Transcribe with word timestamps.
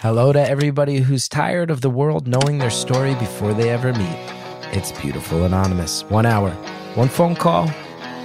Hello 0.00 0.32
to 0.32 0.38
everybody 0.38 0.98
who's 0.98 1.28
tired 1.28 1.72
of 1.72 1.80
the 1.80 1.90
world 1.90 2.28
knowing 2.28 2.58
their 2.58 2.70
story 2.70 3.16
before 3.16 3.52
they 3.52 3.70
ever 3.70 3.92
meet. 3.92 4.32
It's 4.70 4.92
Beautiful 4.92 5.42
Anonymous. 5.42 6.04
One 6.04 6.24
hour, 6.24 6.52
one 6.94 7.08
phone 7.08 7.34
call, 7.34 7.68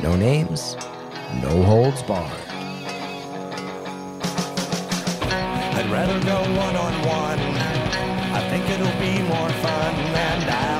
no 0.03 0.15
names, 0.15 0.75
no 1.41 1.63
holds 1.63 2.03
barred. 2.03 2.29
I'd 5.73 5.89
rather 5.89 6.23
go 6.23 6.41
one 6.59 6.75
on 6.75 6.93
one. 7.07 7.39
I 7.39 8.47
think 8.51 8.69
it'll 8.69 8.99
be 8.99 9.23
more 9.27 9.49
fun, 9.49 9.95
and 9.95 10.51
I'll 10.51 10.72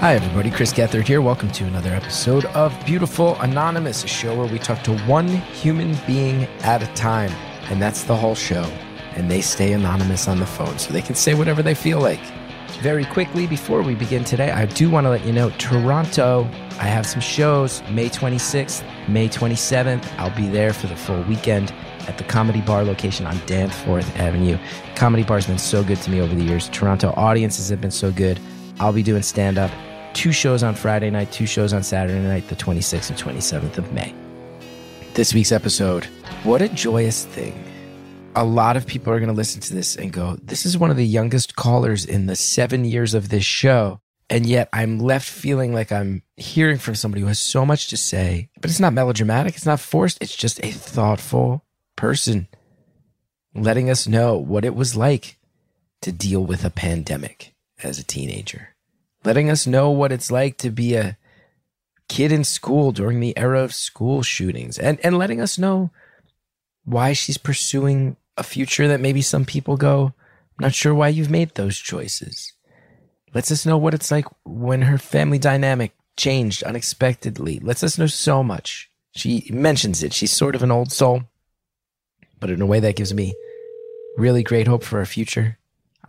Hi, 0.00 0.14
everybody. 0.14 0.50
Chris 0.50 0.72
Gethard 0.72 1.06
here. 1.06 1.20
Welcome 1.20 1.50
to 1.50 1.64
another 1.66 1.90
episode 1.90 2.46
of 2.46 2.74
Beautiful 2.86 3.38
Anonymous, 3.42 4.02
a 4.02 4.08
show 4.08 4.34
where 4.34 4.50
we 4.50 4.58
talk 4.58 4.82
to 4.84 4.96
one 5.00 5.28
human 5.28 5.94
being 6.06 6.44
at 6.62 6.82
a 6.82 6.86
time. 6.94 7.30
And 7.64 7.82
that's 7.82 8.04
the 8.04 8.16
whole 8.16 8.34
show. 8.34 8.62
And 9.14 9.30
they 9.30 9.42
stay 9.42 9.74
anonymous 9.74 10.26
on 10.26 10.40
the 10.40 10.46
phone 10.46 10.78
so 10.78 10.90
they 10.90 11.02
can 11.02 11.16
say 11.16 11.34
whatever 11.34 11.62
they 11.62 11.74
feel 11.74 12.00
like. 12.00 12.18
Very 12.80 13.04
quickly, 13.04 13.46
before 13.46 13.82
we 13.82 13.94
begin 13.94 14.24
today, 14.24 14.50
I 14.50 14.64
do 14.64 14.88
want 14.88 15.04
to 15.04 15.10
let 15.10 15.22
you 15.26 15.34
know 15.34 15.50
Toronto, 15.58 16.48
I 16.78 16.84
have 16.84 17.04
some 17.04 17.20
shows 17.20 17.82
May 17.90 18.08
26th, 18.08 18.82
May 19.06 19.28
27th. 19.28 20.10
I'll 20.16 20.34
be 20.34 20.48
there 20.48 20.72
for 20.72 20.86
the 20.86 20.96
full 20.96 21.20
weekend 21.24 21.74
at 22.08 22.16
the 22.16 22.24
Comedy 22.24 22.62
Bar 22.62 22.84
location 22.84 23.26
on 23.26 23.38
Danforth 23.44 24.16
Avenue. 24.16 24.56
Comedy 24.96 25.24
Bar's 25.24 25.46
been 25.46 25.58
so 25.58 25.84
good 25.84 26.00
to 26.00 26.10
me 26.10 26.22
over 26.22 26.34
the 26.34 26.42
years. 26.42 26.70
Toronto 26.70 27.12
audiences 27.18 27.68
have 27.68 27.82
been 27.82 27.90
so 27.90 28.10
good. 28.10 28.40
I'll 28.78 28.94
be 28.94 29.02
doing 29.02 29.20
stand 29.20 29.58
up. 29.58 29.70
Two 30.12 30.32
shows 30.32 30.62
on 30.62 30.74
Friday 30.74 31.10
night, 31.10 31.32
two 31.32 31.46
shows 31.46 31.72
on 31.72 31.82
Saturday 31.82 32.20
night, 32.20 32.48
the 32.48 32.56
26th 32.56 33.10
and 33.10 33.18
27th 33.18 33.78
of 33.78 33.92
May. 33.92 34.14
This 35.14 35.32
week's 35.32 35.52
episode, 35.52 36.04
what 36.42 36.62
a 36.62 36.68
joyous 36.68 37.24
thing. 37.24 37.64
A 38.36 38.44
lot 38.44 38.76
of 38.76 38.86
people 38.86 39.12
are 39.12 39.18
going 39.18 39.28
to 39.28 39.34
listen 39.34 39.60
to 39.62 39.74
this 39.74 39.96
and 39.96 40.12
go, 40.12 40.36
This 40.42 40.66
is 40.66 40.78
one 40.78 40.90
of 40.90 40.96
the 40.96 41.06
youngest 41.06 41.56
callers 41.56 42.04
in 42.04 42.26
the 42.26 42.36
seven 42.36 42.84
years 42.84 43.14
of 43.14 43.28
this 43.28 43.44
show. 43.44 44.00
And 44.28 44.46
yet 44.46 44.68
I'm 44.72 44.98
left 45.00 45.28
feeling 45.28 45.74
like 45.74 45.90
I'm 45.90 46.22
hearing 46.36 46.78
from 46.78 46.94
somebody 46.94 47.22
who 47.22 47.26
has 47.26 47.40
so 47.40 47.66
much 47.66 47.88
to 47.88 47.96
say, 47.96 48.48
but 48.60 48.70
it's 48.70 48.78
not 48.78 48.92
melodramatic, 48.92 49.56
it's 49.56 49.66
not 49.66 49.80
forced, 49.80 50.18
it's 50.20 50.36
just 50.36 50.64
a 50.64 50.70
thoughtful 50.70 51.64
person 51.96 52.46
letting 53.54 53.90
us 53.90 54.06
know 54.06 54.36
what 54.36 54.64
it 54.64 54.74
was 54.74 54.96
like 54.96 55.38
to 56.02 56.12
deal 56.12 56.44
with 56.44 56.64
a 56.64 56.70
pandemic 56.70 57.54
as 57.82 57.98
a 57.98 58.04
teenager 58.04 58.69
letting 59.24 59.50
us 59.50 59.66
know 59.66 59.90
what 59.90 60.12
it's 60.12 60.30
like 60.30 60.56
to 60.58 60.70
be 60.70 60.94
a 60.94 61.16
kid 62.08 62.32
in 62.32 62.44
school 62.44 62.92
during 62.92 63.20
the 63.20 63.36
era 63.38 63.62
of 63.62 63.74
school 63.74 64.22
shootings 64.22 64.78
and, 64.78 64.98
and 65.04 65.16
letting 65.16 65.40
us 65.40 65.58
know 65.58 65.90
why 66.84 67.12
she's 67.12 67.38
pursuing 67.38 68.16
a 68.36 68.42
future 68.42 68.88
that 68.88 69.00
maybe 69.00 69.22
some 69.22 69.44
people 69.44 69.76
go, 69.76 70.12
not 70.58 70.74
sure 70.74 70.94
why 70.94 71.08
you've 71.08 71.30
made 71.30 71.54
those 71.54 71.78
choices. 71.78 72.52
Lets 73.32 73.52
us 73.52 73.64
know 73.64 73.78
what 73.78 73.94
it's 73.94 74.10
like 74.10 74.26
when 74.44 74.82
her 74.82 74.98
family 74.98 75.38
dynamic 75.38 75.92
changed 76.16 76.62
unexpectedly. 76.64 77.60
Lets 77.60 77.84
us 77.84 77.98
know 77.98 78.06
so 78.06 78.42
much. 78.42 78.90
She 79.12 79.48
mentions 79.52 80.02
it. 80.02 80.12
She's 80.12 80.32
sort 80.32 80.54
of 80.54 80.62
an 80.62 80.70
old 80.70 80.90
soul, 80.90 81.24
but 82.40 82.50
in 82.50 82.60
a 82.60 82.66
way 82.66 82.80
that 82.80 82.96
gives 82.96 83.14
me 83.14 83.34
really 84.16 84.42
great 84.42 84.66
hope 84.66 84.82
for 84.82 84.98
our 84.98 85.06
future. 85.06 85.58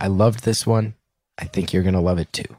I 0.00 0.08
loved 0.08 0.44
this 0.44 0.66
one. 0.66 0.94
I 1.38 1.44
think 1.44 1.72
you're 1.72 1.82
going 1.82 1.94
to 1.94 2.00
love 2.00 2.18
it 2.18 2.32
too. 2.32 2.56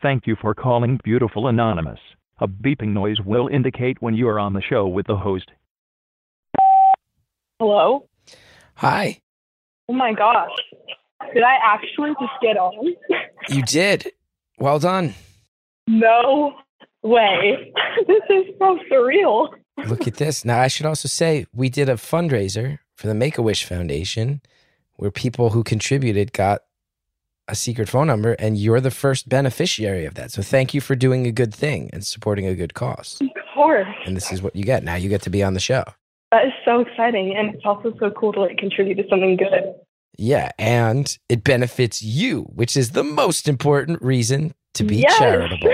Thank 0.00 0.26
you 0.26 0.36
for 0.40 0.54
calling 0.54 1.00
Beautiful 1.02 1.48
Anonymous. 1.48 1.98
A 2.40 2.46
beeping 2.46 2.88
noise 2.88 3.20
will 3.20 3.48
indicate 3.48 4.00
when 4.00 4.14
you 4.14 4.28
are 4.28 4.38
on 4.38 4.52
the 4.52 4.62
show 4.62 4.86
with 4.86 5.06
the 5.06 5.16
host. 5.16 5.50
Hello? 7.58 8.08
Hi. 8.76 9.20
Oh 9.88 9.92
my 9.94 10.12
gosh. 10.12 10.50
Did 11.34 11.42
I 11.42 11.56
actually 11.64 12.10
just 12.20 12.32
get 12.40 12.56
on? 12.56 12.94
You 13.48 13.62
did. 13.62 14.12
Well 14.58 14.78
done. 14.78 15.14
no 15.88 16.52
way. 17.02 17.72
This 18.06 18.22
is 18.30 18.54
so 18.58 18.78
surreal. 18.90 19.48
Look 19.88 20.06
at 20.06 20.14
this. 20.16 20.44
Now, 20.44 20.60
I 20.60 20.68
should 20.68 20.86
also 20.86 21.08
say 21.08 21.46
we 21.52 21.68
did 21.68 21.88
a 21.88 21.94
fundraiser 21.94 22.78
for 22.94 23.08
the 23.08 23.14
Make 23.14 23.38
a 23.38 23.42
Wish 23.42 23.64
Foundation 23.64 24.40
where 24.96 25.10
people 25.10 25.50
who 25.50 25.64
contributed 25.64 26.32
got 26.32 26.60
a 27.48 27.54
secret 27.54 27.88
phone 27.88 28.06
number, 28.06 28.32
and 28.34 28.56
you're 28.56 28.80
the 28.80 28.90
first 28.90 29.28
beneficiary 29.28 30.04
of 30.04 30.14
that. 30.14 30.30
So, 30.30 30.42
thank 30.42 30.74
you 30.74 30.80
for 30.80 30.94
doing 30.94 31.26
a 31.26 31.32
good 31.32 31.54
thing 31.54 31.90
and 31.92 32.04
supporting 32.06 32.46
a 32.46 32.54
good 32.54 32.74
cause. 32.74 33.18
Of 33.20 33.28
course. 33.54 33.86
And 34.06 34.16
this 34.16 34.30
is 34.32 34.40
what 34.42 34.54
you 34.54 34.64
get. 34.64 34.84
Now, 34.84 34.94
you 34.94 35.08
get 35.08 35.22
to 35.22 35.30
be 35.30 35.42
on 35.42 35.54
the 35.54 35.60
show. 35.60 35.84
That 36.30 36.46
is 36.46 36.52
so 36.64 36.80
exciting. 36.80 37.34
And 37.36 37.54
it's 37.54 37.64
also 37.64 37.94
so 37.98 38.10
cool 38.10 38.32
to 38.34 38.40
like 38.40 38.58
contribute 38.58 38.96
to 38.96 39.04
something 39.08 39.36
good. 39.36 39.74
Yeah. 40.18 40.50
And 40.58 41.16
it 41.28 41.42
benefits 41.42 42.02
you, 42.02 42.42
which 42.54 42.76
is 42.76 42.90
the 42.90 43.04
most 43.04 43.48
important 43.48 44.02
reason 44.02 44.52
to 44.74 44.84
be 44.84 44.96
Yes. 44.96 45.16
charitable. 45.18 45.70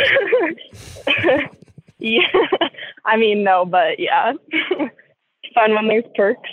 yeah. 1.98 2.20
I 3.04 3.16
mean, 3.16 3.42
no, 3.42 3.64
but 3.64 3.98
yeah. 3.98 4.32
Fun 5.54 5.74
when 5.74 5.88
there's 5.88 6.04
perks. 6.14 6.48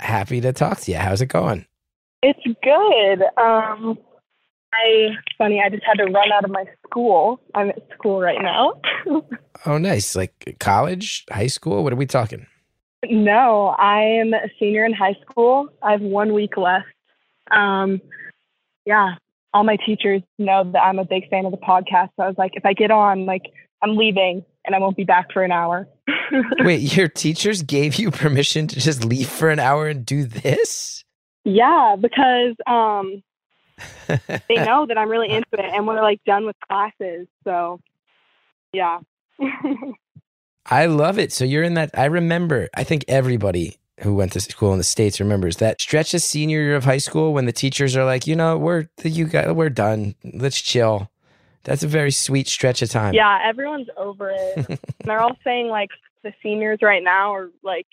Happy 0.00 0.40
to 0.40 0.52
talk 0.52 0.80
to 0.80 0.92
you. 0.92 0.98
How's 0.98 1.20
it 1.20 1.26
going? 1.26 1.66
It's 2.22 2.40
good. 2.62 3.22
Um, 3.42 3.98
I 4.72 5.10
funny. 5.38 5.62
I 5.64 5.68
just 5.68 5.84
had 5.84 5.94
to 5.94 6.04
run 6.04 6.32
out 6.32 6.44
of 6.44 6.50
my 6.50 6.64
school. 6.86 7.40
I'm 7.54 7.70
at 7.70 7.82
school 7.94 8.20
right 8.20 8.40
now. 8.40 8.74
Oh, 9.64 9.78
nice. 9.78 10.16
Like 10.16 10.56
college, 10.58 11.24
high 11.30 11.46
school? 11.46 11.84
What 11.84 11.92
are 11.92 11.96
we 11.96 12.06
talking? 12.06 12.46
no, 13.08 13.68
I 13.78 14.02
am 14.02 14.32
a 14.34 14.48
senior 14.58 14.84
in 14.84 14.92
high 14.92 15.16
school. 15.22 15.68
I 15.82 15.92
have 15.92 16.00
one 16.00 16.32
week 16.32 16.56
left. 16.56 16.86
Um, 17.50 18.00
yeah, 18.84 19.14
all 19.54 19.64
my 19.64 19.76
teachers 19.76 20.22
know 20.38 20.70
that 20.72 20.80
I'm 20.80 20.98
a 20.98 21.04
big 21.04 21.28
fan 21.30 21.44
of 21.44 21.52
the 21.52 21.58
podcast. 21.58 22.10
So 22.16 22.24
I 22.24 22.28
was 22.28 22.38
like, 22.38 22.52
if 22.54 22.64
I 22.64 22.72
get 22.72 22.90
on, 22.90 23.26
like, 23.26 23.42
I'm 23.82 23.96
leaving 23.96 24.44
and 24.64 24.74
I 24.74 24.78
won't 24.78 24.96
be 24.96 25.04
back 25.04 25.32
for 25.32 25.42
an 25.42 25.52
hour. 25.52 25.88
Wait, 26.60 26.96
your 26.96 27.08
teachers 27.08 27.62
gave 27.62 27.96
you 27.96 28.10
permission 28.10 28.66
to 28.68 28.80
just 28.80 29.04
leave 29.04 29.28
for 29.28 29.50
an 29.50 29.58
hour 29.58 29.88
and 29.88 30.06
do 30.06 30.24
this? 30.24 31.04
yeah, 31.44 31.96
because 32.00 32.54
um, 32.66 33.22
they 34.48 34.54
know 34.56 34.86
that 34.86 34.98
I'm 34.98 35.08
really 35.08 35.30
into 35.30 35.46
it, 35.52 35.60
and 35.72 35.86
we're 35.86 36.02
like 36.02 36.22
done 36.24 36.46
with 36.46 36.56
classes. 36.68 37.26
So, 37.44 37.80
yeah. 38.72 39.00
I 40.66 40.86
love 40.86 41.18
it. 41.18 41.32
So 41.32 41.44
you're 41.44 41.62
in 41.62 41.74
that. 41.74 41.90
I 41.94 42.04
remember, 42.04 42.68
I 42.74 42.84
think 42.84 43.04
everybody 43.08 43.76
who 44.00 44.14
went 44.14 44.32
to 44.32 44.40
school 44.40 44.72
in 44.72 44.78
the 44.78 44.84
States 44.84 45.20
remembers 45.20 45.56
that 45.56 45.80
stretch 45.80 46.14
of 46.14 46.22
senior 46.22 46.60
year 46.62 46.76
of 46.76 46.84
high 46.84 46.98
school 46.98 47.32
when 47.32 47.46
the 47.46 47.52
teachers 47.52 47.96
are 47.96 48.04
like, 48.04 48.26
you 48.26 48.36
know, 48.36 48.56
we're, 48.56 48.86
you 49.02 49.26
got, 49.26 49.54
we're 49.54 49.70
done. 49.70 50.14
Let's 50.24 50.60
chill. 50.60 51.10
That's 51.64 51.82
a 51.82 51.88
very 51.88 52.10
sweet 52.10 52.48
stretch 52.48 52.82
of 52.82 52.90
time. 52.90 53.14
Yeah, 53.14 53.38
everyone's 53.44 53.88
over 53.96 54.30
it. 54.30 54.66
And 54.68 54.78
they're 55.04 55.20
all 55.20 55.36
saying 55.44 55.68
like 55.68 55.90
the 56.22 56.32
seniors 56.42 56.78
right 56.82 57.02
now 57.02 57.34
are 57.34 57.50
like 57.62 57.86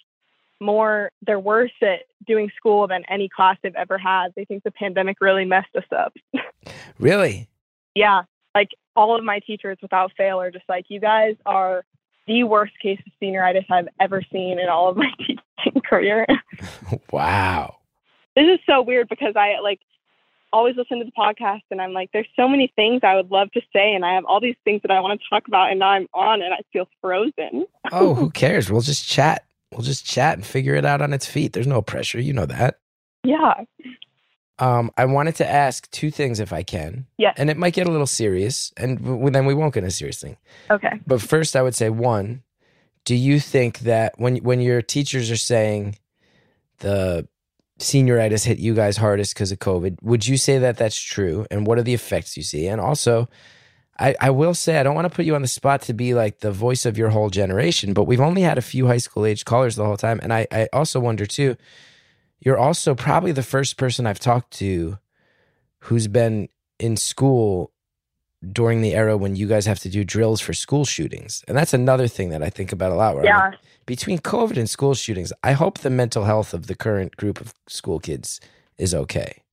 more 0.59 1.12
they're 1.25 1.40
worse 1.40 1.72
at 1.81 2.02
doing 2.28 2.52
school 2.56 2.88
than 2.88 3.03
any 3.09 3.30
class 3.30 3.58
they've 3.64 3.75
ever 3.75 3.97
had. 3.97 4.30
They 4.36 4.46
think 4.46 4.64
the 4.64 4.72
pandemic 4.72 5.18
really 5.22 5.46
messed 5.46 5.75
us 5.75 5.86
up. 5.96 6.14
Really? 7.00 7.47
yeah, 7.96 8.24
like 8.53 8.70
all 8.96 9.16
of 9.18 9.24
my 9.24 9.40
teachers 9.40 9.78
without 9.81 10.12
fail 10.18 10.42
are 10.42 10.52
just 10.52 10.66
like 10.68 10.86
you 10.90 11.00
guys 11.00 11.36
are 11.46 11.84
the 12.28 12.44
worst 12.44 12.74
case 12.81 13.00
of 13.06 13.12
senioritis 13.22 13.66
I've 13.70 13.88
ever 14.00 14.22
seen 14.31 14.59
in 14.59 14.70
all 14.70 14.90
of 14.90 14.97
my 14.97 15.09
teaching 15.18 15.81
career. 15.81 16.25
Wow. 17.12 17.78
this 18.36 18.46
is 18.46 18.59
so 18.66 18.81
weird 18.81 19.08
because 19.09 19.36
I 19.36 19.59
like 19.62 19.80
always 20.52 20.76
listen 20.76 21.00
to 21.00 21.06
the 21.06 21.12
podcast 21.12 21.62
and 21.72 21.81
I'm 21.81 21.94
like, 21.94 22.09
there's 22.12 22.28
so 22.36 22.47
many 22.47 22.72
things 22.76 23.02
I 23.03 23.16
would 23.16 23.32
love 23.32 23.52
to 23.52 23.61
say 23.73 23.94
and 23.94 24.03
I 24.03 24.14
have 24.16 24.26
all 24.26 24.40
these 24.40 24.56
things 24.64 24.82
that 24.82 24.91
I 24.91 25.00
want 25.00 25.20
to 25.20 25.26
talk 25.29 25.47
about 25.47 25.70
and 25.70 25.79
now 25.79 25.90
I'm 25.90 26.08
on 26.14 26.41
and 26.41 26.53
I 26.53 26.59
feel 26.73 26.88
frozen. 27.02 27.66
Oh, 27.91 28.14
who 28.14 28.29
cares? 28.29 28.72
We'll 28.72 28.82
just 28.82 29.08
chat. 29.08 29.46
We'll 29.72 29.82
just 29.82 30.06
chat 30.06 30.36
and 30.38 30.46
figure 30.46 30.76
it 30.76 30.86
out 30.86 31.02
on 31.02 31.14
its 31.14 31.26
feet. 31.26 31.54
There's 31.54 31.68
no 31.68 31.82
pressure. 31.82 32.20
You 32.20 32.34
know 32.34 32.46
that. 32.46 32.80
Yeah. 33.24 33.54
Um, 34.58 34.92
I 34.98 35.06
wanted 35.06 35.36
to 35.36 35.50
ask 35.50 35.90
two 35.92 36.12
things 36.12 36.40
if 36.40 36.52
I 36.52 36.64
can. 36.64 37.06
Yeah. 37.18 37.34
And 37.38 37.50
it 37.50 37.58
might 37.58 37.74
get 37.74 37.88
a 37.88 37.92
little 37.92 38.08
serious, 38.08 38.74
and 38.76 39.02
w- 39.04 39.30
then 39.30 39.46
we 39.46 39.54
won't 39.54 39.74
get 39.74 39.84
a 39.84 39.92
serious 39.92 40.20
thing. 40.20 40.38
Okay. 40.70 41.00
But 41.08 41.22
first, 41.22 41.56
I 41.56 41.62
would 41.62 41.76
say 41.76 41.90
one: 41.90 42.44
Do 43.06 43.16
you 43.16 43.40
think 43.40 43.80
that 43.80 44.14
when 44.18 44.38
when 44.38 44.60
your 44.60 44.82
teachers 44.82 45.32
are 45.32 45.38
saying 45.38 45.98
the 46.80 47.28
senioritis 47.80 48.44
hit 48.46 48.60
you 48.60 48.74
guys 48.76 48.98
hardest 48.98 49.34
because 49.34 49.52
of 49.54 49.60
COVID, 49.60 50.02
would 50.02 50.28
you 50.28 50.36
say 50.36 50.58
that 50.58 50.78
that's 50.78 51.00
true? 51.00 51.46
And 51.50 51.66
what 51.66 51.78
are 51.78 51.84
the 51.84 51.94
effects 51.94 52.36
you 52.36 52.44
see? 52.44 52.68
And 52.68 52.82
also, 52.82 53.30
I, 53.99 54.16
I 54.22 54.29
will 54.29 54.53
say 54.53 54.79
I 54.79 54.84
don't 54.84 54.96
want 54.96 55.09
to 55.09 55.16
put 55.16 55.25
you 55.25 55.35
on 55.35 55.41
the 55.41 55.47
spot 55.47 55.81
to 55.84 55.93
be 55.93 56.13
like 56.13 56.40
the 56.40 56.51
voice 56.51 56.85
of 56.85 56.97
your 56.97 57.09
whole 57.09 57.29
generation, 57.29 57.93
but 57.93 58.05
we've 58.05 58.22
only 58.22 58.41
had 58.41 58.57
a 58.57 58.61
few 58.61 58.87
high 58.87 58.97
school 58.97 59.25
age 59.25 59.43
callers 59.46 59.75
the 59.75 59.85
whole 59.85 59.97
time, 59.97 60.19
and 60.23 60.34
I 60.34 60.47
I 60.51 60.69
also 60.72 60.99
wonder 60.99 61.25
too. 61.25 61.57
You're 62.40 62.57
also 62.57 62.96
probably 62.96 63.34
the 63.34 63.43
first 63.43 63.75
person 63.75 64.07
I've 64.07 64.19
talked 64.19 64.51
to 64.59 64.97
who's 65.79 66.07
been 66.07 66.47
in 66.79 66.96
school 66.96 67.72
during 68.51 68.81
the 68.81 68.96
era 68.96 69.17
when 69.17 69.35
you 69.35 69.47
guys 69.47 69.66
have 69.66 69.79
to 69.79 69.90
do 69.90 70.05
drills 70.05 70.40
for 70.40 70.53
school 70.53 70.85
shootings. 70.85 71.43
And 71.47 71.57
that's 71.57 71.73
another 71.73 72.07
thing 72.07 72.29
that 72.29 72.41
I 72.41 72.49
think 72.49 72.72
about 72.72 72.93
a 72.93 72.96
lot. 72.96 73.16
Where 73.16 73.25
Yeah. 73.25 73.49
like, 73.49 73.59
between 73.85 74.19
COVID 74.19 74.55
and 74.55 74.69
school 74.69 74.93
shootings, 74.93 75.34
I 75.43 75.53
hope 75.53 75.79
the 75.79 75.90
mental 75.90 76.23
health 76.23 76.53
of 76.53 76.67
the 76.67 76.75
current 76.75 77.17
group 77.17 77.41
of 77.41 77.53
school 77.67 77.99
kids 77.99 78.40
is 78.78 78.93
okay. 78.93 79.43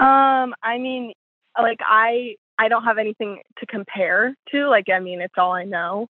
Um, 0.00 0.54
I 0.62 0.78
mean, 0.78 1.12
like 1.56 1.78
I 1.84 2.34
I 2.58 2.68
don't 2.68 2.84
have 2.84 2.98
anything 2.98 3.42
to 3.58 3.66
compare 3.66 4.34
to. 4.52 4.68
Like, 4.68 4.86
I 4.88 5.00
mean, 5.00 5.20
it's 5.20 5.34
all 5.36 5.52
I 5.52 5.64
know. 5.64 6.08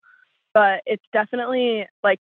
But 0.54 0.81
it's 0.86 1.04
definitely 1.12 1.88
like 2.04 2.19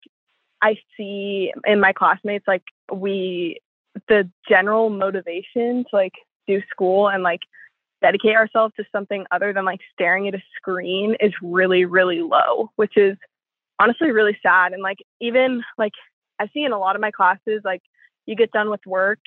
I 0.63 0.77
see 0.97 1.53
in 1.67 1.81
my 1.81 1.93
classmates 1.93 2.47
like 2.49 2.63
we 2.91 3.61
the 4.09 4.31
general 4.49 4.89
motivation 4.89 5.85
to 5.91 5.97
like 5.97 6.15
do 6.47 6.63
school 6.71 7.09
and 7.09 7.23
like 7.23 7.41
dedicate 8.01 8.35
ourselves 8.35 8.73
to 8.77 8.85
something 8.91 9.27
other 9.31 9.53
than 9.53 9.67
like 9.67 9.81
staring 9.93 10.29
at 10.29 10.35
a 10.35 10.43
screen 10.57 11.15
is 11.21 11.33
really 11.43 11.85
really 11.85 12.21
low, 12.21 12.71
which 12.77 12.97
is 12.97 13.19
honestly 13.79 14.13
really 14.13 14.39
sad 14.43 14.73
and 14.73 14.83
like 14.83 14.99
even 15.21 15.63
like 15.77 15.93
I 16.41 16.49
see 16.55 16.65
in 16.65 16.73
a 16.73 16.79
lot 16.79 16.95
of 16.95 17.03
my 17.03 17.11
classes 17.11 17.61
like 17.65 17.83
you 18.25 18.35
get 18.35 18.51
done 18.53 18.71
with 18.71 18.81
work 18.87 19.19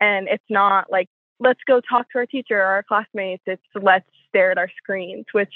and 0.00 0.26
it's 0.28 0.44
not 0.50 0.90
like 0.90 1.08
let's 1.38 1.60
go 1.66 1.80
talk 1.80 2.10
to 2.10 2.18
our 2.18 2.26
teacher 2.26 2.58
or 2.58 2.64
our 2.64 2.82
classmates. 2.82 3.42
It's 3.46 3.62
let's 3.80 4.08
stare 4.28 4.50
at 4.50 4.58
our 4.58 4.70
screens, 4.76 5.26
which 5.32 5.52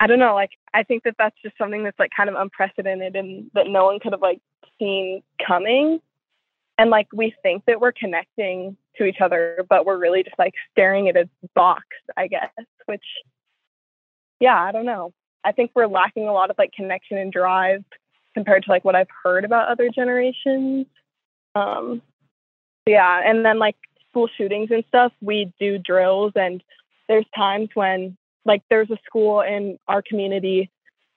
I 0.00 0.06
don't 0.06 0.18
know. 0.18 0.34
Like, 0.34 0.50
I 0.74 0.82
think 0.82 1.02
that 1.04 1.16
that's 1.18 1.36
just 1.42 1.58
something 1.58 1.82
that's 1.82 1.98
like 1.98 2.12
kind 2.16 2.28
of 2.28 2.36
unprecedented 2.36 3.16
and 3.16 3.50
that 3.54 3.66
no 3.66 3.86
one 3.86 3.98
could 4.00 4.12
have 4.12 4.22
like 4.22 4.40
seen 4.78 5.22
coming. 5.44 6.00
And 6.78 6.90
like, 6.90 7.08
we 7.12 7.34
think 7.42 7.64
that 7.66 7.80
we're 7.80 7.92
connecting 7.92 8.76
to 8.96 9.04
each 9.04 9.20
other, 9.20 9.64
but 9.68 9.84
we're 9.84 9.98
really 9.98 10.22
just 10.22 10.38
like 10.38 10.54
staring 10.70 11.08
at 11.08 11.16
a 11.16 11.28
box, 11.54 11.84
I 12.16 12.28
guess, 12.28 12.50
which, 12.86 13.02
yeah, 14.38 14.56
I 14.56 14.70
don't 14.70 14.86
know. 14.86 15.12
I 15.42 15.52
think 15.52 15.72
we're 15.74 15.86
lacking 15.86 16.28
a 16.28 16.32
lot 16.32 16.50
of 16.50 16.58
like 16.58 16.72
connection 16.72 17.18
and 17.18 17.32
drive 17.32 17.84
compared 18.34 18.62
to 18.64 18.70
like 18.70 18.84
what 18.84 18.94
I've 18.94 19.08
heard 19.24 19.44
about 19.44 19.68
other 19.68 19.88
generations. 19.88 20.86
Um, 21.56 22.02
yeah, 22.86 23.20
and 23.24 23.44
then 23.44 23.58
like 23.58 23.76
school 24.08 24.28
shootings 24.36 24.70
and 24.70 24.84
stuff, 24.88 25.12
we 25.20 25.52
do 25.58 25.78
drills, 25.78 26.32
and 26.36 26.62
there's 27.08 27.26
times 27.36 27.68
when 27.74 28.16
like 28.44 28.62
there's 28.70 28.90
a 28.90 28.98
school 29.04 29.40
in 29.40 29.78
our 29.88 30.02
community 30.02 30.70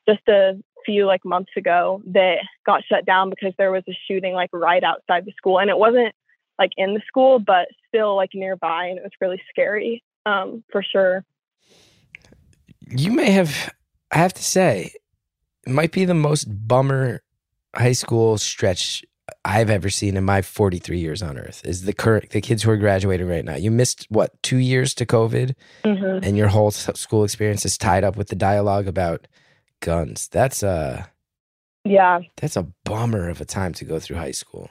just 0.07 0.27
a 0.27 0.53
few 0.85 1.05
like 1.05 1.23
months 1.23 1.51
ago 1.55 2.01
that 2.07 2.37
got 2.65 2.83
shut 2.85 3.05
down 3.05 3.29
because 3.29 3.53
there 3.57 3.71
was 3.71 3.83
a 3.87 3.97
shooting 4.07 4.33
like 4.33 4.49
right 4.53 4.83
outside 4.83 5.25
the 5.25 5.33
school, 5.37 5.59
and 5.59 5.69
it 5.69 5.77
wasn't 5.77 6.13
like 6.57 6.71
in 6.77 6.93
the 6.93 7.01
school, 7.07 7.39
but 7.39 7.67
still 7.87 8.15
like 8.15 8.31
nearby, 8.33 8.85
and 8.85 8.97
it 8.97 9.03
was 9.03 9.11
really 9.19 9.41
scary, 9.49 10.03
um, 10.25 10.63
for 10.71 10.83
sure. 10.83 11.23
You 12.87 13.11
may 13.11 13.31
have, 13.31 13.73
I 14.11 14.17
have 14.17 14.33
to 14.33 14.43
say, 14.43 14.93
it 15.65 15.71
might 15.71 15.91
be 15.91 16.05
the 16.05 16.13
most 16.13 16.45
bummer 16.67 17.21
high 17.75 17.93
school 17.93 18.37
stretch 18.37 19.03
I've 19.45 19.69
ever 19.69 19.89
seen 19.89 20.17
in 20.17 20.23
my 20.23 20.41
43 20.41 20.99
years 20.99 21.21
on 21.21 21.37
earth 21.37 21.61
is 21.65 21.83
the 21.83 21.93
current 21.93 22.29
the 22.29 22.41
kids 22.41 22.63
who 22.63 22.71
are 22.71 22.77
graduating 22.77 23.27
right 23.27 23.45
now. 23.45 23.55
You 23.55 23.71
missed 23.71 24.05
what 24.09 24.41
two 24.43 24.57
years 24.57 24.93
to 24.95 25.05
COVID, 25.05 25.55
hmm 25.83 26.19
and 26.23 26.37
your 26.37 26.47
whole 26.47 26.71
school 26.71 27.23
experience 27.23 27.65
is 27.65 27.77
tied 27.77 28.03
up 28.03 28.15
with 28.15 28.27
the 28.27 28.35
dialogue 28.35 28.87
about 28.87 29.27
guns. 29.79 30.27
That's 30.27 30.63
a 30.63 31.09
Yeah, 31.83 32.19
that's 32.37 32.55
a 32.55 32.67
bummer 32.83 33.29
of 33.29 33.41
a 33.41 33.45
time 33.45 33.73
to 33.73 33.85
go 33.85 33.99
through 33.99 34.17
high 34.17 34.31
school. 34.31 34.69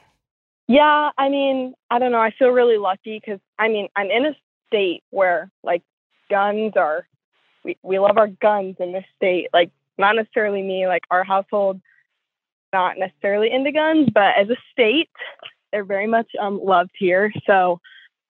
Yeah, 0.68 1.10
I 1.18 1.28
mean, 1.28 1.74
I 1.90 1.98
don't 1.98 2.12
know. 2.12 2.20
I 2.20 2.30
feel 2.38 2.50
really 2.50 2.78
lucky 2.78 3.20
because 3.20 3.40
I 3.58 3.68
mean, 3.68 3.88
I'm 3.96 4.10
in 4.10 4.26
a 4.26 4.36
state 4.68 5.02
where 5.10 5.50
like 5.64 5.82
guns 6.30 6.74
are, 6.76 7.06
we, 7.64 7.76
we 7.82 7.98
love 7.98 8.16
our 8.16 8.28
guns 8.28 8.76
in 8.78 8.92
this 8.92 9.04
state. 9.16 9.48
Like, 9.52 9.70
not 9.98 10.16
necessarily 10.16 10.62
me, 10.62 10.86
like 10.86 11.02
our 11.10 11.24
household, 11.24 11.80
not 12.72 12.99
necessarily 12.99 13.50
into 13.50 13.72
guns, 13.72 14.08
but 14.12 14.37
as 14.38 14.49
a 14.50 14.56
state, 14.72 15.11
they're 15.72 15.84
very 15.84 16.06
much 16.06 16.28
um, 16.40 16.61
loved 16.62 16.90
here. 16.99 17.32
So 17.46 17.81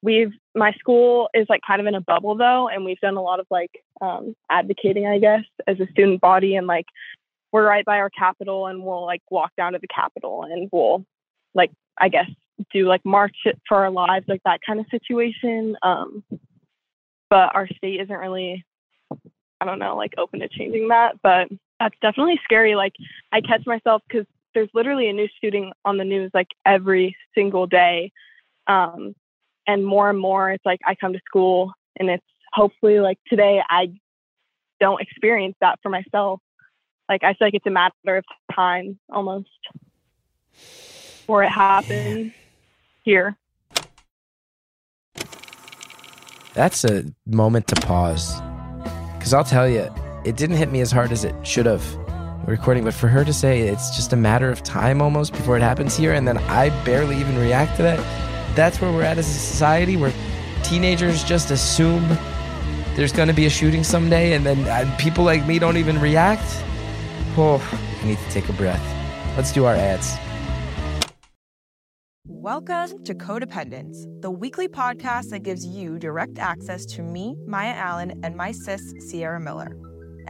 we've, 0.03 0.33
my 0.55 0.73
school 0.73 1.29
is 1.35 1.47
like 1.49 1.61
kind 1.67 1.81
of 1.81 1.87
in 1.87 1.95
a 1.95 2.01
bubble 2.01 2.37
though, 2.37 2.69
and 2.69 2.85
we've 2.85 3.01
done 3.01 3.17
a 3.17 3.23
lot 3.23 3.41
of 3.41 3.47
like 3.51 3.71
um, 4.01 4.35
advocating, 4.51 5.07
I 5.07 5.19
guess, 5.19 5.45
as 5.67 5.79
a 5.81 5.91
student 5.93 6.21
body. 6.21 6.57
And 6.57 6.67
like, 6.67 6.87
we're 7.53 7.67
right 7.67 7.85
by 7.85 7.99
our 7.99 8.11
Capitol 8.11 8.67
and 8.67 8.85
we'll 8.85 9.05
like 9.05 9.23
walk 9.31 9.51
down 9.57 9.73
to 9.73 9.79
the 9.79 9.89
Capitol 9.89 10.45
and 10.45 10.69
we'll 10.73 11.05
like 11.55 11.71
I 11.99 12.09
guess 12.09 12.31
do 12.73 12.87
like 12.87 13.05
march 13.05 13.37
for 13.67 13.79
our 13.79 13.91
lives, 13.91 14.27
like 14.29 14.43
that 14.45 14.61
kind 14.65 14.81
of 14.81 14.87
situation. 14.91 15.77
Um, 15.83 16.23
but 17.29 17.55
our 17.55 17.67
state 17.69 18.01
isn't 18.01 18.15
really, 18.15 18.65
I 19.61 19.65
don't 19.65 19.79
know, 19.79 19.97
like 19.97 20.15
open 20.19 20.41
to 20.41 20.49
changing 20.49 20.89
that. 20.89 21.17
But 21.23 21.49
that's 21.81 21.97
definitely 22.03 22.39
scary. 22.45 22.77
Like 22.77 22.93
I 23.33 23.41
catch 23.41 23.67
myself 23.67 24.03
because 24.07 24.27
there's 24.55 24.69
literally 24.75 25.09
a 25.09 25.13
new 25.13 25.27
shooting 25.43 25.73
on 25.85 25.97
the 25.97 26.05
news 26.05 26.31
like 26.35 26.49
every 26.65 27.17
single 27.35 27.67
day. 27.67 28.13
Um, 28.67 29.15
and 29.67 29.85
more 29.85 30.11
and 30.11 30.19
more, 30.19 30.51
it's 30.51 30.65
like 30.65 30.81
I 30.87 30.95
come 30.95 31.15
to 31.15 31.21
school 31.27 31.73
and 31.99 32.11
it's 32.11 32.25
hopefully 32.53 33.01
like 33.01 33.19
today 33.29 33.61
I 33.69 33.93
don't 34.79 35.01
experience 35.01 35.57
that 35.61 35.79
for 35.83 35.89
myself. 35.89 36.41
Like 37.09 37.25
I 37.25 37.35
feel 37.35 37.49
like 37.49 37.55
it's 37.55 37.67
a 37.67 37.71
matter 37.71 38.17
of 38.17 38.25
time 38.55 38.99
almost 39.11 39.49
for 41.27 41.43
it 41.43 41.49
happen 41.49 42.33
here. 43.03 43.37
That's 46.55 46.85
a 46.85 47.05
moment 47.27 47.69
to 47.69 47.77
pause. 47.77 48.41
Because 49.15 49.33
I'll 49.33 49.45
tell 49.45 49.69
you, 49.69 49.89
it 50.25 50.37
didn't 50.37 50.57
hit 50.57 50.71
me 50.71 50.81
as 50.81 50.93
hard 50.93 51.13
as 51.13 51.25
it 51.25 51.35
should 51.47 51.67
have 51.67 51.97
recording, 52.47 52.85
but 52.85 52.95
for 52.95 53.09
her 53.09 53.25
to 53.25 53.33
say 53.33 53.61
it's 53.61 53.95
just 53.95 54.13
a 54.13 54.17
matter 54.17 54.51
of 54.51 54.63
time 54.63 55.01
almost 55.01 55.33
before 55.33 55.57
it 55.57 55.63
happens 55.63 55.97
here, 55.97 56.13
and 56.13 56.27
then 56.27 56.39
I 56.39 56.69
barely 56.85 57.17
even 57.17 57.39
react 57.39 57.77
to 57.77 57.83
that, 57.83 57.99
that's 58.57 58.81
where 58.81 58.93
we're 58.93 59.05
at 59.05 59.19
as 59.19 59.29
a 59.29 59.33
society 59.33 59.97
where 59.97 60.13
teenagers 60.63 61.23
just 61.25 61.51
assume 61.51 62.07
there's 62.97 63.13
going 63.13 63.29
to 63.29 63.35
be 63.35 63.47
a 63.47 63.51
shooting 63.51 63.85
someday, 63.85 64.33
and 64.33 64.45
then 64.45 64.67
uh, 64.67 64.97
people 64.99 65.25
like 65.25 65.47
me 65.47 65.59
don't 65.59 65.77
even 65.77 66.01
react. 66.01 66.45
Oh, 67.37 67.63
I 68.03 68.07
need 68.07 68.19
to 68.19 68.31
take 68.31 68.49
a 68.49 68.53
breath. 68.55 68.85
Let's 69.37 69.53
do 69.53 69.65
our 69.65 69.75
ads. 69.75 70.17
Welcome 72.27 73.05
to 73.05 73.15
Codependence, 73.15 73.97
the 74.23 74.31
weekly 74.31 74.67
podcast 74.67 75.31
that 75.31 75.45
gives 75.45 75.65
you 75.67 75.99
direct 75.99 76.39
access 76.39 76.85
to 76.87 77.03
me, 77.03 77.37
Maya 77.47 77.75
Allen, 77.75 78.19
and 78.23 78.37
my 78.37 78.51
sis, 78.51 78.93
Sierra 78.99 79.39
Miller. 79.39 79.71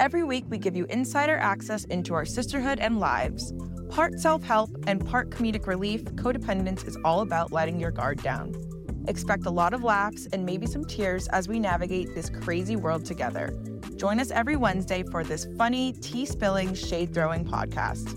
Every 0.01 0.25
week, 0.25 0.47
we 0.49 0.57
give 0.57 0.75
you 0.75 0.87
insider 0.87 1.37
access 1.37 1.85
into 1.85 2.15
our 2.15 2.25
sisterhood 2.25 2.79
and 2.79 2.99
lives. 2.99 3.53
Part 3.91 4.19
self 4.19 4.43
help 4.43 4.71
and 4.87 5.07
part 5.07 5.29
comedic 5.29 5.67
relief, 5.67 6.05
Codependence 6.05 6.89
is 6.89 6.97
all 7.05 7.21
about 7.21 7.53
letting 7.53 7.79
your 7.79 7.91
guard 7.91 8.23
down. 8.23 8.55
Expect 9.09 9.45
a 9.45 9.51
lot 9.51 9.75
of 9.75 9.85
laughs 9.85 10.27
and 10.33 10.47
maybe 10.47 10.67
some 10.67 10.87
tears 10.87 11.29
as 11.29 11.49
we 11.49 11.59
navigate 11.59 12.15
this 12.15 12.31
crazy 12.31 12.77
world 12.77 13.05
together. 13.05 13.55
Join 13.97 14.21
us 14.21 14.31
every 14.31 14.57
Wednesday 14.57 15.03
for 15.03 15.23
this 15.23 15.47
funny, 15.59 15.93
tea 15.93 16.25
spilling, 16.25 16.73
shade 16.73 17.13
throwing 17.13 17.45
podcast. 17.45 18.09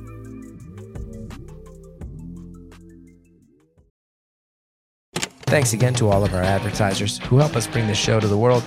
Thanks 5.48 5.74
again 5.74 5.94
to 5.96 6.10
all 6.10 6.24
of 6.24 6.34
our 6.34 6.42
advertisers 6.42 7.18
who 7.18 7.40
help 7.40 7.58
us 7.58 7.68
bring 7.68 7.88
this 7.88 7.98
show 7.98 8.22
to 8.22 8.28
the 8.30 8.38
world. 8.38 8.64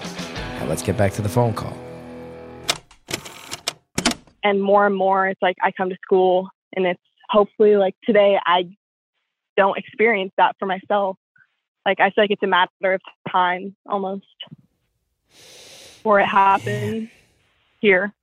Now 0.58 0.66
let's 0.66 0.82
get 0.82 0.98
back 0.98 1.12
to 1.14 1.22
the 1.22 1.30
phone 1.30 1.54
call. 1.54 1.85
And 4.46 4.62
more 4.62 4.86
and 4.86 4.94
more, 4.94 5.26
it's 5.26 5.42
like 5.42 5.56
I 5.60 5.72
come 5.72 5.88
to 5.88 5.96
school 6.04 6.48
and 6.76 6.86
it's 6.86 7.00
hopefully 7.28 7.76
like 7.76 7.96
today 8.04 8.38
I 8.46 8.68
don't 9.56 9.76
experience 9.76 10.32
that 10.36 10.54
for 10.60 10.66
myself. 10.66 11.16
Like 11.84 11.98
I 11.98 12.10
feel 12.10 12.22
like 12.22 12.30
it's 12.30 12.44
a 12.44 12.46
matter 12.46 12.70
of 12.94 13.00
time 13.28 13.74
almost 13.86 14.24
for 16.04 16.20
it 16.20 16.26
happen 16.26 17.10
here. 17.80 18.14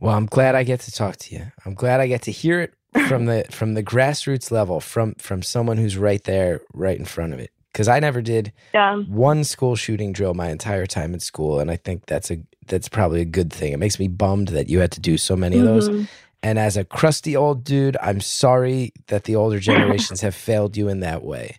Well, 0.00 0.16
I'm 0.16 0.24
glad 0.24 0.54
I 0.54 0.62
get 0.62 0.80
to 0.80 0.90
talk 0.90 1.16
to 1.16 1.34
you. 1.34 1.52
I'm 1.66 1.74
glad 1.74 2.00
I 2.00 2.06
get 2.06 2.22
to 2.22 2.30
hear 2.30 2.62
it 2.62 2.72
from 3.06 3.26
the 3.26 3.44
from 3.50 3.74
the 3.74 3.82
grassroots 3.82 4.50
level 4.50 4.80
from 4.80 5.14
from 5.16 5.42
someone 5.42 5.76
who's 5.76 5.98
right 5.98 6.24
there, 6.24 6.62
right 6.72 6.98
in 6.98 7.04
front 7.04 7.34
of 7.34 7.38
it. 7.38 7.50
Because 7.70 7.86
I 7.86 8.00
never 8.00 8.22
did 8.22 8.52
Yeah. 8.72 9.02
one 9.02 9.44
school 9.44 9.76
shooting 9.76 10.14
drill 10.14 10.32
my 10.32 10.48
entire 10.48 10.86
time 10.86 11.12
in 11.12 11.20
school, 11.20 11.60
and 11.60 11.70
I 11.70 11.76
think 11.76 12.06
that's 12.06 12.30
a 12.30 12.38
that's 12.70 12.88
probably 12.88 13.20
a 13.20 13.26
good 13.26 13.52
thing. 13.52 13.72
It 13.74 13.78
makes 13.78 13.98
me 13.98 14.08
bummed 14.08 14.48
that 14.48 14.70
you 14.70 14.80
had 14.80 14.92
to 14.92 15.00
do 15.00 15.18
so 15.18 15.36
many 15.36 15.58
of 15.58 15.64
those. 15.64 15.88
Mhm. 15.90 16.08
And 16.42 16.58
as 16.58 16.78
a 16.78 16.84
crusty 16.84 17.36
old 17.36 17.64
dude, 17.64 17.98
I'm 18.00 18.22
sorry 18.22 18.92
that 19.08 19.24
the 19.24 19.36
older 19.36 19.58
generations 19.60 20.22
have 20.22 20.34
failed 20.34 20.74
you 20.76 20.88
in 20.88 21.00
that 21.00 21.22
way. 21.22 21.56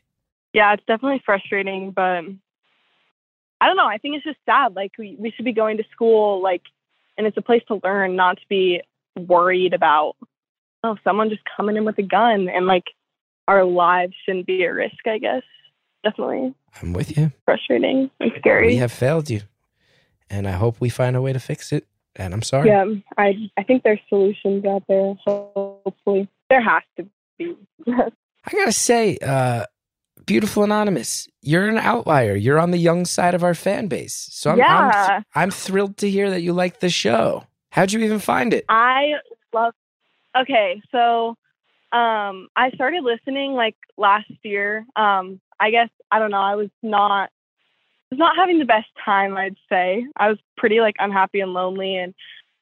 Yeah, 0.53 0.74
it's 0.74 0.84
definitely 0.88 1.22
frustrating, 1.24 1.91
but 1.91 2.24
I 3.62 3.68
don't 3.68 3.77
know. 3.77 3.86
I 3.86 4.00
think 4.00 4.15
it's 4.15 4.24
just 4.25 4.39
sad. 4.46 4.75
Like 4.75 4.94
we, 4.98 5.15
we 5.20 5.30
should 5.32 5.46
be 5.46 5.53
going 5.53 5.77
to 5.77 5.84
school, 5.91 6.41
like, 6.41 6.63
and 7.18 7.27
it's 7.27 7.38
a 7.38 7.41
place 7.44 7.62
to 7.68 7.80
learn, 7.84 8.15
not 8.15 8.38
to 8.38 8.44
be 8.50 8.82
worried 9.15 9.74
about 9.74 10.15
oh 10.84 10.98
someone 11.03 11.30
just 11.30 11.44
coming 11.56 11.77
in 11.77 11.86
with 11.86 12.00
a 12.00 12.03
gun, 12.03 12.50
and 12.50 12.65
like 12.65 12.86
our 13.48 13.63
lives 13.63 14.13
shouldn't 14.25 14.48
be 14.48 14.63
at 14.63 14.74
risk. 14.74 15.06
I 15.06 15.20
guess 15.20 15.44
definitely 16.03 16.56
I'm 16.82 16.94
with 16.94 17.15
you. 17.15 17.32
frustrating 17.46 18.10
and 18.20 18.32
scary. 18.39 18.68
We 18.68 18.75
have 18.77 18.91
failed 18.91 19.30
you. 19.30 19.41
And 20.31 20.47
I 20.47 20.53
hope 20.53 20.77
we 20.79 20.89
find 20.89 21.15
a 21.15 21.21
way 21.21 21.33
to 21.33 21.39
fix 21.39 21.71
it. 21.71 21.85
And 22.15 22.33
I'm 22.33 22.41
sorry. 22.41 22.69
Yeah, 22.69 22.85
I 23.17 23.50
I 23.57 23.63
think 23.63 23.83
there's 23.83 24.00
solutions 24.09 24.65
out 24.65 24.83
there. 24.88 25.13
Hopefully, 25.25 26.27
there 26.50 26.61
has 26.61 26.83
to 26.97 27.07
be. 27.38 27.55
I 27.88 28.51
gotta 28.51 28.71
say, 28.71 29.17
uh, 29.21 29.65
beautiful 30.25 30.63
anonymous, 30.63 31.27
you're 31.41 31.69
an 31.69 31.77
outlier. 31.77 32.35
You're 32.35 32.59
on 32.59 32.71
the 32.71 32.77
young 32.77 33.05
side 33.05 33.35
of 33.35 33.43
our 33.43 33.53
fan 33.53 33.88
base, 33.88 34.27
so 34.31 34.51
I'm 34.51 34.57
Yeah. 34.57 34.91
I'm, 35.09 35.25
I'm 35.35 35.51
thrilled 35.51 35.97
to 35.97 36.09
hear 36.09 36.29
that 36.31 36.41
you 36.41 36.53
like 36.53 36.79
the 36.79 36.89
show. 36.89 37.45
How'd 37.69 37.91
you 37.91 38.00
even 38.01 38.19
find 38.19 38.53
it? 38.53 38.65
I 38.67 39.13
love. 39.53 39.73
Okay, 40.35 40.81
so 40.91 41.38
um, 41.91 42.47
I 42.55 42.71
started 42.73 43.03
listening 43.03 43.53
like 43.53 43.75
last 43.97 44.31
year. 44.43 44.85
Um, 44.95 45.39
I 45.59 45.71
guess 45.71 45.89
I 46.11 46.19
don't 46.19 46.31
know. 46.31 46.41
I 46.41 46.55
was 46.55 46.69
not 46.81 47.29
was 48.12 48.20
not 48.20 48.36
having 48.36 48.60
the 48.60 48.65
best 48.65 48.89
time. 49.03 49.38
I'd 49.38 49.56
say 49.70 50.06
I 50.18 50.30
was 50.30 50.38
pretty 50.58 50.80
like 50.82 50.96
unhappy 51.00 51.39
and 51.39 51.53
lonely, 51.53 51.96
and 51.96 52.13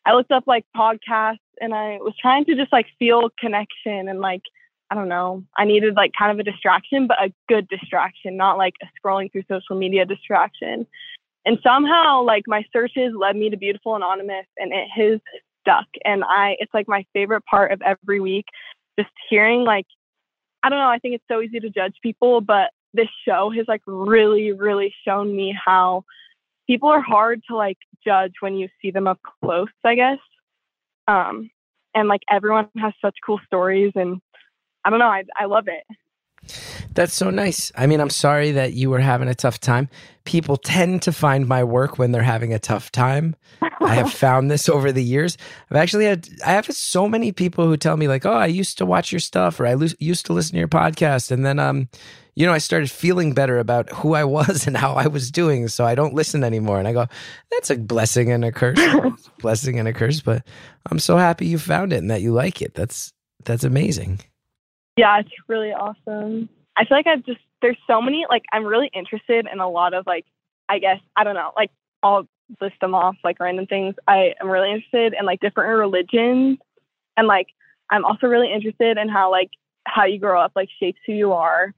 I 0.05 0.13
looked 0.13 0.31
up 0.31 0.43
like 0.47 0.65
podcasts, 0.75 1.39
and 1.59 1.73
I 1.73 1.97
was 1.97 2.13
trying 2.21 2.45
to 2.45 2.55
just 2.55 2.71
like 2.71 2.85
feel 2.97 3.29
connection 3.39 4.07
and 4.07 4.19
like 4.19 4.41
I 4.91 4.95
don't 4.95 5.09
know. 5.09 5.43
I 5.57 5.65
needed 5.65 5.95
like 5.95 6.11
kind 6.17 6.31
of 6.31 6.39
a 6.39 6.49
distraction, 6.49 7.07
but 7.07 7.17
a 7.21 7.31
good 7.47 7.67
distraction, 7.67 8.37
not 8.37 8.57
like 8.57 8.73
a 8.81 8.87
scrolling 8.99 9.31
through 9.31 9.43
social 9.49 9.77
media 9.77 10.05
distraction. 10.05 10.87
And 11.45 11.59
somehow, 11.63 12.23
like 12.23 12.43
my 12.47 12.63
searches 12.73 13.13
led 13.15 13.35
me 13.35 13.49
to 13.49 13.57
Beautiful 13.57 13.95
Anonymous, 13.95 14.47
and 14.57 14.73
it 14.73 14.87
has 14.95 15.19
stuck. 15.61 15.85
And 16.05 16.23
I, 16.23 16.55
it's 16.59 16.73
like 16.73 16.87
my 16.87 17.05
favorite 17.13 17.45
part 17.45 17.71
of 17.71 17.81
every 17.81 18.19
week, 18.19 18.45
just 18.99 19.11
hearing 19.29 19.63
like, 19.63 19.85
I 20.63 20.69
don't 20.69 20.79
know. 20.79 20.89
I 20.89 20.97
think 20.97 21.15
it's 21.15 21.23
so 21.29 21.41
easy 21.41 21.59
to 21.59 21.69
judge 21.69 21.93
people, 22.01 22.41
but 22.41 22.71
this 22.93 23.07
show 23.27 23.51
has 23.55 23.67
like 23.67 23.81
really, 23.85 24.51
really 24.51 24.93
shown 25.05 25.35
me 25.35 25.55
how 25.65 26.03
people 26.67 26.89
are 26.89 27.01
hard 27.01 27.41
to 27.49 27.55
like 27.55 27.77
judge 28.05 28.33
when 28.39 28.55
you 28.55 28.67
see 28.81 28.91
them 28.91 29.07
up 29.07 29.19
close. 29.43 29.67
I 29.83 29.95
guess. 29.95 30.19
Um, 31.07 31.49
and 31.95 32.07
like 32.07 32.21
everyone 32.29 32.69
has 32.77 32.93
such 33.01 33.15
cool 33.25 33.39
stories, 33.45 33.91
and 33.95 34.21
I 34.85 34.89
don't 34.89 34.99
know. 34.99 35.07
I 35.07 35.23
I 35.37 35.45
love 35.45 35.67
it. 35.67 35.83
That's 36.93 37.13
so 37.13 37.29
nice. 37.29 37.71
I 37.75 37.87
mean, 37.87 37.99
I'm 37.99 38.09
sorry 38.09 38.51
that 38.51 38.73
you 38.73 38.89
were 38.89 38.99
having 38.99 39.27
a 39.27 39.35
tough 39.35 39.59
time. 39.59 39.89
People 40.25 40.57
tend 40.57 41.01
to 41.03 41.11
find 41.11 41.47
my 41.47 41.63
work 41.63 41.97
when 41.97 42.11
they're 42.11 42.21
having 42.21 42.53
a 42.53 42.59
tough 42.59 42.91
time. 42.91 43.35
I 43.61 43.95
have 43.95 44.13
found 44.25 44.51
this 44.51 44.69
over 44.69 44.91
the 44.91 45.03
years. 45.03 45.37
I've 45.71 45.77
actually 45.77 46.05
had, 46.05 46.27
I 46.45 46.51
have 46.51 46.67
so 46.67 47.07
many 47.07 47.31
people 47.31 47.65
who 47.65 47.77
tell 47.77 47.97
me, 47.97 48.07
like, 48.07 48.25
oh, 48.25 48.33
I 48.33 48.47
used 48.47 48.77
to 48.79 48.85
watch 48.85 49.11
your 49.11 49.19
stuff 49.19 49.59
or 49.59 49.65
I 49.65 49.73
lo- 49.73 49.87
used 49.99 50.25
to 50.27 50.33
listen 50.33 50.53
to 50.53 50.59
your 50.59 50.67
podcast. 50.67 51.31
And 51.31 51.45
then, 51.45 51.59
um, 51.59 51.89
you 52.35 52.45
know, 52.45 52.53
I 52.53 52.59
started 52.59 52.89
feeling 52.91 53.33
better 53.33 53.59
about 53.59 53.89
who 53.91 54.13
I 54.13 54.23
was 54.23 54.67
and 54.67 54.77
how 54.77 54.93
I 54.93 55.07
was 55.07 55.31
doing. 55.31 55.67
So 55.67 55.85
I 55.85 55.95
don't 55.95 56.13
listen 56.13 56.43
anymore. 56.43 56.79
And 56.79 56.87
I 56.87 56.93
go, 56.93 57.07
that's 57.51 57.69
a 57.69 57.77
blessing 57.77 58.31
and 58.31 58.45
a 58.45 58.51
curse. 58.51 58.79
A 58.79 59.15
blessing 59.39 59.79
and 59.79 59.87
a 59.87 59.93
curse. 59.93 60.21
But 60.21 60.45
I'm 60.89 60.99
so 60.99 61.17
happy 61.17 61.47
you 61.47 61.57
found 61.57 61.93
it 61.93 61.97
and 61.97 62.11
that 62.11 62.21
you 62.21 62.33
like 62.33 62.61
it. 62.61 62.73
That's, 62.75 63.13
that's 63.45 63.63
amazing. 63.63 64.21
Yeah, 64.97 65.19
it's 65.19 65.29
really 65.47 65.71
awesome. 65.71 66.49
I 66.75 66.85
feel 66.85 66.97
like 66.97 67.07
I've 67.07 67.25
just 67.25 67.39
there's 67.61 67.77
so 67.87 68.01
many 68.01 68.25
like 68.29 68.43
I'm 68.51 68.65
really 68.65 68.89
interested 68.93 69.47
in 69.51 69.59
a 69.59 69.69
lot 69.69 69.93
of 69.93 70.05
like 70.07 70.25
I 70.67 70.79
guess 70.79 70.99
I 71.15 71.23
don't 71.23 71.35
know 71.35 71.51
like 71.55 71.71
I'll 72.03 72.27
list 72.61 72.75
them 72.81 72.95
off 72.95 73.15
like 73.23 73.39
random 73.39 73.65
things. 73.67 73.95
I 74.07 74.33
am 74.41 74.49
really 74.49 74.71
interested 74.71 75.13
in 75.17 75.25
like 75.25 75.39
different 75.39 75.77
religions 75.77 76.57
and 77.17 77.27
like 77.27 77.47
I'm 77.89 78.05
also 78.05 78.27
really 78.27 78.51
interested 78.51 78.97
in 78.97 79.09
how 79.09 79.31
like 79.31 79.49
how 79.85 80.05
you 80.05 80.19
grow 80.19 80.39
up 80.41 80.53
like 80.55 80.69
shapes 80.79 80.99
who 81.05 81.13
you 81.13 81.33
are. 81.33 81.73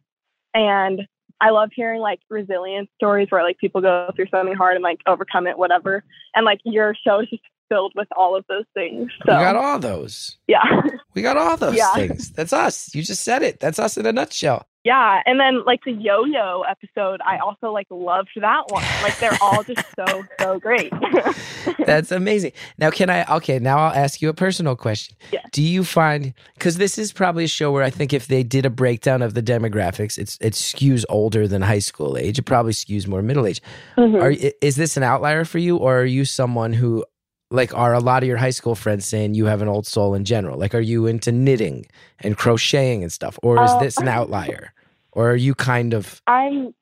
And 0.53 1.01
I 1.39 1.49
love 1.49 1.71
hearing 1.73 2.01
like 2.01 2.19
resilience 2.29 2.89
stories 2.95 3.27
where 3.29 3.43
like 3.43 3.57
people 3.57 3.81
go 3.81 4.11
through 4.15 4.27
something 4.29 4.55
hard 4.55 4.75
and 4.75 4.83
like 4.83 4.99
overcome 5.07 5.47
it, 5.47 5.57
whatever. 5.57 6.03
And 6.35 6.45
like 6.45 6.59
your 6.63 6.95
show 6.95 7.19
is 7.19 7.29
just 7.29 7.41
filled 7.71 7.93
with 7.95 8.07
all 8.17 8.35
of 8.35 8.43
those 8.49 8.65
things. 8.73 9.09
So 9.25 9.31
We 9.37 9.39
got 9.43 9.55
all 9.55 9.79
those. 9.79 10.37
yeah. 10.47 10.81
We 11.15 11.21
got 11.21 11.37
all 11.37 11.55
those 11.57 11.75
Yeah. 11.75 11.93
things. 11.93 12.31
That's 12.31 12.53
us. 12.53 12.93
You 12.95 13.03
just 13.03 13.23
said 13.23 13.41
it. 13.43 13.59
That's 13.59 13.79
us 13.79 13.97
in 13.97 14.05
a 14.05 14.11
nutshell. 14.11 14.65
Yeah, 14.83 15.19
and 15.27 15.39
then 15.39 15.63
like 15.63 15.81
the 15.85 15.91
yo-yo 15.91 16.63
episode, 16.67 17.19
I 17.23 17.37
also 17.37 17.71
like 17.71 17.85
loved 17.91 18.29
that 18.37 18.63
one. 18.69 18.83
Like 19.03 19.15
they're 19.19 19.37
all 19.39 19.61
just 19.63 19.85
so 19.95 20.23
so 20.39 20.59
great. 20.59 20.91
That's 21.85 22.11
amazing. 22.11 22.53
Now, 22.79 22.89
can 22.89 23.09
I? 23.11 23.23
Okay, 23.35 23.59
now 23.59 23.77
I'll 23.77 23.93
ask 23.93 24.23
you 24.23 24.29
a 24.29 24.33
personal 24.33 24.75
question. 24.75 25.15
Yeah. 25.31 25.41
Do 25.51 25.61
you 25.61 25.83
find 25.83 26.33
because 26.55 26.77
this 26.77 26.97
is 26.97 27.13
probably 27.13 27.43
a 27.43 27.47
show 27.47 27.71
where 27.71 27.83
I 27.83 27.91
think 27.91 28.11
if 28.11 28.25
they 28.25 28.41
did 28.41 28.65
a 28.65 28.71
breakdown 28.71 29.21
of 29.21 29.35
the 29.35 29.43
demographics, 29.43 30.17
it's 30.17 30.37
it 30.41 30.53
skews 30.53 31.05
older 31.09 31.47
than 31.47 31.61
high 31.61 31.79
school 31.79 32.17
age. 32.17 32.39
It 32.39 32.43
probably 32.45 32.73
skews 32.73 33.07
more 33.07 33.21
middle 33.21 33.45
age. 33.45 33.61
Mhm. 33.99 34.19
Are 34.19 34.31
is 34.61 34.77
this 34.77 34.97
an 34.97 35.03
outlier 35.03 35.45
for 35.45 35.59
you, 35.59 35.77
or 35.77 35.99
are 35.99 36.05
you 36.05 36.25
someone 36.25 36.73
who 36.73 37.05
like 37.51 37.73
are 37.73 37.93
a 37.93 37.99
lot 37.99 38.23
of 38.23 38.27
your 38.27 38.37
high 38.37 38.49
school 38.51 38.75
friends 38.75 39.05
saying 39.05 39.35
you 39.35 39.45
have 39.45 39.61
an 39.61 39.67
old 39.67 39.85
soul 39.85 40.15
in 40.15 40.25
general? 40.25 40.57
Like, 40.57 40.73
are 40.73 40.79
you 40.79 41.05
into 41.05 41.31
knitting 41.31 41.85
and 42.19 42.37
crocheting 42.37 43.03
and 43.03 43.11
stuff, 43.11 43.37
or 43.43 43.63
is 43.63 43.71
Uh, 43.71 43.79
this 43.79 43.97
an 43.97 44.07
outlier, 44.07 44.73
or 45.11 45.31
are 45.31 45.35
you 45.35 45.53
kind 45.53 45.93
of 45.93 46.21
I'm 46.27 46.73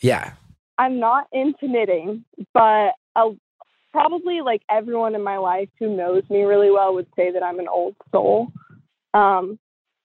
yeah? 0.00 0.32
I'm 0.78 0.98
not 0.98 1.28
into 1.32 1.68
knitting, 1.68 2.24
but 2.52 2.94
uh, 3.14 3.30
probably 3.92 4.40
like 4.40 4.62
everyone 4.68 5.14
in 5.14 5.22
my 5.22 5.36
life 5.36 5.68
who 5.78 5.94
knows 5.96 6.24
me 6.28 6.42
really 6.42 6.70
well 6.70 6.94
would 6.94 7.06
say 7.14 7.30
that 7.30 7.42
I'm 7.44 7.60
an 7.60 7.68
old 7.68 7.94
soul. 8.10 8.48
Um, 9.12 9.58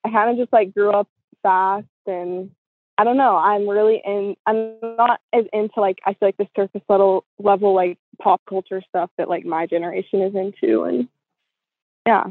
I 0.04 0.12
kind 0.12 0.30
of 0.30 0.38
just 0.38 0.54
like 0.54 0.74
grew 0.74 0.92
up 0.92 1.08
fast 1.42 1.88
and 2.06 2.52
I 3.00 3.06
don't 3.06 3.16
know. 3.16 3.38
I'm 3.38 3.66
really 3.66 4.02
in. 4.06 4.36
I'm 4.46 4.74
not 4.82 5.22
as 5.32 5.46
into 5.54 5.80
like 5.80 6.00
I 6.06 6.12
feel 6.16 6.28
like 6.28 6.36
the 6.36 6.48
surface 6.54 6.82
level 6.90 7.24
level 7.40 7.74
like 7.74 7.98
pop 8.22 8.42
culture 8.48 8.82
stuff 8.90 9.10
that 9.18 9.30
like 9.30 9.46
my 9.46 9.66
generation 9.68 10.22
is 10.22 10.36
into, 10.36 10.84
and 10.84 11.08
yeah, 12.06 12.26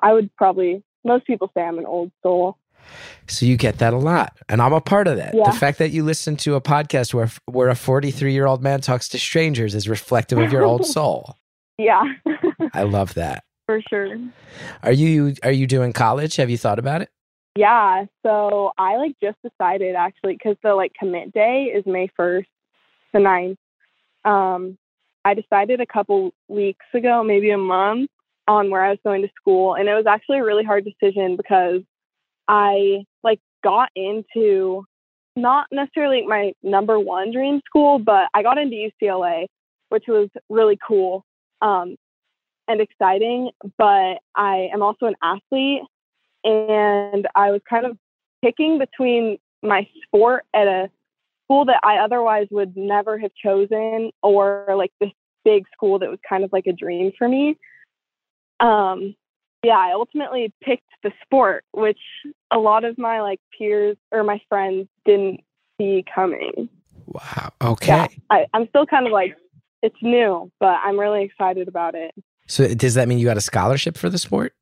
I 0.00 0.12
would 0.12 0.30
probably 0.36 0.84
most 1.04 1.26
people 1.26 1.50
say 1.52 1.62
I'm 1.62 1.78
an 1.78 1.84
old 1.86 2.12
soul. 2.22 2.58
So 3.26 3.44
you 3.44 3.56
get 3.56 3.78
that 3.78 3.92
a 3.92 3.98
lot, 3.98 4.38
and 4.48 4.62
I'm 4.62 4.72
a 4.72 4.80
part 4.80 5.08
of 5.08 5.16
that. 5.16 5.34
Yeah. 5.34 5.50
The 5.50 5.56
fact 5.58 5.78
that 5.78 5.90
you 5.90 6.04
listen 6.04 6.36
to 6.38 6.54
a 6.54 6.60
podcast 6.60 7.12
where 7.12 7.28
where 7.46 7.68
a 7.68 7.74
43 7.74 8.32
year 8.32 8.46
old 8.46 8.62
man 8.62 8.80
talks 8.80 9.08
to 9.08 9.18
strangers 9.18 9.74
is 9.74 9.88
reflective 9.88 10.38
of 10.38 10.52
your 10.52 10.62
old 10.62 10.86
soul. 10.94 11.36
Yeah, 11.76 12.04
I 12.72 12.84
love 12.84 13.14
that. 13.14 13.42
for 13.66 13.80
sure. 13.90 14.16
Are 14.84 14.92
you 14.92 15.34
are 15.42 15.50
you 15.50 15.66
doing 15.66 15.92
college? 15.92 16.36
Have 16.36 16.50
you 16.50 16.56
thought 16.56 16.78
about 16.78 17.02
it? 17.02 17.10
Yeah, 17.58 18.04
so 18.24 18.70
I 18.78 18.98
like 18.98 19.16
just 19.20 19.36
decided 19.42 19.96
actually 19.96 20.34
because 20.34 20.56
the 20.62 20.76
like 20.76 20.92
commit 20.96 21.32
day 21.32 21.72
is 21.74 21.84
May 21.86 22.08
first, 22.16 22.48
the 23.12 23.18
9th. 23.18 23.56
Um, 24.24 24.78
I 25.24 25.34
decided 25.34 25.80
a 25.80 25.86
couple 25.86 26.30
weeks 26.46 26.86
ago, 26.94 27.24
maybe 27.24 27.50
a 27.50 27.58
month, 27.58 28.10
on 28.46 28.70
where 28.70 28.84
I 28.84 28.90
was 28.90 29.00
going 29.02 29.22
to 29.22 29.28
school, 29.34 29.74
and 29.74 29.88
it 29.88 29.94
was 29.94 30.06
actually 30.06 30.38
a 30.38 30.44
really 30.44 30.62
hard 30.62 30.84
decision 30.84 31.36
because 31.36 31.82
I 32.46 33.04
like 33.24 33.40
got 33.64 33.88
into 33.96 34.84
not 35.34 35.66
necessarily 35.72 36.24
my 36.24 36.52
number 36.62 37.00
one 37.00 37.32
dream 37.32 37.60
school, 37.66 37.98
but 37.98 38.28
I 38.34 38.44
got 38.44 38.58
into 38.58 38.76
UCLA, 38.76 39.46
which 39.88 40.04
was 40.06 40.28
really 40.48 40.78
cool 40.86 41.24
um, 41.60 41.96
and 42.68 42.80
exciting. 42.80 43.50
But 43.76 44.18
I 44.36 44.68
am 44.72 44.80
also 44.80 45.06
an 45.06 45.16
athlete, 45.24 45.82
and 46.44 47.26
I 47.34 47.50
was 47.50 47.60
kind 47.68 47.86
of 47.86 47.96
picking 48.42 48.78
between 48.78 49.38
my 49.62 49.86
sport 50.04 50.44
at 50.54 50.66
a 50.66 50.90
school 51.44 51.64
that 51.64 51.80
I 51.82 51.98
otherwise 51.98 52.46
would 52.50 52.76
never 52.76 53.18
have 53.18 53.32
chosen, 53.42 54.10
or 54.22 54.66
like 54.76 54.92
this 55.00 55.10
big 55.44 55.64
school 55.72 55.98
that 55.98 56.10
was 56.10 56.18
kind 56.28 56.44
of 56.44 56.52
like 56.52 56.66
a 56.66 56.72
dream 56.72 57.12
for 57.16 57.28
me. 57.28 57.56
Um, 58.60 59.14
yeah, 59.64 59.78
I 59.78 59.92
ultimately 59.92 60.52
picked 60.62 60.88
the 61.02 61.10
sport, 61.24 61.64
which 61.72 61.98
a 62.52 62.58
lot 62.58 62.84
of 62.84 62.98
my 62.98 63.20
like 63.20 63.40
peers 63.56 63.96
or 64.12 64.22
my 64.22 64.40
friends 64.48 64.88
didn't 65.04 65.40
see 65.80 66.04
coming. 66.14 66.68
Wow. 67.06 67.52
Okay. 67.62 67.86
Yeah, 67.86 68.06
I, 68.30 68.46
I'm 68.52 68.68
still 68.68 68.86
kind 68.86 69.06
of 69.06 69.12
like 69.12 69.36
it's 69.82 69.96
new, 70.02 70.50
but 70.60 70.76
I'm 70.84 70.98
really 70.98 71.22
excited 71.22 71.68
about 71.68 71.94
it. 71.94 72.12
So 72.46 72.72
does 72.74 72.94
that 72.94 73.08
mean 73.08 73.18
you 73.18 73.26
got 73.26 73.36
a 73.36 73.42
scholarship 73.42 73.96
for 73.96 74.08
the 74.08 74.18
sport? 74.18 74.54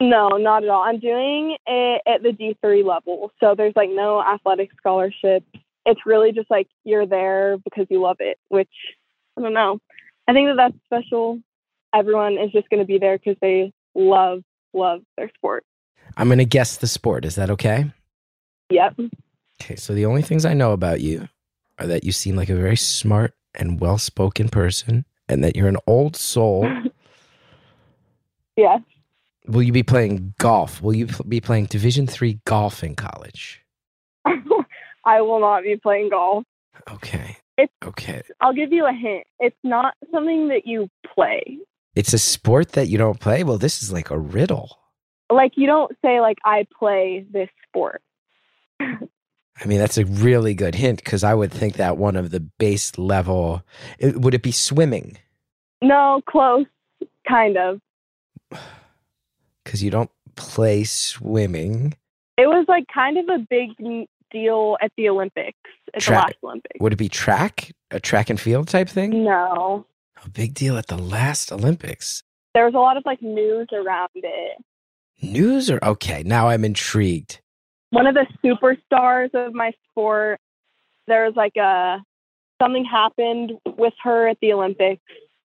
No, 0.00 0.28
not 0.28 0.62
at 0.62 0.68
all. 0.68 0.82
I'm 0.82 0.98
doing 0.98 1.56
it 1.66 2.02
at 2.06 2.22
the 2.22 2.30
D3 2.30 2.84
level. 2.84 3.32
So 3.40 3.54
there's 3.56 3.74
like 3.76 3.90
no 3.90 4.22
athletic 4.22 4.70
scholarship. 4.76 5.42
It's 5.86 6.00
really 6.04 6.32
just 6.32 6.50
like 6.50 6.68
you're 6.84 7.06
there 7.06 7.56
because 7.58 7.86
you 7.88 8.00
love 8.00 8.18
it, 8.20 8.38
which 8.48 8.68
I 9.36 9.40
don't 9.40 9.54
know. 9.54 9.78
I 10.28 10.32
think 10.32 10.48
that 10.48 10.56
that's 10.56 10.74
special. 10.84 11.40
Everyone 11.94 12.36
is 12.36 12.50
just 12.52 12.68
going 12.68 12.80
to 12.80 12.86
be 12.86 12.98
there 12.98 13.16
because 13.16 13.36
they 13.40 13.72
love, 13.94 14.42
love 14.74 15.00
their 15.16 15.30
sport. 15.34 15.64
I'm 16.16 16.28
going 16.28 16.38
to 16.38 16.44
guess 16.44 16.76
the 16.76 16.86
sport. 16.86 17.24
Is 17.24 17.36
that 17.36 17.50
okay? 17.50 17.90
Yep. 18.70 19.00
Okay. 19.62 19.76
So 19.76 19.94
the 19.94 20.06
only 20.06 20.22
things 20.22 20.44
I 20.44 20.52
know 20.52 20.72
about 20.72 21.00
you 21.00 21.28
are 21.78 21.86
that 21.86 22.04
you 22.04 22.12
seem 22.12 22.36
like 22.36 22.48
a 22.50 22.56
very 22.56 22.76
smart 22.76 23.34
and 23.54 23.80
well 23.80 23.96
spoken 23.96 24.48
person, 24.48 25.06
and 25.28 25.42
that 25.42 25.56
you're 25.56 25.68
an 25.68 25.78
old 25.86 26.16
soul. 26.16 26.68
Yeah. 28.56 28.78
Will 29.48 29.62
you 29.62 29.72
be 29.72 29.82
playing 29.82 30.34
golf? 30.38 30.82
Will 30.82 30.94
you 30.94 31.06
be 31.28 31.40
playing 31.40 31.66
Division 31.66 32.06
three 32.06 32.40
golf 32.44 32.82
in 32.82 32.94
college? 32.94 33.62
I 35.04 35.20
will 35.20 35.40
not 35.40 35.62
be 35.62 35.76
playing 35.76 36.10
golf. 36.10 36.44
Okay. 36.90 37.36
It's, 37.56 37.72
Okay. 37.84 38.22
I'll 38.40 38.52
give 38.52 38.72
you 38.72 38.86
a 38.86 38.92
hint. 38.92 39.24
It's 39.38 39.56
not 39.62 39.94
something 40.12 40.48
that 40.48 40.66
you 40.66 40.88
play. 41.14 41.58
It's 41.94 42.12
a 42.12 42.18
sport 42.18 42.72
that 42.72 42.88
you 42.88 42.98
don't 42.98 43.20
play? 43.20 43.44
Well, 43.44 43.56
this 43.56 43.82
is 43.82 43.92
like 43.92 44.10
a 44.10 44.18
riddle. 44.18 44.78
Like 45.30 45.52
you 45.56 45.66
don't 45.66 45.92
say 46.04 46.20
like 46.20 46.38
I 46.44 46.66
play 46.78 47.24
this 47.30 47.48
sport. 47.68 48.02
I 48.80 49.64
mean, 49.64 49.78
that's 49.78 49.96
a 49.96 50.04
really 50.04 50.54
good 50.54 50.74
hint 50.74 51.02
because 51.02 51.24
I 51.24 51.32
would 51.32 51.50
think 51.50 51.76
that 51.76 51.96
one 51.96 52.16
of 52.16 52.30
the 52.30 52.40
base 52.40 52.98
level. 52.98 53.62
It, 53.98 54.20
would 54.20 54.34
it 54.34 54.42
be 54.42 54.52
swimming? 54.52 55.16
No, 55.80 56.20
close, 56.28 56.66
kind 57.26 57.56
of. 57.56 57.80
Because 59.66 59.82
you 59.82 59.90
don't 59.90 60.10
play 60.36 60.84
swimming. 60.84 61.94
It 62.38 62.46
was 62.46 62.64
like 62.68 62.84
kind 62.92 63.18
of 63.18 63.28
a 63.28 63.38
big 63.50 63.70
deal 64.30 64.76
at 64.80 64.92
the 64.96 65.08
Olympics, 65.08 65.58
at 65.92 66.00
Track. 66.00 66.18
the 66.18 66.26
last 66.26 66.36
Olympics. 66.44 66.80
Would 66.80 66.92
it 66.92 66.96
be 66.96 67.08
track? 67.08 67.72
A 67.90 67.98
track 67.98 68.30
and 68.30 68.40
field 68.40 68.68
type 68.68 68.88
thing? 68.88 69.24
No, 69.24 69.84
A 70.24 70.28
big 70.30 70.54
deal 70.54 70.76
at 70.78 70.86
the 70.86 70.96
last 70.98 71.50
Olympics. 71.50 72.22
there 72.54 72.64
was 72.64 72.74
a 72.74 72.78
lot 72.78 72.96
of 72.96 73.02
like 73.04 73.20
news 73.22 73.66
around 73.72 74.10
it. 74.14 74.58
News 75.20 75.68
or 75.70 75.78
okay, 75.82 76.22
now 76.24 76.48
I'm 76.48 76.64
intrigued. 76.64 77.40
One 77.90 78.06
of 78.06 78.14
the 78.14 78.26
superstars 78.44 79.34
of 79.34 79.52
my 79.52 79.72
sport, 79.90 80.38
there 81.08 81.24
was 81.24 81.34
like 81.34 81.56
a 81.56 81.98
something 82.62 82.84
happened 82.84 83.52
with 83.76 83.94
her 84.04 84.28
at 84.28 84.38
the 84.40 84.52
Olympics, 84.52 85.02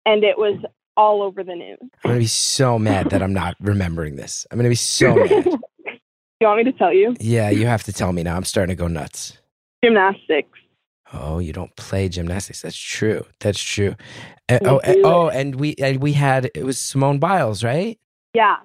and 0.06 0.22
it 0.22 0.38
was 0.38 0.58
all 0.96 1.22
over 1.22 1.42
the 1.42 1.54
news. 1.54 1.78
I'm 1.82 2.10
gonna 2.10 2.18
be 2.18 2.26
so 2.26 2.78
mad 2.78 3.10
that 3.10 3.22
I'm 3.22 3.32
not 3.32 3.56
remembering 3.60 4.16
this. 4.16 4.46
I'm 4.50 4.58
gonna 4.58 4.68
be 4.68 4.74
so 4.74 5.14
mad. 5.16 5.46
You 6.40 6.48
want 6.48 6.64
me 6.64 6.70
to 6.70 6.78
tell 6.78 6.92
you? 6.92 7.14
Yeah, 7.20 7.50
you 7.50 7.66
have 7.66 7.84
to 7.84 7.92
tell 7.92 8.12
me 8.12 8.22
now. 8.22 8.36
I'm 8.36 8.44
starting 8.44 8.76
to 8.76 8.78
go 8.78 8.88
nuts. 8.88 9.38
Gymnastics. 9.82 10.58
Oh, 11.12 11.38
you 11.38 11.52
don't 11.52 11.74
play 11.76 12.08
gymnastics. 12.08 12.62
That's 12.62 12.76
true. 12.76 13.24
That's 13.40 13.62
true. 13.62 13.94
Eh, 14.48 14.58
and, 14.58 14.66
oh, 14.66 14.78
eh, 14.78 14.92
and, 14.92 15.06
oh, 15.06 15.28
and 15.28 15.54
we 15.54 15.74
and 15.78 16.02
we 16.02 16.12
had 16.12 16.50
it 16.54 16.64
was 16.64 16.78
Simone 16.78 17.18
Biles, 17.18 17.62
right? 17.62 17.98
Yeah. 18.34 18.56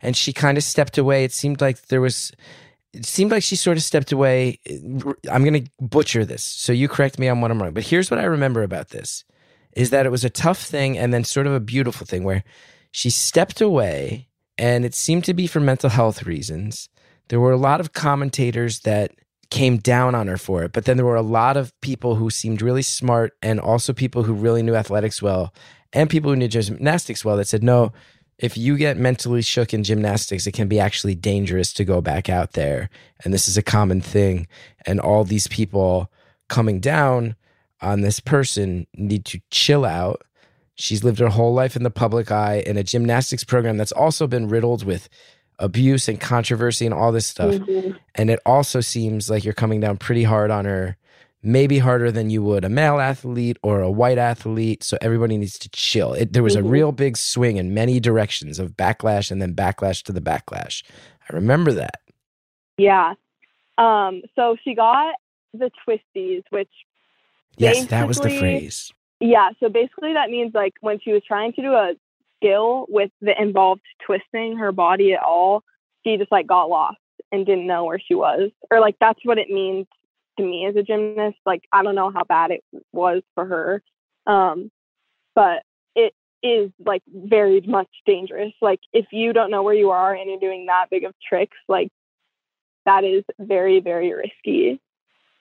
And 0.00 0.16
she 0.16 0.32
kind 0.32 0.58
of 0.58 0.64
stepped 0.64 0.98
away. 0.98 1.24
It 1.24 1.32
seemed 1.32 1.60
like 1.60 1.86
there 1.86 2.00
was. 2.00 2.32
It 2.92 3.06
seemed 3.06 3.30
like 3.30 3.44
she 3.44 3.54
sort 3.54 3.76
of 3.76 3.84
stepped 3.84 4.10
away. 4.10 4.58
Eh, 4.66 4.78
I'm 5.30 5.44
going 5.44 5.64
to 5.64 5.70
butcher 5.80 6.24
this, 6.24 6.42
so 6.42 6.72
you 6.72 6.88
correct 6.88 7.18
me 7.18 7.28
on 7.28 7.40
what 7.40 7.50
I'm 7.50 7.62
wrong. 7.62 7.72
But 7.72 7.84
here's 7.84 8.10
what 8.10 8.18
I 8.18 8.24
remember 8.24 8.62
about 8.62 8.88
this: 8.88 9.24
is 9.74 9.90
that 9.90 10.06
it 10.06 10.10
was 10.10 10.24
a 10.24 10.30
tough 10.30 10.62
thing 10.62 10.98
and 10.98 11.12
then 11.12 11.24
sort 11.24 11.46
of 11.46 11.52
a 11.52 11.60
beautiful 11.60 12.06
thing 12.06 12.24
where 12.24 12.44
she 12.90 13.10
stepped 13.10 13.60
away, 13.60 14.28
and 14.58 14.84
it 14.84 14.94
seemed 14.94 15.24
to 15.24 15.34
be 15.34 15.46
for 15.46 15.60
mental 15.60 15.90
health 15.90 16.24
reasons. 16.24 16.88
There 17.28 17.40
were 17.40 17.52
a 17.52 17.56
lot 17.56 17.80
of 17.80 17.92
commentators 17.92 18.80
that 18.80 19.12
came 19.50 19.78
down 19.78 20.14
on 20.14 20.26
her 20.28 20.36
for 20.36 20.62
it, 20.64 20.72
but 20.72 20.84
then 20.84 20.96
there 20.96 21.06
were 21.06 21.16
a 21.16 21.22
lot 21.22 21.56
of 21.56 21.78
people 21.80 22.16
who 22.16 22.30
seemed 22.30 22.62
really 22.62 22.82
smart 22.82 23.36
and 23.42 23.60
also 23.60 23.92
people 23.92 24.22
who 24.22 24.32
really 24.32 24.62
knew 24.62 24.74
athletics 24.74 25.20
well 25.20 25.52
and 25.92 26.10
people 26.10 26.30
who 26.30 26.36
knew 26.36 26.48
gymnastics 26.48 27.24
well 27.24 27.36
that 27.36 27.48
said, 27.48 27.62
no, 27.62 27.92
if 28.38 28.56
you 28.56 28.76
get 28.76 28.96
mentally 28.96 29.42
shook 29.42 29.74
in 29.74 29.84
gymnastics, 29.84 30.46
it 30.46 30.52
can 30.52 30.68
be 30.68 30.80
actually 30.80 31.14
dangerous 31.14 31.72
to 31.74 31.84
go 31.84 32.00
back 32.00 32.28
out 32.28 32.52
there. 32.52 32.88
And 33.22 33.34
this 33.34 33.48
is 33.48 33.58
a 33.58 33.62
common 33.62 34.00
thing. 34.00 34.46
And 34.86 34.98
all 34.98 35.24
these 35.24 35.46
people 35.46 36.10
coming 36.48 36.80
down 36.80 37.36
on 37.82 38.00
this 38.00 38.20
person 38.20 38.86
need 38.94 39.24
to 39.26 39.40
chill 39.50 39.84
out. 39.84 40.22
She's 40.74 41.04
lived 41.04 41.18
her 41.18 41.28
whole 41.28 41.52
life 41.52 41.76
in 41.76 41.82
the 41.82 41.90
public 41.90 42.30
eye 42.30 42.62
in 42.66 42.76
a 42.76 42.82
gymnastics 42.82 43.44
program 43.44 43.76
that's 43.76 43.92
also 43.92 44.26
been 44.26 44.48
riddled 44.48 44.84
with 44.84 45.08
abuse 45.58 46.08
and 46.08 46.18
controversy 46.18 46.86
and 46.86 46.94
all 46.94 47.12
this 47.12 47.26
stuff. 47.26 47.54
Mhm. 47.54 47.98
And 48.14 48.30
it 48.30 48.40
also 48.46 48.80
seems 48.80 49.28
like 49.28 49.44
you're 49.44 49.52
coming 49.52 49.80
down 49.80 49.98
pretty 49.98 50.22
hard 50.22 50.50
on 50.50 50.64
her, 50.64 50.96
maybe 51.42 51.78
harder 51.78 52.10
than 52.10 52.30
you 52.30 52.42
would 52.42 52.64
a 52.64 52.70
male 52.70 52.98
athlete 52.98 53.58
or 53.62 53.80
a 53.82 53.90
white 53.90 54.16
athlete. 54.16 54.82
So 54.82 54.96
everybody 55.02 55.36
needs 55.36 55.58
to 55.58 55.68
chill. 55.70 56.14
It, 56.14 56.32
there 56.32 56.42
was 56.42 56.56
a 56.56 56.62
Mhm. 56.62 56.70
real 56.70 56.92
big 56.92 57.16
swing 57.18 57.58
in 57.58 57.74
many 57.74 58.00
directions 58.00 58.58
of 58.58 58.72
backlash 58.72 59.30
and 59.30 59.40
then 59.42 59.54
backlash 59.54 60.02
to 60.04 60.12
the 60.12 60.20
backlash. 60.22 60.82
I 61.30 61.34
remember 61.34 61.72
that. 61.74 62.00
Yeah. 62.78 63.14
Um, 63.76 64.22
so 64.34 64.56
she 64.64 64.74
got 64.74 65.14
the 65.52 65.70
twisties, 65.86 66.42
which 66.50 66.70
Yes, 67.56 67.86
that 67.86 68.08
was 68.08 68.18
the 68.18 68.38
phrase. 68.38 68.92
yeah, 69.20 69.50
so 69.60 69.68
basically 69.68 70.14
that 70.14 70.30
means 70.30 70.54
like 70.54 70.74
when 70.80 70.98
she 71.00 71.12
was 71.12 71.22
trying 71.26 71.52
to 71.54 71.62
do 71.62 71.72
a 71.72 71.94
skill 72.36 72.86
with 72.88 73.10
the 73.20 73.40
involved 73.40 73.82
twisting 74.04 74.56
her 74.56 74.72
body 74.72 75.12
at 75.12 75.22
all, 75.22 75.62
she 76.04 76.16
just 76.16 76.32
like 76.32 76.46
got 76.46 76.70
lost 76.70 76.98
and 77.32 77.46
didn't 77.46 77.66
know 77.66 77.84
where 77.84 78.00
she 78.00 78.14
was. 78.14 78.50
Or 78.70 78.80
like 78.80 78.96
that's 79.00 79.20
what 79.24 79.38
it 79.38 79.50
means 79.50 79.86
to 80.38 80.44
me 80.44 80.66
as 80.66 80.76
a 80.76 80.82
gymnast. 80.82 81.36
Like 81.44 81.62
I 81.72 81.82
don't 81.82 81.94
know 81.94 82.10
how 82.10 82.24
bad 82.24 82.50
it 82.50 82.64
was 82.92 83.22
for 83.34 83.44
her. 83.44 83.82
Um, 84.26 84.70
but 85.34 85.62
it 85.94 86.14
is 86.42 86.70
like 86.84 87.02
very 87.08 87.60
much 87.62 87.88
dangerous. 88.06 88.52
Like 88.60 88.80
if 88.92 89.06
you 89.12 89.32
don't 89.32 89.50
know 89.50 89.62
where 89.62 89.74
you 89.74 89.90
are 89.90 90.14
and 90.14 90.30
you're 90.30 90.40
doing 90.40 90.66
that 90.66 90.86
big 90.90 91.04
of 91.04 91.14
tricks, 91.26 91.56
like 91.68 91.88
that 92.86 93.04
is 93.04 93.24
very, 93.38 93.80
very 93.80 94.12
risky. 94.14 94.80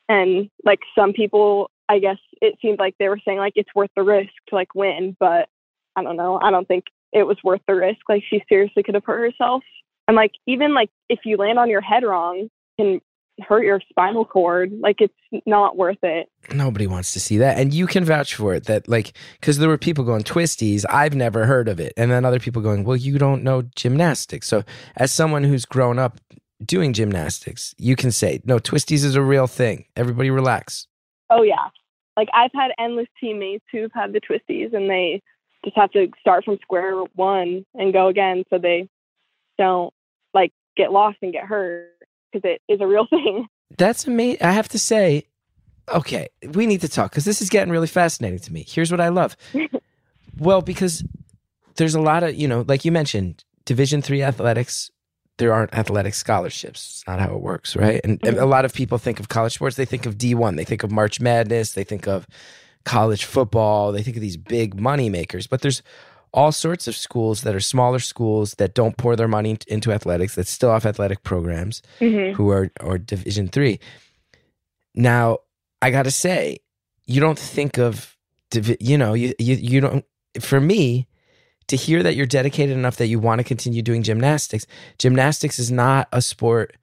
And 0.07 0.49
like 0.65 0.79
some 0.95 1.13
people, 1.13 1.71
I 1.89 1.99
guess 1.99 2.17
it 2.41 2.57
seemed 2.61 2.79
like 2.79 2.95
they 2.99 3.09
were 3.09 3.19
saying 3.25 3.39
like 3.39 3.53
it's 3.55 3.73
worth 3.75 3.89
the 3.95 4.03
risk 4.03 4.31
to 4.49 4.55
like 4.55 4.75
win, 4.75 5.17
but 5.19 5.49
I 5.95 6.03
don't 6.03 6.15
know. 6.15 6.39
I 6.41 6.51
don't 6.51 6.67
think 6.67 6.85
it 7.11 7.23
was 7.23 7.37
worth 7.43 7.61
the 7.67 7.75
risk. 7.75 8.01
Like 8.07 8.23
she 8.29 8.43
seriously 8.47 8.83
could 8.83 8.95
have 8.95 9.05
hurt 9.05 9.19
herself. 9.19 9.63
And 10.07 10.15
like 10.15 10.31
even 10.47 10.73
like 10.73 10.89
if 11.09 11.19
you 11.25 11.37
land 11.37 11.59
on 11.59 11.69
your 11.69 11.81
head 11.81 12.03
wrong, 12.03 12.49
can 12.79 13.01
hurt 13.41 13.63
your 13.63 13.81
spinal 13.89 14.25
cord. 14.25 14.71
Like 14.79 14.97
it's 14.99 15.43
not 15.45 15.77
worth 15.77 15.97
it. 16.03 16.29
Nobody 16.53 16.87
wants 16.87 17.13
to 17.13 17.19
see 17.19 17.37
that. 17.39 17.57
And 17.57 17.73
you 17.73 17.87
can 17.87 18.05
vouch 18.05 18.35
for 18.35 18.53
it 18.53 18.65
that, 18.65 18.87
like, 18.87 19.13
because 19.39 19.57
there 19.57 19.69
were 19.69 19.77
people 19.77 20.03
going, 20.03 20.23
twisties, 20.23 20.85
I've 20.89 21.15
never 21.15 21.45
heard 21.45 21.67
of 21.67 21.79
it. 21.79 21.93
And 21.97 22.11
then 22.11 22.25
other 22.25 22.39
people 22.39 22.61
going, 22.61 22.83
well, 22.83 22.97
you 22.97 23.17
don't 23.17 23.43
know 23.43 23.63
gymnastics. 23.75 24.47
So, 24.47 24.63
as 24.95 25.11
someone 25.11 25.43
who's 25.43 25.65
grown 25.65 25.99
up 25.99 26.19
doing 26.63 26.93
gymnastics, 26.93 27.73
you 27.77 27.95
can 27.95 28.11
say, 28.11 28.41
no, 28.45 28.59
twisties 28.59 29.03
is 29.03 29.15
a 29.15 29.21
real 29.21 29.47
thing. 29.47 29.85
Everybody 29.95 30.29
relax. 30.29 30.87
Oh 31.29 31.43
yeah. 31.43 31.69
Like 32.19 32.27
I've 32.33 32.51
had 32.53 32.71
endless 32.77 33.07
teammates 33.17 33.63
who've 33.71 33.93
had 33.93 34.11
the 34.11 34.19
twisties 34.19 34.73
and 34.73 34.89
they 34.89 35.21
just 35.63 35.77
have 35.77 35.89
to 35.91 36.09
start 36.19 36.43
from 36.43 36.57
square 36.61 37.01
one 37.15 37.65
and 37.75 37.93
go 37.93 38.07
again 38.09 38.43
so 38.49 38.57
they 38.57 38.89
don't 39.57 39.93
like 40.33 40.51
get 40.75 40.91
lost 40.91 41.15
and 41.21 41.31
get 41.31 41.45
hurt 41.45 41.93
because 42.29 42.43
it 42.43 42.61
is 42.67 42.81
a 42.81 42.87
real 42.87 43.07
thing. 43.09 43.47
That's 43.77 44.05
amazing. 44.05 44.43
I 44.43 44.51
have 44.51 44.67
to 44.67 44.77
say, 44.77 45.27
okay, 45.87 46.27
we 46.53 46.65
need 46.65 46.81
to 46.81 46.89
talk 46.89 47.11
because 47.11 47.23
this 47.23 47.41
is 47.41 47.49
getting 47.49 47.71
really 47.71 47.87
fascinating 47.87 48.39
to 48.39 48.51
me. 48.51 48.65
Here's 48.67 48.91
what 48.91 48.99
I 48.99 49.07
love. 49.07 49.37
well, 50.37 50.61
because 50.61 51.05
there's 51.75 51.95
a 51.95 52.01
lot 52.01 52.23
of, 52.23 52.35
you 52.35 52.49
know, 52.49 52.65
like 52.67 52.83
you 52.83 52.91
mentioned, 52.91 53.45
Division 53.63 54.01
three 54.01 54.23
athletics, 54.23 54.91
there 55.39 55.51
aren't 55.53 55.73
athletic 55.73 56.13
scholarships. 56.13 56.87
It's 56.99 57.07
not 57.07 57.19
how 57.19 57.33
it 57.33 57.41
works, 57.41 57.75
right? 57.75 57.99
And, 58.03 58.19
and 58.23 58.37
a 58.37 58.45
lot 58.45 58.63
of 58.65 58.73
people 58.73 58.97
think 58.99 59.19
of 59.19 59.27
college 59.29 59.55
sports, 59.55 59.75
they 59.75 59.85
think 59.85 60.05
of 60.05 60.17
D1, 60.17 60.55
they 60.57 60.63
think 60.65 60.83
of 60.83 60.91
March 60.91 61.19
Madness, 61.19 61.71
they 61.73 61.83
think 61.83 62.07
of 62.07 62.27
college 62.85 63.25
football, 63.25 63.91
they 63.91 64.03
think 64.03 64.15
of 64.17 64.21
these 64.21 64.37
big 64.37 64.79
money 64.79 65.09
makers. 65.09 65.47
But 65.47 65.61
there's 65.61 65.81
all 66.31 66.51
sorts 66.51 66.87
of 66.87 66.95
schools 66.95 67.41
that 67.41 67.55
are 67.55 67.59
smaller 67.59 67.97
schools 67.99 68.53
that 68.59 68.75
don't 68.75 68.95
pour 68.97 69.15
their 69.15 69.27
money 69.27 69.57
into 69.67 69.91
athletics, 69.91 70.35
that 70.35 70.47
still 70.47 70.71
have 70.71 70.85
athletic 70.85 71.23
programs 71.23 71.81
Mm-hmm. 71.99 72.35
who 72.35 72.49
are 72.51 72.69
or 72.81 72.97
division 72.99 73.47
three 73.47 73.79
now 74.95 75.37
i 75.81 75.89
gotta 75.91 76.11
say 76.11 76.57
you 77.05 77.19
don't 77.21 77.37
think 77.39 77.77
of 77.77 78.15
you 78.79 78.97
know 78.97 79.13
you, 79.13 79.33
you 79.39 79.55
you 79.55 79.79
don't 79.81 80.05
for 80.39 80.59
me 80.59 81.07
to 81.69 81.75
hear 81.75 82.03
that 82.03 82.15
you're 82.15 82.25
dedicated 82.25 82.75
enough 82.75 82.97
that 82.97 83.07
you 83.07 83.19
want 83.19 83.39
to 83.39 83.43
continue 83.43 83.81
doing 83.81 84.03
gymnastics 84.03 84.65
gymnastics 84.97 85.59
is 85.59 85.71
not 85.71 86.07
a 86.11 86.21
sport 86.21 86.75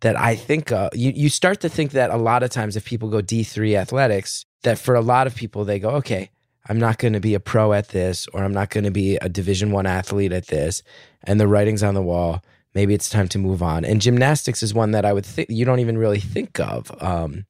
that 0.00 0.18
i 0.18 0.34
think 0.34 0.72
of 0.72 0.94
you, 0.94 1.12
you 1.14 1.28
start 1.28 1.60
to 1.60 1.68
think 1.68 1.92
that 1.92 2.10
a 2.10 2.16
lot 2.16 2.42
of 2.42 2.50
times 2.50 2.76
if 2.76 2.84
people 2.84 3.08
go 3.08 3.20
d3 3.20 3.76
athletics 3.76 4.46
that 4.62 4.78
for 4.78 4.94
a 4.94 5.00
lot 5.00 5.26
of 5.26 5.34
people 5.34 5.64
they 5.64 5.78
go 5.78 5.90
okay 5.90 6.30
i'm 6.68 6.78
not 6.78 6.98
going 6.98 7.12
to 7.12 7.20
be 7.20 7.34
a 7.34 7.40
pro 7.40 7.72
at 7.72 7.88
this 7.88 8.26
or 8.32 8.42
i'm 8.42 8.54
not 8.54 8.70
going 8.70 8.84
to 8.84 8.90
be 8.90 9.16
a 9.16 9.28
division 9.28 9.70
one 9.70 9.86
athlete 9.86 10.32
at 10.32 10.46
this 10.46 10.82
and 11.24 11.40
the 11.40 11.48
writing's 11.48 11.82
on 11.82 11.94
the 11.94 12.02
wall 12.02 12.42
maybe 12.74 12.94
it's 12.94 13.08
time 13.08 13.28
to 13.28 13.38
move 13.38 13.62
on. 13.62 13.84
And 13.84 14.00
gymnastics 14.00 14.62
is 14.62 14.74
one 14.74 14.92
that 14.92 15.04
I 15.04 15.12
would 15.12 15.26
think 15.26 15.50
you 15.50 15.64
don't 15.64 15.80
even 15.80 15.98
really 15.98 16.20
think 16.20 16.60
of. 16.60 16.92
Um, 17.02 17.46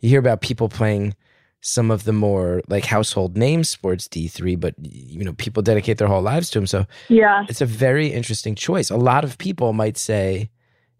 you 0.00 0.08
hear 0.08 0.20
about 0.20 0.40
people 0.40 0.68
playing 0.68 1.14
some 1.62 1.90
of 1.90 2.04
the 2.04 2.12
more 2.12 2.62
like 2.68 2.84
household 2.86 3.36
name 3.36 3.64
sports 3.64 4.08
D3, 4.08 4.58
but 4.58 4.74
you 4.80 5.24
know, 5.24 5.34
people 5.34 5.62
dedicate 5.62 5.98
their 5.98 6.08
whole 6.08 6.22
lives 6.22 6.48
to 6.50 6.58
them. 6.58 6.66
So 6.66 6.86
Yeah. 7.08 7.44
it's 7.48 7.60
a 7.60 7.66
very 7.66 8.08
interesting 8.08 8.54
choice. 8.54 8.90
A 8.90 8.96
lot 8.96 9.24
of 9.24 9.36
people 9.36 9.72
might 9.72 9.98
say 9.98 10.48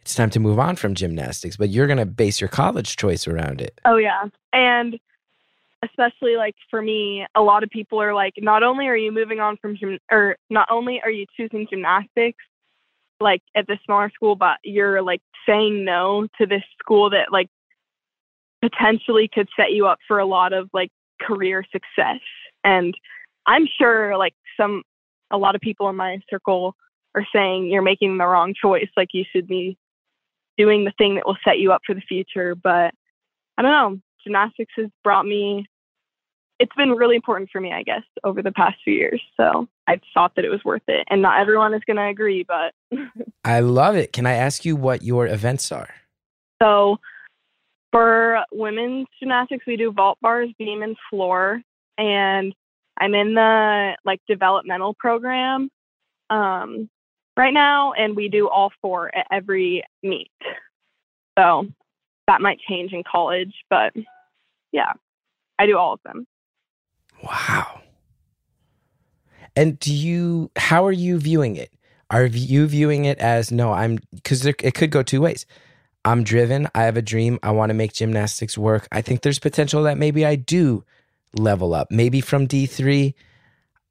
it's 0.02 0.14
time 0.14 0.30
to 0.30 0.40
move 0.40 0.58
on 0.58 0.76
from 0.76 0.94
gymnastics, 0.94 1.56
but 1.56 1.70
you're 1.70 1.86
going 1.86 1.98
to 1.98 2.06
base 2.06 2.40
your 2.40 2.48
college 2.48 2.96
choice 2.96 3.26
around 3.26 3.60
it. 3.60 3.80
Oh 3.84 3.96
yeah. 3.96 4.24
And 4.52 4.98
especially 5.82 6.36
like 6.36 6.54
for 6.70 6.82
me, 6.82 7.26
a 7.34 7.40
lot 7.40 7.62
of 7.62 7.70
people 7.70 8.00
are 8.02 8.12
like, 8.14 8.34
not 8.38 8.62
only 8.62 8.86
are 8.86 8.96
you 8.96 9.12
moving 9.12 9.40
on 9.40 9.56
from 9.56 9.76
gym, 9.76 9.98
or 10.10 10.36
not 10.50 10.68
only 10.70 11.00
are 11.02 11.10
you 11.10 11.24
choosing 11.36 11.66
gymnastics, 11.70 12.38
like 13.18 13.42
at 13.54 13.66
the 13.66 13.78
smaller 13.84 14.10
school, 14.14 14.36
but 14.36 14.58
you're 14.62 15.00
like 15.02 15.22
saying 15.46 15.84
no 15.84 16.26
to 16.38 16.46
this 16.46 16.62
school 16.78 17.10
that 17.10 17.32
like 17.32 17.48
potentially 18.62 19.28
could 19.32 19.48
set 19.56 19.72
you 19.72 19.86
up 19.86 19.98
for 20.06 20.18
a 20.18 20.26
lot 20.26 20.52
of 20.52 20.68
like 20.72 20.90
career 21.20 21.64
success. 21.72 22.20
And 22.64 22.94
I'm 23.46 23.66
sure 23.78 24.16
like 24.16 24.34
some 24.56 24.82
a 25.30 25.38
lot 25.38 25.54
of 25.54 25.60
people 25.60 25.88
in 25.88 25.96
my 25.96 26.18
circle 26.28 26.74
are 27.14 27.26
saying 27.34 27.66
you're 27.66 27.82
making 27.82 28.18
the 28.18 28.26
wrong 28.26 28.54
choice. 28.60 28.88
Like 28.96 29.08
you 29.12 29.24
should 29.32 29.46
be 29.46 29.76
doing 30.58 30.84
the 30.84 30.92
thing 30.98 31.14
that 31.14 31.26
will 31.26 31.38
set 31.44 31.58
you 31.58 31.72
up 31.72 31.82
for 31.86 31.94
the 31.94 32.00
future. 32.00 32.54
But 32.54 32.92
I 33.56 33.62
don't 33.62 33.70
know. 33.70 34.00
Gymnastics 34.24 34.72
has 34.76 34.88
brought 35.02 35.24
me 35.24 35.66
it's 36.60 36.74
been 36.76 36.90
really 36.90 37.16
important 37.16 37.48
for 37.50 37.58
me, 37.58 37.72
I 37.72 37.82
guess, 37.82 38.02
over 38.22 38.42
the 38.42 38.52
past 38.52 38.76
few 38.84 38.92
years. 38.92 39.20
So 39.38 39.66
I 39.88 39.98
thought 40.12 40.36
that 40.36 40.44
it 40.44 40.50
was 40.50 40.62
worth 40.62 40.82
it. 40.88 41.06
And 41.08 41.22
not 41.22 41.40
everyone 41.40 41.72
is 41.72 41.80
going 41.86 41.96
to 41.96 42.06
agree, 42.06 42.46
but. 42.46 42.74
I 43.44 43.60
love 43.60 43.96
it. 43.96 44.12
Can 44.12 44.26
I 44.26 44.34
ask 44.34 44.66
you 44.66 44.76
what 44.76 45.02
your 45.02 45.26
events 45.26 45.72
are? 45.72 45.88
So 46.62 46.98
for 47.92 48.44
women's 48.52 49.06
gymnastics, 49.18 49.66
we 49.66 49.76
do 49.76 49.92
vault 49.92 50.18
bars, 50.20 50.50
beam, 50.58 50.82
and 50.82 50.96
floor. 51.08 51.60
And 51.98 52.54
I'm 52.98 53.14
in 53.14 53.34
the 53.34 53.96
like 54.04 54.20
developmental 54.28 54.94
program 54.94 55.70
um, 56.28 56.88
right 57.36 57.52
now, 57.52 57.92
and 57.92 58.14
we 58.14 58.28
do 58.28 58.48
all 58.48 58.70
four 58.80 59.14
at 59.14 59.26
every 59.30 59.82
meet. 60.02 60.30
So 61.38 61.66
that 62.26 62.40
might 62.40 62.58
change 62.68 62.92
in 62.92 63.02
college, 63.10 63.54
but 63.68 63.92
yeah, 64.72 64.92
I 65.58 65.66
do 65.66 65.76
all 65.76 65.94
of 65.94 66.00
them. 66.04 66.26
Wow. 67.24 67.80
And 69.56 69.78
do 69.78 69.92
you, 69.92 70.50
how 70.56 70.86
are 70.86 70.92
you 70.92 71.18
viewing 71.18 71.56
it? 71.56 71.72
Are 72.08 72.26
you 72.26 72.66
viewing 72.66 73.04
it 73.04 73.18
as 73.18 73.50
no, 73.50 73.72
I'm, 73.72 73.98
because 74.14 74.46
it 74.46 74.74
could 74.74 74.90
go 74.90 75.02
two 75.02 75.20
ways. 75.20 75.46
I'm 76.04 76.24
driven. 76.24 76.68
I 76.74 76.84
have 76.84 76.96
a 76.96 77.02
dream. 77.02 77.38
I 77.42 77.50
want 77.50 77.70
to 77.70 77.74
make 77.74 77.92
gymnastics 77.92 78.56
work. 78.56 78.88
I 78.90 79.02
think 79.02 79.22
there's 79.22 79.38
potential 79.38 79.82
that 79.84 79.98
maybe 79.98 80.24
I 80.24 80.34
do 80.34 80.84
level 81.34 81.74
up. 81.74 81.90
Maybe 81.90 82.20
from 82.20 82.48
D3, 82.48 83.14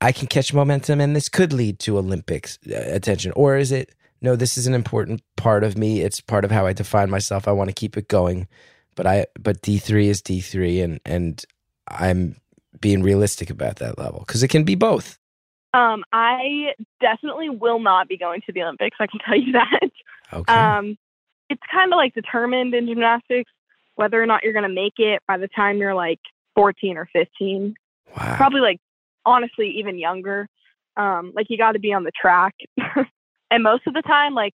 I 0.01 0.11
can 0.11 0.27
catch 0.27 0.53
momentum 0.53 1.01
and 1.01 1.15
this 1.15 1.29
could 1.29 1.53
lead 1.53 1.79
to 1.79 1.97
Olympics 1.97 2.57
uh, 2.67 2.75
attention. 2.75 3.31
Or 3.35 3.57
is 3.57 3.71
it, 3.71 3.93
no, 4.21 4.35
this 4.35 4.57
is 4.57 4.65
an 4.65 4.73
important 4.73 5.21
part 5.35 5.63
of 5.63 5.77
me. 5.77 6.01
It's 6.01 6.19
part 6.19 6.45
of 6.45 6.51
how 6.51 6.65
I 6.65 6.73
define 6.73 7.09
myself. 7.09 7.47
I 7.47 7.51
want 7.51 7.69
to 7.69 7.75
keep 7.75 7.95
it 7.95 8.07
going. 8.07 8.47
But 8.95 9.05
I, 9.05 9.27
but 9.39 9.61
D3 9.61 10.05
is 10.05 10.21
D3 10.21 10.83
and, 10.83 10.99
and 11.05 11.45
I'm 11.87 12.35
being 12.81 13.03
realistic 13.03 13.49
about 13.49 13.77
that 13.77 13.97
level 13.97 14.19
because 14.21 14.43
it 14.43 14.49
can 14.49 14.63
be 14.63 14.75
both. 14.75 15.17
Um, 15.73 16.03
I 16.11 16.73
definitely 16.99 17.49
will 17.49 17.79
not 17.79 18.07
be 18.07 18.17
going 18.17 18.41
to 18.47 18.51
the 18.51 18.63
Olympics. 18.63 18.97
I 18.99 19.07
can 19.07 19.19
tell 19.25 19.39
you 19.39 19.53
that. 19.53 19.91
Okay. 20.33 20.53
Um, 20.53 20.97
it's 21.49 21.61
kind 21.71 21.91
of 21.91 21.97
like 21.97 22.13
determined 22.13 22.73
in 22.73 22.87
gymnastics 22.87 23.51
whether 23.99 24.23
or 24.23 24.25
not 24.25 24.43
you're 24.43 24.53
going 24.53 24.63
to 24.63 24.73
make 24.73 24.93
it 24.97 25.21
by 25.27 25.37
the 25.37 25.49
time 25.49 25.77
you're 25.77 25.93
like 25.93 26.21
14 26.55 26.95
or 26.95 27.09
15. 27.11 27.75
Wow. 28.15 28.35
Probably 28.37 28.61
like 28.61 28.79
honestly 29.25 29.73
even 29.77 29.99
younger. 29.99 30.47
Um, 30.95 31.33
like 31.35 31.47
you 31.49 31.57
got 31.57 31.73
to 31.73 31.79
be 31.79 31.91
on 31.91 32.05
the 32.05 32.11
track, 32.19 32.55
and 33.51 33.63
most 33.63 33.87
of 33.87 33.93
the 33.93 34.01
time, 34.01 34.33
like 34.33 34.53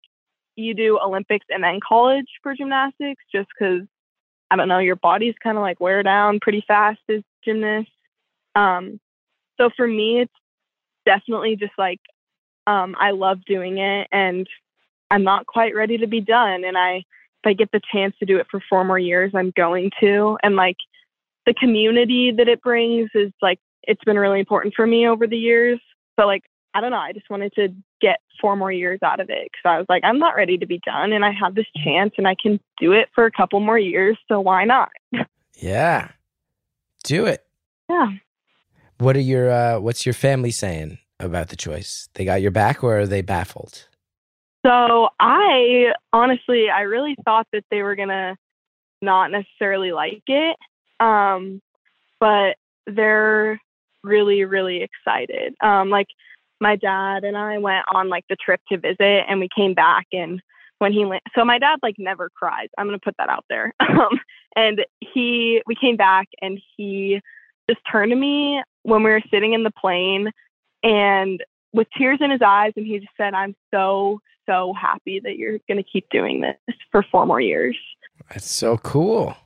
you 0.56 0.74
do 0.74 0.98
Olympics 1.02 1.46
and 1.48 1.62
then 1.62 1.78
college 1.86 2.26
for 2.42 2.54
gymnastics, 2.54 3.22
just 3.32 3.48
because 3.48 3.82
I 4.50 4.56
don't 4.56 4.68
know 4.68 4.78
your 4.78 4.96
body's 4.96 5.34
kind 5.42 5.56
of 5.56 5.62
like 5.62 5.80
wear 5.80 6.02
down 6.02 6.40
pretty 6.40 6.64
fast 6.66 7.00
as 7.10 7.22
gymnasts. 7.44 7.90
Um, 8.54 9.00
so 9.58 9.70
for 9.76 9.86
me, 9.86 10.20
it's 10.20 10.32
definitely 11.06 11.56
just 11.56 11.72
like 11.78 12.00
um, 12.66 12.94
I 12.98 13.10
love 13.10 13.44
doing 13.46 13.78
it, 13.78 14.08
and 14.10 14.46
I'm 15.14 15.22
not 15.22 15.46
quite 15.46 15.76
ready 15.76 15.96
to 15.98 16.08
be 16.08 16.20
done. 16.20 16.64
And 16.64 16.76
I, 16.76 16.96
if 16.96 17.46
I 17.46 17.52
get 17.52 17.70
the 17.70 17.80
chance 17.92 18.16
to 18.18 18.26
do 18.26 18.38
it 18.38 18.48
for 18.50 18.60
four 18.68 18.84
more 18.84 18.98
years, 18.98 19.30
I'm 19.32 19.52
going 19.56 19.92
to. 20.00 20.36
And 20.42 20.56
like 20.56 20.76
the 21.46 21.54
community 21.54 22.32
that 22.36 22.48
it 22.48 22.60
brings 22.60 23.10
is 23.14 23.30
like 23.40 23.60
it's 23.84 24.02
been 24.04 24.18
really 24.18 24.40
important 24.40 24.74
for 24.74 24.86
me 24.86 25.06
over 25.06 25.28
the 25.28 25.36
years. 25.36 25.78
So 26.18 26.26
like 26.26 26.42
I 26.74 26.80
don't 26.80 26.90
know, 26.90 26.96
I 26.96 27.12
just 27.12 27.30
wanted 27.30 27.52
to 27.54 27.68
get 28.00 28.18
four 28.40 28.56
more 28.56 28.72
years 28.72 28.98
out 29.04 29.20
of 29.20 29.30
it 29.30 29.44
because 29.44 29.62
I 29.64 29.78
was 29.78 29.86
like, 29.88 30.02
I'm 30.02 30.18
not 30.18 30.34
ready 30.34 30.58
to 30.58 30.66
be 30.66 30.80
done, 30.84 31.12
and 31.12 31.24
I 31.24 31.30
have 31.30 31.54
this 31.54 31.66
chance, 31.84 32.14
and 32.18 32.26
I 32.26 32.34
can 32.34 32.58
do 32.80 32.90
it 32.92 33.08
for 33.14 33.26
a 33.26 33.30
couple 33.30 33.60
more 33.60 33.78
years. 33.78 34.18
So 34.26 34.40
why 34.40 34.64
not? 34.64 34.90
Yeah, 35.56 36.08
do 37.04 37.26
it. 37.26 37.46
Yeah. 37.88 38.08
What 38.98 39.16
are 39.16 39.20
your 39.20 39.48
uh, 39.50 39.78
what's 39.78 40.04
your 40.04 40.14
family 40.14 40.50
saying 40.50 40.98
about 41.20 41.50
the 41.50 41.56
choice? 41.56 42.08
They 42.14 42.24
got 42.24 42.42
your 42.42 42.50
back, 42.50 42.82
or 42.82 42.98
are 42.98 43.06
they 43.06 43.22
baffled? 43.22 43.86
So 44.64 45.08
I 45.20 45.92
honestly, 46.12 46.70
I 46.70 46.82
really 46.82 47.16
thought 47.24 47.46
that 47.52 47.64
they 47.70 47.82
were 47.82 47.96
gonna 47.96 48.36
not 49.02 49.30
necessarily 49.30 49.92
like 49.92 50.22
it, 50.26 50.56
um, 51.00 51.60
but 52.18 52.56
they're 52.86 53.60
really, 54.02 54.44
really 54.44 54.82
excited. 54.82 55.54
Um, 55.62 55.90
like 55.90 56.06
my 56.60 56.76
dad 56.76 57.24
and 57.24 57.36
I 57.36 57.58
went 57.58 57.84
on 57.92 58.08
like 58.08 58.24
the 58.28 58.36
trip 58.36 58.60
to 58.70 58.78
visit, 58.78 59.24
and 59.28 59.40
we 59.40 59.48
came 59.54 59.74
back, 59.74 60.06
and 60.12 60.40
when 60.78 60.92
he 60.92 61.04
went, 61.04 61.22
so 61.34 61.44
my 61.44 61.58
dad 61.58 61.78
like 61.82 61.96
never 61.98 62.30
cries. 62.30 62.68
I'm 62.78 62.86
gonna 62.86 62.98
put 62.98 63.16
that 63.18 63.28
out 63.28 63.44
there. 63.48 63.72
Um, 63.94 64.18
and 64.56 64.84
he, 65.00 65.62
we 65.66 65.74
came 65.74 65.96
back, 65.96 66.28
and 66.40 66.60
he 66.76 67.20
just 67.68 67.80
turned 67.90 68.10
to 68.10 68.16
me 68.16 68.62
when 68.82 69.02
we 69.02 69.10
were 69.10 69.22
sitting 69.30 69.52
in 69.52 69.64
the 69.64 69.72
plane, 69.72 70.30
and 70.82 71.42
with 71.74 71.88
tears 71.98 72.18
in 72.22 72.30
his 72.30 72.40
eyes, 72.40 72.72
and 72.76 72.86
he 72.86 72.98
just 72.98 73.12
said, 73.16 73.34
"I'm 73.34 73.54
so 73.72 74.20
so 74.46 74.72
happy 74.80 75.20
that 75.20 75.36
you're 75.36 75.58
going 75.68 75.76
to 75.76 75.82
keep 75.82 76.08
doing 76.10 76.40
this 76.40 76.76
for 76.90 77.02
four 77.10 77.26
more 77.26 77.40
years." 77.40 77.76
That's 78.30 78.50
so 78.50 78.78
cool. 78.78 79.36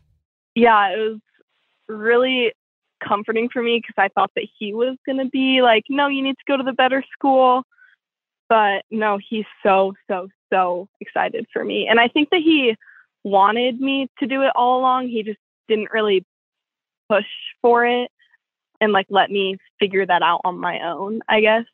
Yeah, 0.54 0.90
it 0.90 0.98
was 0.98 1.20
really 1.88 2.52
comforting 3.06 3.48
for 3.48 3.62
me 3.62 3.80
because 3.80 3.94
I 3.96 4.08
thought 4.08 4.30
that 4.36 4.46
he 4.58 4.74
was 4.74 4.96
going 5.06 5.18
to 5.18 5.30
be 5.30 5.62
like, 5.62 5.84
"No, 5.88 6.06
you 6.06 6.22
need 6.22 6.36
to 6.36 6.44
go 6.46 6.56
to 6.56 6.62
the 6.62 6.72
better 6.72 7.02
school." 7.12 7.64
But 8.48 8.84
no, 8.90 9.18
he's 9.28 9.46
so 9.62 9.94
so 10.08 10.28
so 10.52 10.88
excited 11.00 11.46
for 11.52 11.64
me, 11.64 11.88
and 11.88 11.98
I 11.98 12.08
think 12.08 12.28
that 12.30 12.40
he 12.40 12.76
wanted 13.24 13.80
me 13.80 14.08
to 14.20 14.26
do 14.26 14.42
it 14.42 14.52
all 14.54 14.78
along. 14.78 15.08
He 15.08 15.22
just 15.22 15.40
didn't 15.66 15.90
really 15.92 16.24
push 17.10 17.26
for 17.62 17.84
it 17.86 18.10
and 18.80 18.92
like 18.92 19.06
let 19.10 19.30
me 19.30 19.56
figure 19.78 20.06
that 20.06 20.22
out 20.22 20.40
on 20.44 20.58
my 20.58 20.80
own, 20.80 21.20
I 21.28 21.40
guess. 21.40 21.64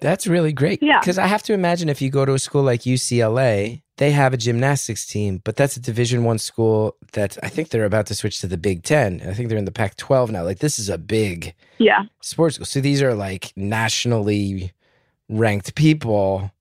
That's 0.00 0.26
really 0.26 0.52
great. 0.52 0.82
Yeah. 0.82 1.00
Because 1.00 1.18
I 1.18 1.26
have 1.26 1.42
to 1.44 1.52
imagine 1.52 1.88
if 1.88 2.00
you 2.00 2.10
go 2.10 2.24
to 2.24 2.34
a 2.34 2.38
school 2.38 2.62
like 2.62 2.82
UCLA, 2.82 3.82
they 3.96 4.12
have 4.12 4.32
a 4.32 4.36
gymnastics 4.36 5.04
team, 5.06 5.40
but 5.44 5.56
that's 5.56 5.76
a 5.76 5.80
Division 5.80 6.22
One 6.22 6.38
school 6.38 6.96
that 7.14 7.36
I 7.42 7.48
think 7.48 7.70
they're 7.70 7.84
about 7.84 8.06
to 8.06 8.14
switch 8.14 8.40
to 8.40 8.46
the 8.46 8.56
Big 8.56 8.84
Ten. 8.84 9.20
I 9.26 9.34
think 9.34 9.48
they're 9.48 9.58
in 9.58 9.64
the 9.64 9.72
Pac-12 9.72 10.30
now. 10.30 10.44
Like 10.44 10.60
this 10.60 10.78
is 10.78 10.88
a 10.88 10.98
big 10.98 11.54
Yeah. 11.78 12.04
sports 12.22 12.54
school. 12.54 12.66
So 12.66 12.80
these 12.80 13.02
are 13.02 13.14
like 13.14 13.52
nationally 13.56 14.72
ranked 15.28 15.74
people 15.74 16.52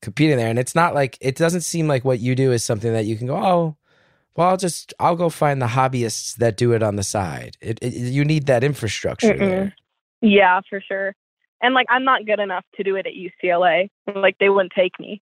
competing 0.00 0.36
there, 0.36 0.48
and 0.48 0.58
it's 0.58 0.74
not 0.74 0.94
like 0.94 1.18
it 1.20 1.34
doesn't 1.36 1.60
seem 1.62 1.88
like 1.88 2.04
what 2.04 2.20
you 2.20 2.34
do 2.36 2.52
is 2.52 2.62
something 2.62 2.92
that 2.92 3.06
you 3.06 3.16
can 3.16 3.26
go, 3.26 3.36
oh, 3.36 3.76
well, 4.36 4.48
I'll 4.50 4.56
just 4.56 4.94
I'll 5.00 5.16
go 5.16 5.28
find 5.30 5.60
the 5.60 5.66
hobbyists 5.66 6.36
that 6.36 6.56
do 6.56 6.72
it 6.72 6.82
on 6.82 6.94
the 6.96 7.02
side. 7.02 7.56
It, 7.60 7.78
it 7.82 7.92
you 7.92 8.24
need 8.24 8.46
that 8.46 8.62
infrastructure 8.64 9.34
Mm-mm. 9.34 9.38
there. 9.38 9.74
Yeah, 10.20 10.60
for 10.70 10.80
sure. 10.80 11.14
And 11.62 11.74
like 11.74 11.86
I'm 11.88 12.04
not 12.04 12.26
good 12.26 12.40
enough 12.40 12.64
to 12.76 12.82
do 12.82 12.96
it 12.96 13.06
at 13.06 13.12
UCLA. 13.12 13.88
Like 14.14 14.36
they 14.38 14.48
wouldn't 14.48 14.72
take 14.76 14.98
me. 14.98 15.22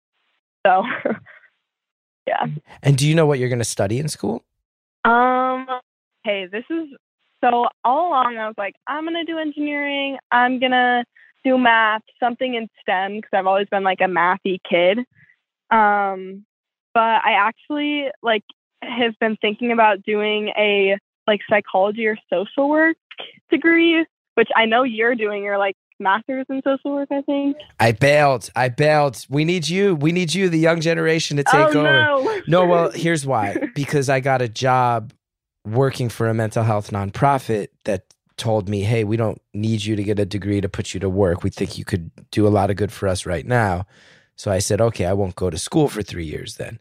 So 0.66 0.84
yeah. 2.26 2.46
And 2.82 2.96
do 2.96 3.06
you 3.06 3.14
know 3.14 3.26
what 3.26 3.38
you're 3.38 3.48
going 3.48 3.58
to 3.58 3.64
study 3.64 3.98
in 3.98 4.08
school? 4.08 4.44
Um 5.04 5.66
hey, 6.24 6.46
this 6.46 6.64
is 6.70 6.88
so 7.42 7.66
all 7.84 8.08
along 8.08 8.36
I 8.38 8.46
was 8.46 8.54
like 8.56 8.74
I'm 8.86 9.04
going 9.04 9.14
to 9.14 9.24
do 9.24 9.38
engineering. 9.38 10.18
I'm 10.30 10.60
going 10.60 10.72
to 10.72 11.04
do 11.42 11.56
math, 11.58 12.02
something 12.20 12.54
in 12.54 12.68
STEM 12.82 13.16
because 13.16 13.30
I've 13.32 13.46
always 13.46 13.68
been 13.68 13.82
like 13.82 14.00
a 14.00 14.04
mathy 14.04 14.58
kid. 14.68 14.98
Um 15.70 16.44
but 16.94 17.00
I 17.24 17.32
actually 17.38 18.08
like 18.22 18.44
have 18.82 19.18
been 19.20 19.36
thinking 19.40 19.72
about 19.72 20.02
doing 20.02 20.48
a 20.56 20.98
like 21.26 21.40
psychology 21.48 22.06
or 22.06 22.18
social 22.28 22.68
work 22.68 22.96
degree, 23.50 24.04
which 24.34 24.48
I 24.56 24.66
know 24.66 24.82
you're 24.82 25.14
doing 25.14 25.44
You're 25.44 25.58
like 25.58 25.76
master's 26.00 26.46
in 26.48 26.62
social 26.64 26.92
work, 26.94 27.08
I 27.12 27.22
think. 27.22 27.56
I 27.78 27.92
bailed. 27.92 28.50
I 28.56 28.68
bailed. 28.68 29.24
We 29.28 29.44
need 29.44 29.68
you. 29.68 29.94
We 29.94 30.12
need 30.12 30.34
you, 30.34 30.48
the 30.48 30.58
young 30.58 30.80
generation, 30.80 31.36
to 31.36 31.44
take 31.44 31.54
oh, 31.54 31.68
over. 31.68 31.82
No. 31.82 32.40
No, 32.46 32.66
well, 32.66 32.90
here's 32.90 33.26
why. 33.26 33.56
Because 33.74 34.08
I 34.08 34.20
got 34.20 34.42
a 34.42 34.48
job 34.48 35.12
working 35.64 36.08
for 36.08 36.28
a 36.28 36.34
mental 36.34 36.64
health 36.64 36.90
nonprofit 36.90 37.68
that 37.84 38.04
told 38.36 38.68
me, 38.68 38.80
hey, 38.80 39.04
we 39.04 39.16
don't 39.16 39.40
need 39.52 39.84
you 39.84 39.94
to 39.94 40.02
get 40.02 40.18
a 40.18 40.24
degree 40.24 40.60
to 40.60 40.68
put 40.68 40.94
you 40.94 41.00
to 41.00 41.08
work. 41.08 41.42
We 41.42 41.50
think 41.50 41.78
you 41.78 41.84
could 41.84 42.10
do 42.30 42.46
a 42.46 42.48
lot 42.48 42.70
of 42.70 42.76
good 42.76 42.90
for 42.90 43.06
us 43.06 43.26
right 43.26 43.46
now. 43.46 43.86
So 44.36 44.50
I 44.50 44.58
said, 44.58 44.80
okay, 44.80 45.04
I 45.04 45.12
won't 45.12 45.36
go 45.36 45.50
to 45.50 45.58
school 45.58 45.88
for 45.88 46.02
three 46.02 46.24
years 46.24 46.56
then. 46.56 46.80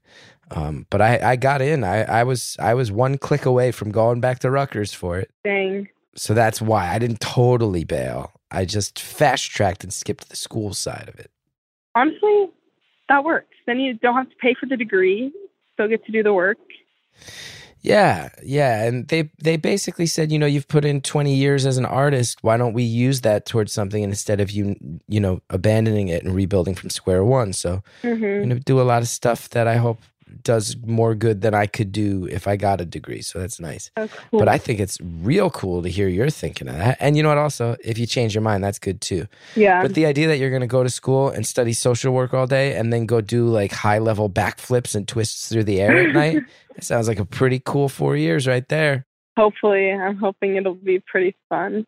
Um, 0.51 0.87
but 0.89 1.01
I, 1.01 1.31
I 1.31 1.35
got 1.35 1.61
in. 1.61 1.83
I, 1.83 2.03
I 2.03 2.23
was 2.23 2.55
I 2.59 2.73
was 2.73 2.91
one 2.91 3.17
click 3.17 3.45
away 3.45 3.71
from 3.71 3.91
going 3.91 4.19
back 4.21 4.39
to 4.39 4.49
Rutgers 4.49 4.93
for 4.93 5.19
it. 5.19 5.29
Dang. 5.43 5.87
So 6.15 6.33
that's 6.33 6.61
why 6.61 6.89
I 6.89 6.97
didn't 6.97 7.19
totally 7.19 7.83
bail. 7.83 8.31
I 8.51 8.65
just 8.65 8.99
fast 8.99 9.51
tracked 9.51 9.83
and 9.83 9.93
skipped 9.93 10.29
the 10.29 10.35
school 10.35 10.73
side 10.73 11.07
of 11.07 11.19
it. 11.19 11.31
Honestly, 11.95 12.49
that 13.09 13.23
works. 13.23 13.55
Then 13.65 13.79
you 13.79 13.93
don't 13.95 14.15
have 14.15 14.29
to 14.29 14.35
pay 14.37 14.55
for 14.59 14.65
the 14.65 14.77
degree, 14.77 15.31
still 15.73 15.87
get 15.87 16.05
to 16.05 16.11
do 16.11 16.23
the 16.23 16.33
work. 16.33 16.57
Yeah, 17.81 18.29
yeah, 18.43 18.83
and 18.83 19.07
they 19.07 19.31
they 19.41 19.55
basically 19.55 20.05
said, 20.05 20.31
you 20.31 20.39
know, 20.39 20.45
you've 20.45 20.67
put 20.67 20.83
in 20.83 20.99
20 20.99 21.33
years 21.33 21.65
as 21.65 21.77
an 21.77 21.85
artist. 21.85 22.39
Why 22.41 22.57
don't 22.57 22.73
we 22.73 22.83
use 22.83 23.21
that 23.21 23.45
towards 23.45 23.71
something 23.71 24.03
instead 24.03 24.41
of 24.41 24.51
you, 24.51 24.75
you 25.07 25.21
know, 25.21 25.41
abandoning 25.49 26.09
it 26.09 26.23
and 26.23 26.35
rebuilding 26.35 26.75
from 26.75 26.89
square 26.89 27.23
one? 27.23 27.53
So, 27.53 27.81
hmm 28.01 28.23
I'm 28.23 28.41
gonna 28.49 28.59
do 28.59 28.81
a 28.81 28.83
lot 28.83 29.01
of 29.01 29.07
stuff 29.07 29.49
that 29.49 29.67
I 29.67 29.77
hope 29.77 30.01
does 30.43 30.75
more 30.85 31.15
good 31.15 31.41
than 31.41 31.53
I 31.53 31.65
could 31.65 31.91
do 31.91 32.27
if 32.29 32.47
I 32.47 32.55
got 32.55 32.81
a 32.81 32.85
degree. 32.85 33.21
So 33.21 33.39
that's 33.39 33.59
nice. 33.59 33.91
That's 33.95 34.13
cool. 34.13 34.39
But 34.39 34.47
I 34.47 34.57
think 34.57 34.79
it's 34.79 34.99
real 35.01 35.49
cool 35.49 35.81
to 35.83 35.89
hear 35.89 36.07
you're 36.07 36.29
thinking 36.29 36.67
of 36.67 36.75
that. 36.75 36.97
And 36.99 37.17
you 37.17 37.23
know 37.23 37.29
what? 37.29 37.37
Also, 37.37 37.75
if 37.83 37.97
you 37.97 38.05
change 38.05 38.35
your 38.35 38.41
mind, 38.41 38.63
that's 38.63 38.79
good 38.79 39.01
too. 39.01 39.27
yeah. 39.55 39.81
But 39.81 39.93
the 39.93 40.05
idea 40.05 40.27
that 40.27 40.37
you're 40.37 40.49
going 40.49 40.61
to 40.61 40.67
go 40.67 40.83
to 40.83 40.89
school 40.89 41.29
and 41.29 41.45
study 41.45 41.73
social 41.73 42.13
work 42.13 42.33
all 42.33 42.47
day 42.47 42.75
and 42.75 42.91
then 42.91 43.05
go 43.05 43.21
do 43.21 43.47
like 43.47 43.71
high 43.71 43.99
level 43.99 44.29
backflips 44.29 44.95
and 44.95 45.07
twists 45.07 45.49
through 45.49 45.65
the 45.65 45.81
air 45.81 45.97
at 45.97 46.13
night, 46.13 46.43
it 46.75 46.83
sounds 46.83 47.07
like 47.07 47.19
a 47.19 47.25
pretty 47.25 47.61
cool 47.63 47.89
four 47.89 48.15
years 48.15 48.47
right 48.47 48.67
there. 48.69 49.05
Hopefully, 49.37 49.91
I'm 49.91 50.17
hoping 50.17 50.55
it'll 50.55 50.73
be 50.73 50.99
pretty 50.99 51.35
fun. 51.47 51.85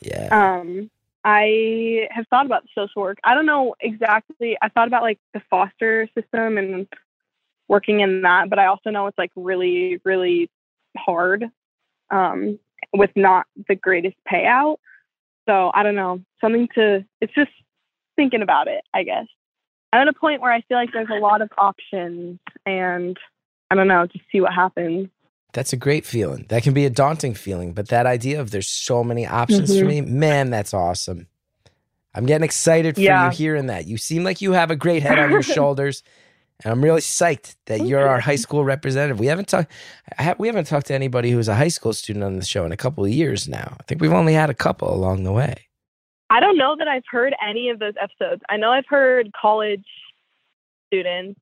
Yeah. 0.00 0.28
Um, 0.30 0.90
I 1.24 2.06
have 2.10 2.26
thought 2.28 2.46
about 2.46 2.64
social 2.72 3.02
work. 3.02 3.18
I 3.24 3.34
don't 3.34 3.46
know 3.46 3.74
exactly. 3.80 4.56
I 4.62 4.68
thought 4.68 4.86
about 4.86 5.02
like 5.02 5.18
the 5.34 5.42
foster 5.50 6.08
system 6.14 6.56
and 6.56 6.86
working 7.68 8.00
in 8.00 8.22
that, 8.22 8.48
but 8.50 8.58
I 8.58 8.66
also 8.66 8.90
know 8.90 9.06
it's 9.06 9.18
like 9.18 9.32
really, 9.36 10.00
really 10.04 10.50
hard 10.96 11.44
um, 12.10 12.58
with 12.92 13.10
not 13.16 13.46
the 13.68 13.74
greatest 13.74 14.16
payout. 14.30 14.76
So 15.48 15.70
I 15.74 15.82
don't 15.82 15.94
know. 15.96 16.20
Something 16.40 16.68
to, 16.74 17.04
it's 17.20 17.34
just 17.34 17.50
thinking 18.16 18.42
about 18.42 18.68
it, 18.68 18.82
I 18.94 19.02
guess. 19.02 19.26
I'm 19.92 20.02
at 20.02 20.08
a 20.08 20.12
point 20.12 20.40
where 20.42 20.52
I 20.52 20.60
feel 20.62 20.76
like 20.76 20.90
there's 20.92 21.08
a 21.10 21.18
lot 21.20 21.42
of 21.42 21.50
options 21.58 22.38
and 22.64 23.16
I 23.70 23.74
don't 23.74 23.88
know, 23.88 24.06
just 24.06 24.24
see 24.30 24.40
what 24.40 24.52
happens. 24.52 25.08
That's 25.52 25.72
a 25.72 25.76
great 25.76 26.04
feeling. 26.04 26.44
That 26.48 26.62
can 26.62 26.74
be 26.74 26.84
a 26.84 26.90
daunting 26.90 27.34
feeling, 27.34 27.72
but 27.72 27.88
that 27.88 28.04
idea 28.04 28.40
of 28.40 28.50
there's 28.50 28.68
so 28.68 29.02
many 29.02 29.26
options 29.26 29.76
for 29.78 29.84
Mhm. 29.86 29.88
me, 29.88 30.00
man, 30.02 30.50
that's 30.50 30.74
awesome. 30.74 31.28
I'm 32.14 32.26
getting 32.26 32.44
excited 32.44 32.94
for 32.96 33.00
Yeah. 33.00 33.24
you 33.26 33.30
hearing 33.30 33.66
that. 33.66 33.86
You 33.86 33.96
seem 33.96 34.22
like 34.24 34.40
you 34.40 34.52
have 34.52 34.70
a 34.70 34.76
great 34.76 35.02
head 35.02 35.18
on 35.18 35.30
your 35.30 35.42
shoulders, 35.42 36.02
and 36.64 36.72
I'm 36.72 36.82
really 36.82 37.00
psyched 37.00 37.56
that 37.66 37.86
you're 37.86 38.08
our 38.08 38.20
high 38.20 38.36
school 38.36 38.64
representative. 38.64 39.20
We 39.20 39.26
haven't 39.26 39.48
talked, 39.48 39.70
ha- 40.18 40.36
we 40.38 40.46
haven't 40.48 40.66
talked 40.66 40.86
to 40.86 40.94
anybody 40.94 41.30
who's 41.30 41.48
a 41.48 41.54
high 41.54 41.68
school 41.68 41.92
student 41.92 42.24
on 42.24 42.36
the 42.36 42.44
show 42.44 42.64
in 42.64 42.72
a 42.72 42.76
couple 42.76 43.04
of 43.04 43.10
years 43.10 43.46
now. 43.46 43.76
I 43.78 43.82
think 43.84 44.00
we've 44.00 44.12
only 44.12 44.32
had 44.32 44.48
a 44.48 44.54
couple 44.54 44.92
along 44.92 45.24
the 45.24 45.32
way. 45.32 45.54
I 46.30 46.40
don't 46.40 46.56
know 46.56 46.74
that 46.76 46.88
I've 46.88 47.04
heard 47.10 47.34
any 47.46 47.68
of 47.68 47.78
those 47.78 47.94
episodes. 48.00 48.42
I 48.48 48.56
know 48.56 48.70
I've 48.72 48.86
heard 48.88 49.30
college 49.40 49.84
students. 50.86 51.38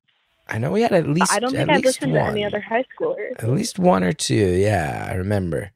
I 0.47 0.59
know 0.59 0.71
we 0.71 0.81
had 0.81 0.91
at 0.91 1.07
least 1.07 1.33
I 1.33 1.39
don't 1.39 1.51
think 1.51 1.69
I've 1.69 1.83
listened 1.83 2.13
one. 2.13 2.25
to 2.25 2.31
any 2.31 2.45
other 2.45 2.59
high 2.59 2.85
schoolers. 2.99 3.41
At 3.41 3.49
least 3.49 3.79
one 3.79 4.03
or 4.03 4.13
two. 4.13 4.35
Yeah, 4.35 5.07
I 5.09 5.15
remember. 5.15 5.71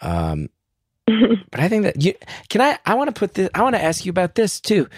Um, 0.00 0.48
but 1.06 1.60
I 1.60 1.68
think 1.68 1.82
that 1.82 2.02
you 2.02 2.14
can 2.48 2.60
I 2.60 2.78
I 2.86 2.94
want 2.94 3.14
to 3.14 3.18
put 3.18 3.34
this 3.34 3.50
I 3.54 3.62
want 3.62 3.74
to 3.74 3.82
ask 3.82 4.06
you 4.06 4.10
about 4.10 4.34
this 4.34 4.60
too 4.60 4.88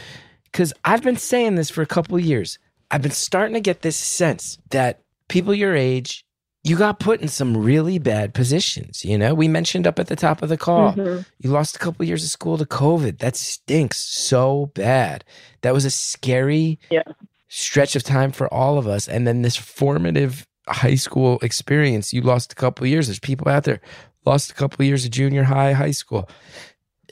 cuz 0.52 0.72
I've 0.84 1.02
been 1.02 1.16
saying 1.16 1.56
this 1.56 1.70
for 1.70 1.82
a 1.82 1.86
couple 1.86 2.16
of 2.16 2.22
years. 2.22 2.58
I've 2.90 3.02
been 3.02 3.10
starting 3.12 3.54
to 3.54 3.60
get 3.60 3.82
this 3.82 3.96
sense 3.96 4.58
that 4.70 5.02
people 5.28 5.54
your 5.54 5.76
age 5.76 6.24
you 6.62 6.76
got 6.76 7.00
put 7.00 7.22
in 7.22 7.28
some 7.28 7.56
really 7.56 7.98
bad 7.98 8.34
positions, 8.34 9.02
you 9.02 9.16
know? 9.16 9.32
We 9.32 9.48
mentioned 9.48 9.86
up 9.86 9.98
at 9.98 10.08
the 10.08 10.14
top 10.16 10.42
of 10.42 10.50
the 10.50 10.58
call. 10.58 10.92
Mhm. 10.92 11.24
You 11.38 11.48
lost 11.48 11.76
a 11.76 11.78
couple 11.78 12.02
of 12.02 12.08
years 12.08 12.22
of 12.22 12.28
school 12.28 12.58
to 12.58 12.66
COVID. 12.66 13.18
That 13.20 13.34
stinks 13.34 13.96
so 13.98 14.70
bad. 14.74 15.24
That 15.62 15.72
was 15.72 15.86
a 15.86 15.90
scary 15.90 16.78
Yeah. 16.90 17.04
stretch 17.48 17.96
of 17.96 18.02
time 18.02 18.30
for 18.30 18.46
all 18.52 18.76
of 18.76 18.86
us. 18.86 19.08
And 19.08 19.26
then 19.26 19.40
this 19.40 19.56
formative 19.56 20.46
high 20.68 20.96
school 20.96 21.38
experience, 21.40 22.12
you 22.12 22.20
lost 22.20 22.52
a 22.52 22.56
couple 22.56 22.84
of 22.84 22.90
years. 22.90 23.06
There's 23.06 23.18
people 23.18 23.48
out 23.48 23.64
there 23.64 23.80
lost 24.26 24.50
a 24.50 24.54
couple 24.54 24.82
of 24.82 24.86
years 24.86 25.06
of 25.06 25.12
junior 25.12 25.44
high, 25.44 25.72
high 25.72 25.92
school. 25.92 26.28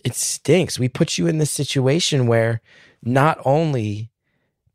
It 0.05 0.14
stinks. 0.14 0.79
We 0.79 0.91
put 0.91 1.17
you 1.17 1.27
in 1.27 1.38
this 1.38 1.51
situation 1.51 2.27
where 2.27 2.61
not 3.03 3.38
only 3.47 4.11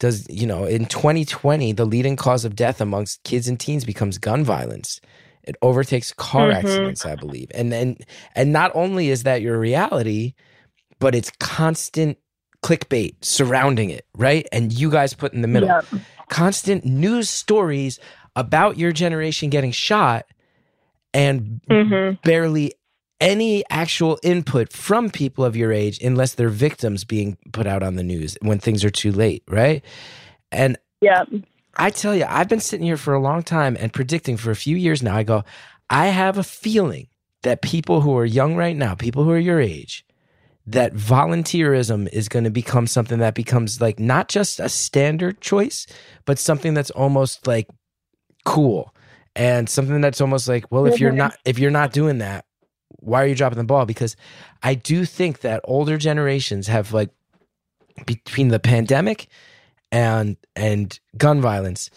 does, 0.04 0.28
you 0.30 0.46
know, 0.46 0.66
in 0.66 0.86
2020, 0.86 1.72
the 1.72 1.86
leading 1.86 2.18
cause 2.18 2.44
of 2.44 2.58
death 2.58 2.82
amongst 2.82 3.24
kids 3.24 3.48
and 3.48 3.58
teens 3.58 3.86
becomes 3.86 4.18
gun 4.18 4.44
violence. 4.44 5.00
It 5.44 5.56
overtakes 5.62 6.12
car 6.12 6.50
Mhm. 6.50 6.56
accidents, 6.58 7.06
I 7.06 7.16
believe. 7.16 7.50
And 7.56 7.72
then 7.72 7.96
and 8.36 8.52
not 8.52 8.70
only 8.76 9.10
is 9.12 9.24
that 9.24 9.42
your 9.42 9.58
reality, 9.58 10.34
but 11.00 11.16
it's 11.16 11.32
constant 11.40 12.18
clickbait 12.66 13.16
surrounding 13.24 13.92
it, 13.92 14.06
right? 14.18 14.46
And 14.52 14.74
you 14.74 14.92
guys 14.92 15.14
put 15.14 15.32
in 15.32 15.42
the 15.42 15.48
middle 15.48 15.70
Yeah. 15.70 16.00
constant 16.28 16.84
news 16.84 17.30
stories 17.30 17.98
about 18.36 18.78
your 18.78 18.92
generation 18.92 19.50
getting 19.50 19.72
shot 19.72 20.26
and 21.14 21.62
Mhm. 21.70 22.20
barely 22.24 22.74
any 23.24 23.64
actual 23.70 24.20
input 24.22 24.74
from 24.74 25.10
people 25.10 25.46
of 25.46 25.56
your 25.56 25.72
age 25.72 25.98
unless 26.04 26.34
they're 26.36 26.50
victims 26.50 27.06
being 27.06 27.38
put 27.54 27.66
out 27.66 27.82
on 27.82 27.96
the 27.96 28.04
news 28.04 28.38
when 28.42 28.60
things 28.60 28.84
are 28.84 28.90
too 28.90 29.14
late, 29.14 29.44
right? 29.48 29.82
And 30.52 30.78
Yeah. 31.02 31.24
I 31.78 31.90
tell 31.90 32.16
you, 32.16 32.26
I've 32.28 32.50
been 32.50 32.60
sitting 32.60 32.86
here 32.86 32.98
for 32.98 33.14
a 33.14 33.22
long 33.22 33.42
time 33.42 33.78
and 33.80 33.92
predicting 33.94 34.38
for 34.38 34.52
a 34.52 34.56
few 34.56 34.76
years 34.76 35.02
now. 35.02 35.16
I 35.16 35.24
go, 35.24 35.44
I 35.90 36.08
have 36.08 36.38
a 36.38 36.44
feeling 36.44 37.08
that 37.44 37.62
people 37.62 38.02
who 38.02 38.16
are 38.18 38.26
young 38.26 38.56
right 38.56 38.76
now, 38.76 38.94
people 38.94 39.24
who 39.24 39.32
are 39.32 39.40
your 39.40 39.62
age, 39.62 40.06
that 40.68 40.94
volunteerism 40.94 42.10
is 42.14 42.30
going 42.30 42.44
to 42.44 42.52
become 42.52 42.88
something 42.88 43.20
that 43.20 43.36
becomes 43.36 43.82
like 43.82 44.00
not 44.00 44.28
just 44.28 44.60
a 44.60 44.70
standard 44.70 45.42
choice, 45.42 45.88
but 46.26 46.38
something 46.38 46.74
that's 46.74 46.92
almost 46.92 47.48
like 47.48 47.70
cool 48.46 48.94
and 49.36 49.70
something 49.70 50.02
that's 50.02 50.22
almost 50.22 50.48
like, 50.48 50.72
well, 50.72 50.86
if 50.86 51.00
you're 51.00 51.12
not 51.12 51.38
if 51.46 51.58
you're 51.58 51.72
not 51.72 51.92
doing 51.92 52.20
that, 52.20 52.46
why 53.04 53.24
are 53.24 53.28
you 53.28 53.36
dropping 53.36 53.58
the 53.58 53.64
ball? 53.64 53.86
Because 53.86 54.16
I 54.62 54.76
do 54.76 55.06
think 55.06 55.42
that 55.42 55.62
older 55.64 55.98
generations 55.98 56.68
have 56.68 56.94
like 56.94 57.10
between 58.06 58.48
the 58.48 58.60
pandemic 58.60 59.28
and 59.92 60.38
and 60.56 61.00
gun 61.18 61.42
violence 61.42 61.90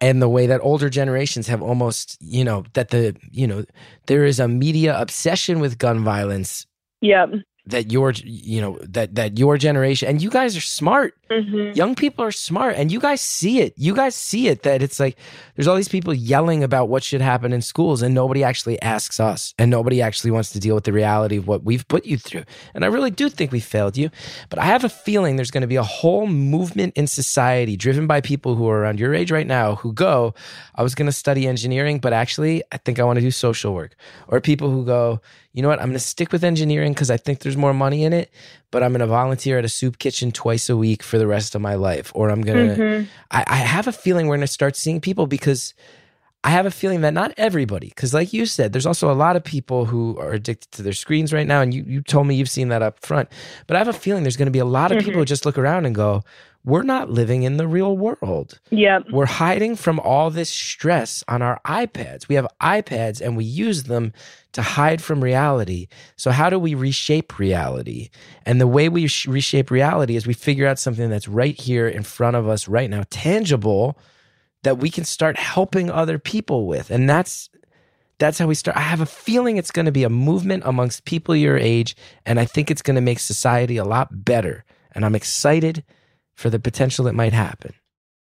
and 0.00 0.20
the 0.20 0.28
way 0.28 0.46
that 0.46 0.60
older 0.62 0.90
generations 0.90 1.46
have 1.46 1.62
almost 1.62 2.18
you 2.20 2.44
know 2.44 2.64
that 2.74 2.90
the 2.90 3.16
you 3.30 3.46
know 3.46 3.64
there 4.06 4.24
is 4.24 4.38
a 4.38 4.48
media 4.48 5.00
obsession 5.00 5.60
with 5.60 5.78
gun 5.78 6.04
violence 6.04 6.66
Yeah. 7.02 7.26
That 7.66 7.92
your 7.92 8.12
you 8.24 8.60
know 8.60 8.78
that 8.82 9.14
that 9.14 9.38
your 9.38 9.56
generation 9.58 10.08
and 10.08 10.22
you 10.22 10.30
guys 10.30 10.56
are 10.56 10.60
smart. 10.60 11.14
Hmm 11.30 11.62
young 11.74 11.94
people 11.94 12.24
are 12.24 12.32
smart 12.32 12.76
and 12.76 12.92
you 12.92 13.00
guys 13.00 13.20
see 13.20 13.60
it. 13.60 13.72
You 13.76 13.94
guys 13.94 14.14
see 14.14 14.48
it 14.48 14.62
that 14.64 14.82
it's 14.82 15.00
like 15.00 15.16
there's 15.56 15.66
all 15.66 15.76
these 15.76 15.88
people 15.88 16.12
yelling 16.12 16.62
about 16.62 16.88
what 16.88 17.02
should 17.02 17.20
happen 17.20 17.52
in 17.52 17.62
schools 17.62 18.02
and 18.02 18.14
nobody 18.14 18.44
actually 18.44 18.80
asks 18.82 19.18
us 19.18 19.54
and 19.58 19.70
nobody 19.70 20.02
actually 20.02 20.30
wants 20.30 20.50
to 20.50 20.60
deal 20.60 20.74
with 20.74 20.84
the 20.84 20.92
reality 20.92 21.36
of 21.36 21.46
what 21.46 21.64
we've 21.64 21.86
put 21.88 22.04
you 22.04 22.18
through. 22.18 22.44
And 22.74 22.84
i 22.84 22.88
really 22.88 23.10
do 23.10 23.28
think 23.28 23.52
we 23.52 23.60
failed 23.60 23.96
you 23.96 24.10
but 24.48 24.58
i 24.58 24.64
have 24.64 24.84
a 24.84 24.88
feeling 24.88 25.36
there's 25.36 25.50
going 25.50 25.62
to 25.62 25.66
be 25.66 25.76
a 25.76 25.82
whole 25.82 26.26
movement 26.26 26.94
in 26.96 27.06
society 27.06 27.76
driven 27.76 28.06
by 28.06 28.20
people 28.20 28.54
who 28.54 28.68
are 28.68 28.80
around 28.80 29.00
your 29.00 29.14
age 29.14 29.30
right 29.30 29.46
now 29.46 29.76
who 29.76 29.92
go 29.92 30.34
i 30.74 30.82
was 30.82 30.94
going 30.94 31.06
to 31.06 31.12
study 31.12 31.46
engineering 31.46 31.98
but 31.98 32.12
actually 32.12 32.62
i 32.72 32.76
think 32.76 32.98
i 32.98 33.04
want 33.04 33.16
to 33.16 33.20
do 33.20 33.30
social 33.30 33.74
work 33.74 33.96
or 34.28 34.40
people 34.40 34.70
who 34.70 34.84
go 34.84 35.20
you 35.52 35.62
know 35.62 35.68
what 35.68 35.78
i'm 35.80 35.86
going 35.86 35.92
to 35.94 35.98
stick 35.98 36.32
with 36.32 36.44
engineering 36.44 36.92
because 36.92 37.10
i 37.10 37.16
think 37.16 37.40
there's 37.40 37.56
more 37.56 37.74
money 37.74 38.04
in 38.04 38.12
it 38.12 38.30
but 38.70 38.82
i'm 38.82 38.92
going 38.92 39.00
to 39.00 39.06
volunteer 39.06 39.58
at 39.58 39.64
a 39.64 39.68
soup 39.68 39.98
kitchen 39.98 40.32
twice 40.32 40.68
a 40.68 40.76
week 40.76 41.02
for 41.02 41.18
the 41.18 41.26
rest 41.26 41.54
of 41.54 41.60
my 41.60 41.74
life 41.74 42.12
or 42.14 42.30
i'm 42.30 42.42
going 42.42 42.68
to 42.68 42.74
hmm 42.74 43.04
I, 43.30 43.44
I 43.46 43.56
have 43.56 43.86
a 43.86 43.92
feeling 43.92 44.26
we're 44.26 44.36
going 44.36 44.40
to 44.42 44.46
start 44.46 44.76
seeing 44.76 45.00
people 45.00 45.26
because 45.26 45.74
I 46.44 46.50
have 46.50 46.66
a 46.66 46.72
feeling 46.72 47.02
that 47.02 47.14
not 47.14 47.32
everybody, 47.36 47.86
because 47.88 48.12
like 48.12 48.32
you 48.32 48.46
said, 48.46 48.72
there's 48.72 48.86
also 48.86 49.12
a 49.12 49.14
lot 49.14 49.36
of 49.36 49.44
people 49.44 49.84
who 49.84 50.18
are 50.18 50.32
addicted 50.32 50.72
to 50.72 50.82
their 50.82 50.92
screens 50.92 51.32
right 51.32 51.46
now. 51.46 51.60
And 51.60 51.72
you, 51.72 51.84
you 51.86 52.02
told 52.02 52.26
me 52.26 52.34
you've 52.34 52.50
seen 52.50 52.68
that 52.70 52.82
up 52.82 52.98
front. 52.98 53.28
But 53.68 53.76
I 53.76 53.78
have 53.78 53.86
a 53.86 53.92
feeling 53.92 54.24
there's 54.24 54.36
going 54.36 54.46
to 54.46 54.52
be 54.52 54.58
a 54.58 54.64
lot 54.64 54.90
of 54.90 54.98
people 55.04 55.20
who 55.20 55.24
just 55.24 55.46
look 55.46 55.56
around 55.56 55.86
and 55.86 55.94
go, 55.94 56.24
we're 56.64 56.82
not 56.82 57.10
living 57.10 57.44
in 57.44 57.58
the 57.58 57.68
real 57.68 57.96
world. 57.96 58.58
Yeah. 58.70 59.00
We're 59.12 59.26
hiding 59.26 59.76
from 59.76 60.00
all 60.00 60.30
this 60.30 60.50
stress 60.50 61.22
on 61.28 61.42
our 61.42 61.60
iPads. 61.64 62.26
We 62.26 62.34
have 62.34 62.48
iPads 62.60 63.20
and 63.20 63.36
we 63.36 63.44
use 63.44 63.84
them 63.84 64.12
to 64.52 64.62
hide 64.62 65.02
from 65.02 65.22
reality. 65.22 65.88
So, 66.16 66.30
how 66.30 66.50
do 66.50 66.58
we 66.58 66.74
reshape 66.74 67.38
reality? 67.38 68.10
And 68.44 68.60
the 68.60 68.66
way 68.66 68.88
we 68.88 69.08
reshape 69.26 69.70
reality 69.70 70.16
is 70.16 70.26
we 70.26 70.34
figure 70.34 70.66
out 70.66 70.78
something 70.78 71.10
that's 71.10 71.28
right 71.28 71.58
here 71.58 71.88
in 71.88 72.02
front 72.02 72.36
of 72.36 72.48
us 72.48 72.68
right 72.68 72.90
now, 72.90 73.04
tangible, 73.10 73.98
that 74.62 74.78
we 74.78 74.90
can 74.90 75.04
start 75.04 75.38
helping 75.38 75.90
other 75.90 76.18
people 76.18 76.66
with. 76.66 76.90
And 76.90 77.08
that's 77.08 77.48
that's 78.18 78.38
how 78.38 78.46
we 78.46 78.54
start. 78.54 78.76
I 78.76 78.80
have 78.80 79.00
a 79.00 79.06
feeling 79.06 79.56
it's 79.56 79.72
going 79.72 79.86
to 79.86 79.92
be 79.92 80.04
a 80.04 80.10
movement 80.10 80.62
amongst 80.64 81.04
people 81.04 81.34
your 81.34 81.58
age, 81.58 81.96
and 82.24 82.38
I 82.38 82.44
think 82.44 82.70
it's 82.70 82.82
going 82.82 82.94
to 82.94 83.00
make 83.00 83.18
society 83.18 83.76
a 83.78 83.84
lot 83.84 84.24
better. 84.24 84.64
And 84.92 85.04
I'm 85.04 85.14
excited 85.14 85.82
for 86.34 86.48
the 86.48 86.60
potential 86.60 87.04
that 87.06 87.14
might 87.14 87.32
happen. 87.32 87.74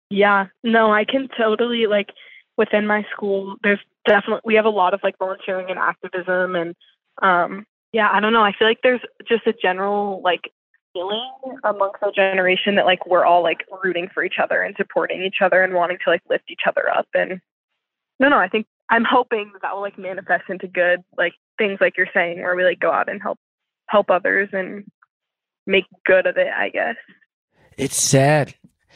Yeah. 0.10 0.48
No, 0.64 0.92
I 0.92 1.06
can 1.06 1.28
totally 1.38 1.88
like 1.88 2.10
within 2.58 2.86
my 2.86 3.06
school 3.12 3.56
there's 3.64 3.80
definitely 4.06 4.42
we 4.44 4.56
have 4.56 4.66
a 4.66 4.70
lot 4.70 4.94
of 4.94 5.00
like 5.04 5.18
volunteering 5.18 5.70
and 5.70 5.80
activism 5.80 6.56
and 6.56 6.76
um 7.22 7.66
yeah, 7.94 8.10
I 8.12 8.22
don't 8.22 8.34
know. 8.34 8.44
I 8.44 8.54
feel 8.58 8.68
like 8.68 8.80
there's 8.84 9.02
just 9.28 9.46
a 9.48 9.54
general 9.54 10.22
like 10.24 10.52
feeling 10.94 11.30
amongst 11.64 12.02
our 12.02 12.12
generation 12.12 12.76
that 12.76 12.86
like 12.86 13.06
we're 13.06 13.26
all 13.26 13.44
like 13.44 13.66
rooting 13.84 14.10
for 14.14 14.24
each 14.24 14.40
other 14.42 14.62
and 14.62 14.76
supporting 14.78 15.24
each 15.24 15.38
other 15.42 15.64
and 15.64 15.74
wanting 15.74 15.98
to 16.04 16.10
like 16.10 16.22
lift 16.30 16.46
each 16.50 16.62
other 16.68 16.90
up 16.90 17.08
and 17.14 17.42
no 18.20 18.30
no, 18.30 18.38
I 18.38 18.48
think 18.48 18.68
I'm 18.90 19.06
hoping 19.10 19.52
that 19.62 19.74
will 19.74 19.82
like 19.82 19.98
manifest 19.98 20.44
into 20.50 20.68
good, 20.68 21.04
like 21.18 21.34
things 21.58 21.80
like 21.82 21.98
you're 21.98 22.08
saying, 22.14 22.40
where 22.42 22.56
we 22.56 22.64
like 22.64 22.80
go 22.80 22.92
out 22.92 23.10
and 23.10 23.22
help 23.22 23.40
help 23.88 24.10
others 24.10 24.50
and 24.54 24.86
make 25.66 25.86
good 26.06 26.28
of 26.28 26.38
it. 26.38 26.50
I 26.56 26.70
guess. 26.70 26.96
It's 27.78 28.00
sad. 28.00 28.54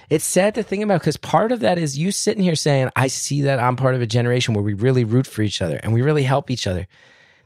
It's 0.10 0.26
sad 0.26 0.56
to 0.56 0.64
think 0.64 0.84
about 0.84 1.02
because 1.02 1.18
part 1.18 1.52
of 1.52 1.62
that 1.62 1.78
is 1.78 1.98
you 1.98 2.12
sitting 2.12 2.44
here 2.44 2.56
saying, 2.56 2.90
I 2.96 3.08
see 3.08 3.42
that 3.44 3.60
I'm 3.60 3.76
part 3.76 3.96
of 3.96 4.02
a 4.02 4.08
generation 4.08 4.54
where 4.54 4.64
we 4.64 4.74
really 4.74 5.04
root 5.04 5.28
for 5.28 5.42
each 5.42 5.62
other 5.62 5.80
and 5.84 5.94
we 5.94 6.02
really 6.02 6.24
help 6.24 6.52
each 6.52 6.68
other. 6.68 6.88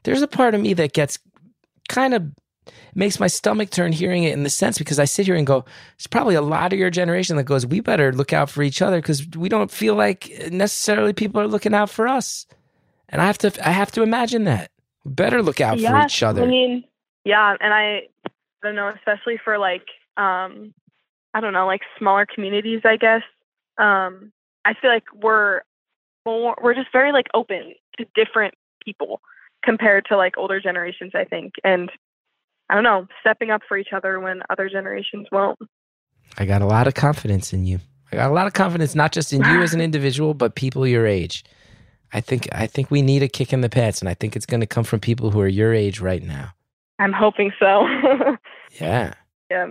There's 0.03 0.21
a 0.21 0.27
part 0.27 0.55
of 0.55 0.61
me 0.61 0.73
that 0.73 0.93
gets 0.93 1.19
kind 1.87 2.13
of 2.13 2.31
makes 2.95 3.19
my 3.19 3.27
stomach 3.27 3.69
turn 3.69 3.91
hearing 3.91 4.23
it 4.23 4.33
in 4.33 4.43
the 4.43 4.49
sense 4.49 4.77
because 4.77 4.99
I 4.99 5.05
sit 5.05 5.25
here 5.25 5.35
and 5.35 5.47
go, 5.47 5.65
it's 5.95 6.07
probably 6.07 6.35
a 6.35 6.41
lot 6.41 6.73
of 6.73 6.79
your 6.79 6.89
generation 6.89 7.35
that 7.37 7.43
goes, 7.43 7.65
we 7.65 7.79
better 7.79 8.13
look 8.13 8.33
out 8.33 8.49
for 8.49 8.61
each 8.61 8.81
other 8.81 8.97
because 8.99 9.27
we 9.35 9.49
don't 9.49 9.71
feel 9.71 9.95
like 9.95 10.31
necessarily 10.51 11.13
people 11.13 11.41
are 11.41 11.47
looking 11.47 11.73
out 11.73 11.89
for 11.89 12.07
us. 12.07 12.45
And 13.09 13.21
I 13.21 13.25
have 13.25 13.37
to, 13.39 13.67
I 13.67 13.71
have 13.71 13.91
to 13.93 14.03
imagine 14.03 14.43
that. 14.45 14.71
We 15.03 15.11
better 15.11 15.41
look 15.41 15.61
out 15.61 15.79
for 15.79 16.05
each 16.05 16.21
other. 16.21 16.43
I 16.43 16.47
mean, 16.47 16.83
yeah, 17.23 17.55
and 17.59 17.73
I, 17.73 18.03
I 18.25 18.29
don't 18.63 18.75
know, 18.75 18.91
especially 18.95 19.39
for 19.43 19.57
like, 19.57 19.85
um, 20.17 20.73
I 21.33 21.41
don't 21.41 21.53
know, 21.53 21.65
like 21.65 21.81
smaller 21.97 22.25
communities, 22.25 22.81
I 22.85 22.97
guess. 22.97 23.21
Um, 23.77 24.31
I 24.65 24.73
feel 24.73 24.91
like 24.91 25.05
we're 25.13 25.61
more, 26.25 26.55
we're 26.61 26.73
just 26.73 26.91
very 26.91 27.11
like 27.11 27.27
open 27.33 27.73
to 27.97 28.05
different 28.15 28.53
people 28.83 29.21
compared 29.63 30.05
to 30.05 30.17
like 30.17 30.37
older 30.37 30.59
generations, 30.59 31.11
I 31.15 31.23
think. 31.25 31.53
And 31.63 31.91
I 32.69 32.75
don't 32.75 32.83
know, 32.83 33.07
stepping 33.21 33.51
up 33.51 33.61
for 33.67 33.77
each 33.77 33.93
other 33.93 34.19
when 34.19 34.41
other 34.49 34.69
generations 34.69 35.27
won't. 35.31 35.59
I 36.37 36.45
got 36.45 36.61
a 36.61 36.65
lot 36.65 36.87
of 36.87 36.93
confidence 36.93 37.53
in 37.53 37.65
you. 37.65 37.79
I 38.11 38.15
got 38.15 38.31
a 38.31 38.33
lot 38.33 38.47
of 38.47 38.53
confidence 38.53 38.95
not 38.95 39.11
just 39.11 39.33
in 39.33 39.43
you 39.43 39.61
as 39.61 39.73
an 39.73 39.81
individual, 39.89 40.33
but 40.33 40.55
people 40.55 40.85
your 40.87 41.05
age. 41.05 41.43
I 42.11 42.21
think 42.21 42.47
I 42.51 42.65
think 42.65 42.89
we 42.89 43.01
need 43.01 43.21
a 43.21 43.27
kick 43.27 43.53
in 43.53 43.61
the 43.61 43.69
pants, 43.69 43.99
and 43.99 44.09
I 44.09 44.15
think 44.15 44.35
it's 44.35 44.47
going 44.47 44.61
to 44.61 44.67
come 44.67 44.83
from 44.83 44.99
people 44.99 45.29
who 45.29 45.39
are 45.41 45.47
your 45.47 45.73
age 45.73 45.99
right 45.99 46.23
now. 46.23 46.53
I'm 46.97 47.13
hoping 47.13 47.51
so. 47.59 47.87
yeah. 48.81 49.13
Yeah. 49.51 49.67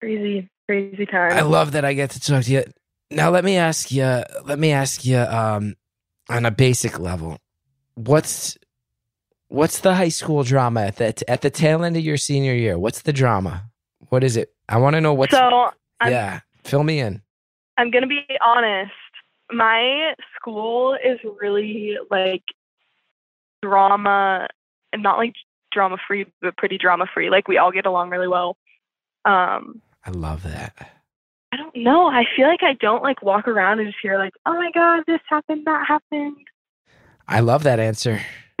Crazy, 0.00 0.48
crazy 0.66 1.06
time. 1.06 1.32
I 1.32 1.42
love 1.42 1.72
that 1.72 1.84
I 1.84 1.94
get 1.94 2.10
to 2.10 2.20
talk 2.20 2.44
to 2.44 2.52
you. 2.52 2.64
Now 3.10 3.30
let 3.30 3.44
me 3.44 3.56
ask 3.56 3.90
you. 3.90 4.04
Let 4.44 4.58
me 4.58 4.72
ask 4.72 5.04
you 5.04 5.18
um, 5.18 5.76
on 6.28 6.44
a 6.44 6.50
basic 6.50 6.98
level. 6.98 7.38
What's 7.94 8.58
What's 9.48 9.78
the 9.78 9.94
high 9.94 10.08
school 10.08 10.42
drama 10.42 10.82
at 10.82 10.96
the 10.96 11.30
at 11.30 11.42
the 11.42 11.50
tail 11.50 11.84
end 11.84 11.96
of 11.96 12.02
your 12.02 12.16
senior 12.16 12.54
year? 12.54 12.78
What's 12.78 13.02
the 13.02 13.12
drama? 13.12 13.64
What 14.08 14.24
is 14.24 14.36
it? 14.36 14.52
I 14.68 14.78
want 14.78 14.94
to 14.94 15.00
know 15.00 15.14
what's. 15.14 15.32
So 15.32 15.70
I'm, 16.00 16.10
yeah, 16.10 16.40
fill 16.64 16.82
me 16.82 16.98
in. 16.98 17.22
I'm 17.78 17.90
gonna 17.90 18.08
be 18.08 18.24
honest. 18.44 18.92
My 19.52 20.14
school 20.34 20.94
is 20.94 21.20
really 21.40 21.96
like 22.10 22.42
drama, 23.62 24.48
and 24.92 25.02
not 25.02 25.16
like 25.16 25.34
drama 25.70 25.96
free, 26.08 26.26
but 26.42 26.56
pretty 26.56 26.76
drama 26.76 27.06
free. 27.14 27.30
Like 27.30 27.46
we 27.46 27.56
all 27.56 27.70
get 27.70 27.86
along 27.86 28.10
really 28.10 28.28
well. 28.28 28.56
Um, 29.24 29.80
I 30.06 30.10
love 30.10 30.44
that. 30.44 30.90
I 31.52 31.56
don't 31.56 31.76
know. 31.76 32.06
I 32.06 32.24
feel 32.36 32.46
like 32.46 32.62
I 32.62 32.74
don't 32.74 33.02
like 33.02 33.22
walk 33.22 33.48
around 33.48 33.80
and 33.80 33.88
just 33.88 33.98
hear 34.00 34.18
like, 34.18 34.34
"Oh 34.46 34.54
my 34.54 34.70
god, 34.72 35.04
this 35.06 35.20
happened, 35.28 35.66
that 35.66 35.86
happened." 35.86 36.36
I 37.28 37.40
love 37.40 37.64
that 37.64 37.80
answer. 37.80 38.20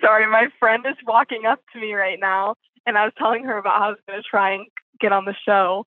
Sorry, 0.00 0.26
my 0.26 0.48
friend 0.58 0.84
is 0.86 0.96
walking 1.06 1.46
up 1.46 1.60
to 1.72 1.80
me 1.80 1.94
right 1.94 2.18
now, 2.20 2.54
and 2.86 2.98
I 2.98 3.04
was 3.04 3.14
telling 3.18 3.44
her 3.44 3.56
about 3.56 3.78
how 3.78 3.86
I 3.86 3.90
was 3.90 3.98
going 4.06 4.22
to 4.22 4.28
try 4.28 4.52
and 4.52 4.66
get 5.00 5.12
on 5.12 5.24
the 5.24 5.34
show. 5.46 5.84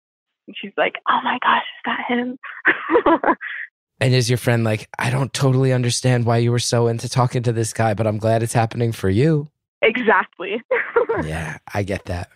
And 0.48 0.56
she's 0.60 0.74
like, 0.78 0.96
oh 1.08 1.20
my 1.24 1.38
gosh, 1.42 1.64
is 1.64 1.84
that 1.86 2.06
him? 2.08 3.36
and 4.02 4.14
is 4.14 4.30
your 4.30 4.38
friend 4.38 4.64
like, 4.64 4.90
I 4.98 5.12
don't 5.12 5.34
totally 5.34 5.72
understand 5.72 6.26
why 6.26 6.38
you 6.38 6.52
were 6.52 6.60
so 6.60 6.88
into 6.88 7.08
talking 7.08 7.44
to 7.44 7.54
this 7.54 7.72
guy, 7.72 7.94
but 7.94 8.08
I'm 8.08 8.18
glad 8.18 8.42
it's 8.42 8.54
happening 8.54 8.92
for 8.92 9.10
you? 9.10 9.48
Exactly. 9.82 10.62
yeah, 11.24 11.60
I 11.72 11.84
get 11.84 12.06
that. 12.06 12.30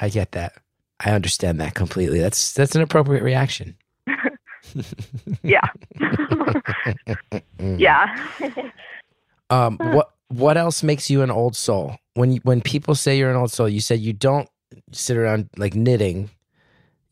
I 0.00 0.08
get 0.08 0.32
that. 0.32 0.54
I 1.00 1.10
understand 1.10 1.60
that 1.60 1.74
completely. 1.74 2.20
That's 2.20 2.52
that's 2.52 2.74
an 2.74 2.82
appropriate 2.82 3.22
reaction. 3.22 3.76
yeah. 5.42 5.60
yeah. 7.60 8.28
um 9.50 9.78
what 9.78 10.10
what 10.28 10.56
else 10.56 10.82
makes 10.82 11.08
you 11.08 11.22
an 11.22 11.30
old 11.30 11.56
soul? 11.56 11.96
When 12.14 12.36
when 12.38 12.60
people 12.60 12.94
say 12.94 13.16
you're 13.16 13.30
an 13.30 13.36
old 13.36 13.52
soul, 13.52 13.68
you 13.68 13.80
said 13.80 14.00
you 14.00 14.12
don't 14.12 14.48
sit 14.92 15.16
around 15.16 15.48
like 15.56 15.74
knitting. 15.74 16.30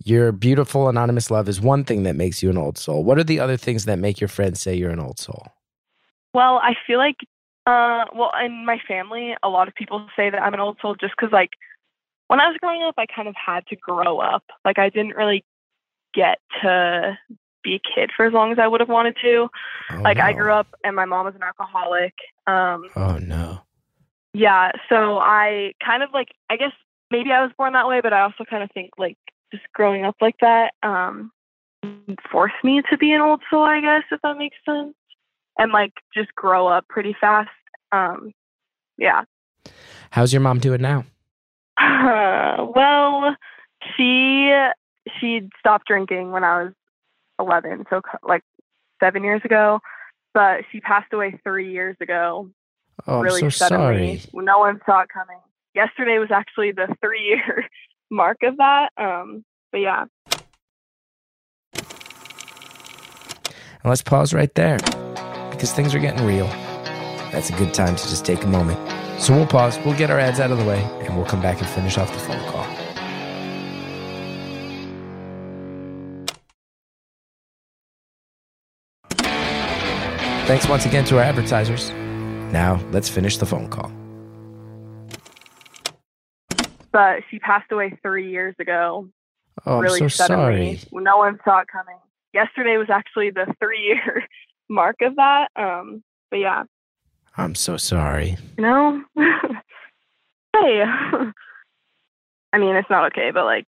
Your 0.04 0.30
Beautiful 0.30 0.88
Anonymous 0.88 1.30
love 1.30 1.48
is 1.48 1.60
one 1.60 1.82
thing 1.82 2.02
that 2.04 2.14
makes 2.14 2.42
you 2.42 2.50
an 2.50 2.58
old 2.58 2.78
soul. 2.78 3.02
What 3.02 3.18
are 3.18 3.24
the 3.24 3.40
other 3.40 3.56
things 3.56 3.86
that 3.86 3.98
make 3.98 4.20
your 4.20 4.28
friends 4.28 4.60
say 4.60 4.74
you're 4.74 4.90
an 4.90 5.00
old 5.00 5.18
soul? 5.18 5.46
Well, 6.34 6.60
I 6.62 6.74
feel 6.86 6.98
like 6.98 7.16
uh 7.66 8.04
well, 8.14 8.32
in 8.44 8.66
my 8.66 8.78
family, 8.86 9.34
a 9.42 9.48
lot 9.48 9.68
of 9.68 9.74
people 9.74 10.08
say 10.16 10.28
that 10.28 10.42
I'm 10.42 10.54
an 10.54 10.60
old 10.60 10.78
soul 10.82 10.96
just 10.96 11.16
cuz 11.16 11.30
like 11.30 11.50
when 12.28 12.40
I 12.40 12.48
was 12.48 12.56
growing 12.60 12.82
up, 12.82 12.94
I 12.98 13.06
kind 13.06 13.28
of 13.28 13.34
had 13.34 13.66
to 13.68 13.76
grow 13.76 14.18
up. 14.18 14.44
Like 14.64 14.78
I 14.78 14.90
didn't 14.90 15.16
really 15.16 15.44
get 16.14 16.38
to 16.62 17.18
be 17.62 17.74
a 17.74 17.80
kid 17.94 18.10
for 18.16 18.26
as 18.26 18.32
long 18.32 18.52
as 18.52 18.58
I 18.58 18.66
would 18.66 18.80
have 18.80 18.88
wanted 18.88 19.16
to. 19.22 19.48
Oh, 19.90 20.00
like 20.02 20.18
no. 20.18 20.24
I 20.24 20.32
grew 20.32 20.52
up 20.52 20.68
and 20.84 20.96
my 20.96 21.04
mom 21.04 21.26
was 21.26 21.34
an 21.34 21.42
alcoholic. 21.42 22.14
Um, 22.46 22.84
oh 22.96 23.18
no. 23.18 23.60
Yeah, 24.32 24.72
so 24.88 25.18
I 25.18 25.72
kind 25.84 26.02
of 26.02 26.10
like 26.12 26.28
I 26.50 26.56
guess 26.56 26.72
maybe 27.10 27.32
I 27.32 27.42
was 27.42 27.52
born 27.56 27.72
that 27.72 27.88
way, 27.88 28.00
but 28.00 28.12
I 28.12 28.22
also 28.22 28.44
kind 28.48 28.62
of 28.62 28.70
think 28.72 28.90
like 28.98 29.16
just 29.52 29.64
growing 29.72 30.04
up 30.04 30.16
like 30.20 30.36
that 30.40 30.74
um, 30.82 31.30
forced 32.30 32.62
me 32.62 32.82
to 32.90 32.96
be 32.96 33.12
an 33.12 33.20
old 33.20 33.42
soul, 33.50 33.64
I 33.64 33.80
guess 33.80 34.02
if 34.10 34.20
that 34.22 34.38
makes 34.38 34.56
sense, 34.64 34.94
and 35.58 35.72
like 35.72 35.92
just 36.14 36.34
grow 36.34 36.66
up 36.66 36.86
pretty 36.88 37.16
fast. 37.20 37.48
Um, 37.92 38.32
yeah. 38.98 39.22
How's 40.10 40.32
your 40.32 40.40
mom 40.40 40.58
doing 40.58 40.80
now? 40.80 41.04
Uh, 41.78 42.66
well, 42.74 43.36
she 43.96 44.52
she 45.20 45.48
stopped 45.58 45.86
drinking 45.86 46.32
when 46.32 46.44
I 46.44 46.64
was 46.64 46.72
11, 47.38 47.84
so 47.90 48.00
like 48.22 48.42
seven 49.00 49.22
years 49.24 49.42
ago. 49.44 49.80
But 50.34 50.64
she 50.70 50.80
passed 50.80 51.12
away 51.12 51.38
three 51.42 51.72
years 51.72 51.96
ago. 52.00 52.50
Oh, 53.06 53.20
really 53.20 53.42
I'm 53.42 53.50
so 53.50 53.68
suddenly. 53.68 54.18
sorry. 54.18 54.44
No 54.44 54.58
one 54.58 54.80
saw 54.84 55.00
it 55.00 55.08
coming. 55.08 55.38
Yesterday 55.74 56.18
was 56.18 56.30
actually 56.30 56.72
the 56.72 56.94
three 57.00 57.22
year 57.22 57.66
mark 58.10 58.38
of 58.42 58.56
that. 58.58 58.90
Um, 58.96 59.44
but 59.72 59.78
yeah. 59.78 60.04
And 63.82 63.90
let's 63.90 64.02
pause 64.02 64.34
right 64.34 64.54
there 64.54 64.78
because 65.50 65.72
things 65.72 65.94
are 65.94 65.98
getting 65.98 66.26
real. 66.26 66.48
That's 67.32 67.50
a 67.50 67.54
good 67.54 67.72
time 67.72 67.96
to 67.96 68.02
just 68.08 68.24
take 68.24 68.42
a 68.44 68.46
moment. 68.46 68.78
So 69.18 69.34
we'll 69.34 69.46
pause, 69.46 69.78
we'll 69.84 69.96
get 69.96 70.10
our 70.10 70.18
ads 70.18 70.40
out 70.40 70.50
of 70.50 70.58
the 70.58 70.64
way, 70.64 70.82
and 71.02 71.16
we'll 71.16 71.26
come 71.26 71.40
back 71.40 71.60
and 71.60 71.68
finish 71.68 71.98
off 71.98 72.12
the 72.12 72.18
phone 72.18 72.40
call. 72.50 72.66
Thanks 80.46 80.68
once 80.68 80.86
again 80.86 81.04
to 81.06 81.16
our 81.18 81.24
advertisers. 81.24 81.90
Now, 82.52 82.80
let's 82.92 83.08
finish 83.08 83.36
the 83.36 83.46
phone 83.46 83.68
call. 83.68 83.90
But 86.92 87.22
she 87.30 87.40
passed 87.40 87.72
away 87.72 87.98
three 88.00 88.30
years 88.30 88.54
ago. 88.60 89.08
Oh, 89.66 89.80
really 89.80 90.02
I'm 90.02 90.08
so 90.08 90.26
suddenly. 90.26 90.76
sorry. 90.76 91.02
No 91.02 91.16
one 91.18 91.38
saw 91.44 91.60
it 91.60 91.68
coming. 91.68 91.96
Yesterday 92.32 92.76
was 92.76 92.88
actually 92.90 93.30
the 93.30 93.52
three 93.58 93.82
year 93.82 94.24
mark 94.68 94.96
of 95.02 95.16
that. 95.16 95.48
Um, 95.56 96.04
but 96.30 96.36
yeah. 96.36 96.62
I'm 97.36 97.54
so 97.54 97.76
sorry. 97.76 98.36
No. 98.58 99.02
hey. 99.16 100.84
I 102.52 102.58
mean, 102.58 102.76
it's 102.76 102.88
not 102.88 103.06
okay, 103.12 103.30
but 103.32 103.44
like, 103.44 103.66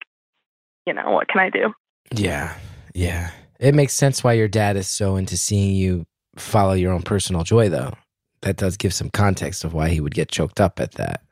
you 0.86 0.94
know, 0.94 1.10
what 1.10 1.28
can 1.28 1.40
I 1.40 1.50
do? 1.50 1.72
Yeah. 2.12 2.56
Yeah. 2.94 3.30
It 3.58 3.74
makes 3.74 3.94
sense 3.94 4.22
why 4.22 4.34
your 4.34 4.48
dad 4.48 4.76
is 4.76 4.86
so 4.86 5.16
into 5.16 5.36
seeing 5.36 5.74
you 5.74 6.06
follow 6.36 6.74
your 6.74 6.92
own 6.92 7.02
personal 7.02 7.42
joy, 7.42 7.68
though. 7.68 7.94
That 8.42 8.56
does 8.56 8.76
give 8.76 8.94
some 8.94 9.10
context 9.10 9.64
of 9.64 9.72
why 9.72 9.88
he 9.88 10.00
would 10.00 10.14
get 10.14 10.28
choked 10.28 10.60
up 10.60 10.78
at 10.78 10.92
that. 10.92 11.22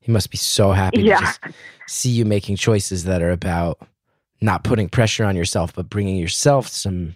He 0.00 0.10
must 0.10 0.30
be 0.30 0.38
so 0.38 0.72
happy 0.72 1.02
yeah. 1.02 1.18
to 1.18 1.24
just 1.24 1.40
see 1.86 2.10
you 2.10 2.24
making 2.24 2.56
choices 2.56 3.04
that 3.04 3.20
are 3.20 3.30
about 3.30 3.78
not 4.40 4.64
putting 4.64 4.88
pressure 4.88 5.24
on 5.24 5.36
yourself, 5.36 5.74
but 5.74 5.90
bringing 5.90 6.16
yourself 6.16 6.66
some 6.68 7.14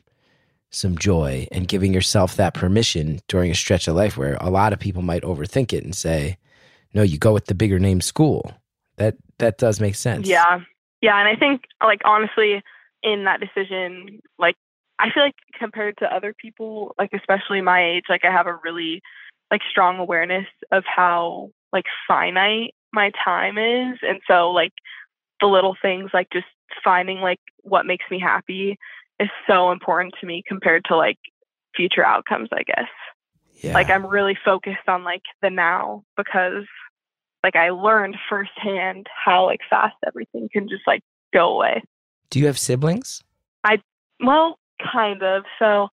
some 0.71 0.99
joy 0.99 1.47
and 1.53 1.69
giving 1.69 1.93
yourself 1.93 2.37
that 2.37 2.55
permission 2.55 3.21
during 3.29 3.51
a 3.51 3.55
stretch 3.55 3.89
of 3.89 3.97
life 3.97 4.17
where 4.17 4.37
a 4.41 4.51
lot 4.51 4.73
of 4.73 4.79
people 4.79 5.03
might 5.03 5.23
overthink 5.23 5.73
it 5.73 5.85
and 5.85 5.95
say, 5.95 6.39
"No, 6.93 7.03
you 7.03 7.19
go 7.19 7.33
with 7.33 7.47
the 7.47 7.55
bigger 7.55 7.79
name 7.79 8.01
school." 8.01 8.53
That 8.97 9.17
that 9.39 9.59
does 9.59 9.81
make 9.81 9.95
sense. 9.95 10.29
Yeah, 10.29 10.61
yeah, 11.01 11.19
and 11.19 11.29
I 11.29 11.37
think 11.37 11.63
like 11.83 12.01
honestly, 12.05 12.63
in 13.03 13.25
that 13.25 13.41
decision, 13.41 14.21
like 14.39 14.57
I 14.99 15.11
feel 15.11 15.23
like 15.23 15.37
compared 15.59 15.99
to 15.99 16.15
other 16.15 16.35
people, 16.35 16.95
like 16.99 17.11
especially 17.13 17.61
my 17.61 17.85
age, 17.85 18.05
like 18.09 18.25
I 18.25 18.33
have 18.33 18.47
a 18.47 18.59
really 18.65 19.03
like 19.51 19.61
strong 19.71 19.99
awareness 19.99 20.47
of 20.73 20.85
how 20.85 21.51
like 21.73 21.85
finite 22.09 22.75
my 22.93 23.11
time 23.25 23.59
is. 23.59 23.99
And 24.03 24.21
so 24.29 24.51
like 24.51 24.73
the 25.41 25.47
little 25.47 25.77
things 25.81 26.11
like 26.13 26.29
just 26.33 26.47
finding 26.83 27.19
like 27.19 27.41
what 27.63 27.87
makes 27.87 28.05
me 28.11 28.19
happy 28.19 28.79
is 29.21 29.29
so 29.49 29.73
important 29.73 30.15
to 30.21 30.27
me 30.27 30.43
compared 30.47 30.85
to 30.87 30.97
like 30.97 31.19
future 31.75 32.05
outcomes, 32.05 32.49
I 32.53 32.63
guess. 32.63 32.89
Yeah. 33.63 33.75
Like 33.75 33.91
I'm 33.91 34.07
really 34.07 34.37
focused 34.45 34.89
on 34.89 35.05
like 35.05 35.23
the 35.43 35.51
now 35.51 36.05
because 36.17 36.65
like 37.43 37.57
I 37.57 37.71
learned 37.71 38.17
firsthand 38.29 39.07
how 39.25 39.47
like 39.47 39.61
fast 39.71 39.95
everything 40.07 40.49
can 40.53 40.69
just 40.69 40.83
like 40.87 41.03
go 41.33 41.55
away. 41.55 41.83
Do 42.31 42.39
you 42.39 42.47
have 42.47 42.59
siblings? 42.59 43.23
I 43.65 43.79
well, 44.21 44.59
kind 44.93 45.23
of. 45.23 45.45
So, 45.59 45.89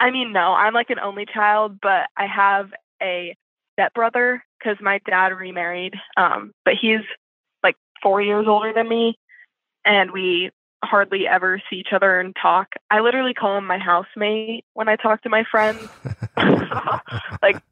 I 0.00 0.10
mean, 0.10 0.32
no, 0.32 0.52
I'm 0.52 0.74
like 0.74 0.90
an 0.90 0.98
only 0.98 1.26
child, 1.26 1.78
but 1.80 2.08
I 2.16 2.26
have 2.26 2.70
a 3.02 3.34
stepbrother 3.72 4.44
because 4.58 4.76
my 4.80 5.00
dad 5.06 5.28
remarried. 5.28 5.94
Um, 6.16 6.52
but 6.64 6.74
he's 6.80 7.00
like 7.62 7.76
four 8.02 8.20
years 8.20 8.46
older 8.46 8.72
than 8.72 8.88
me, 8.88 9.18
and 9.84 10.10
we 10.10 10.50
hardly 10.82 11.26
ever 11.26 11.62
see 11.68 11.76
each 11.76 11.92
other 11.92 12.18
and 12.20 12.34
talk. 12.40 12.74
I 12.90 13.00
literally 13.00 13.34
call 13.34 13.58
him 13.58 13.66
my 13.66 13.78
housemate 13.78 14.64
when 14.74 14.88
I 14.88 14.96
talk 14.96 15.22
to 15.22 15.28
my 15.28 15.44
friends. 15.50 15.88
like, 17.42 17.62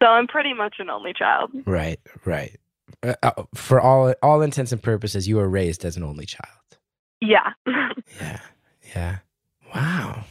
so 0.00 0.08
I'm 0.08 0.26
pretty 0.26 0.54
much 0.54 0.76
an 0.78 0.90
only 0.90 1.12
child. 1.12 1.50
Right, 1.66 2.00
right. 2.24 2.58
Uh, 3.02 3.14
uh, 3.22 3.42
for 3.54 3.80
all 3.80 4.14
all 4.22 4.42
intents 4.42 4.72
and 4.72 4.82
purposes, 4.82 5.26
you 5.26 5.36
were 5.36 5.48
raised 5.48 5.84
as 5.84 5.96
an 5.96 6.02
only 6.02 6.26
child. 6.26 6.78
Yeah. 7.20 7.52
Yeah, 8.20 8.40
yeah. 8.94 9.18
Wow, 9.74 10.24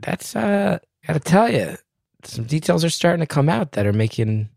that's 0.00 0.36
uh, 0.36 0.78
gotta 1.06 1.20
tell 1.20 1.50
you, 1.50 1.76
some 2.22 2.44
details 2.44 2.84
are 2.84 2.90
starting 2.90 3.20
to 3.20 3.26
come 3.26 3.48
out 3.48 3.72
that 3.72 3.86
are 3.86 3.94
making 3.94 4.50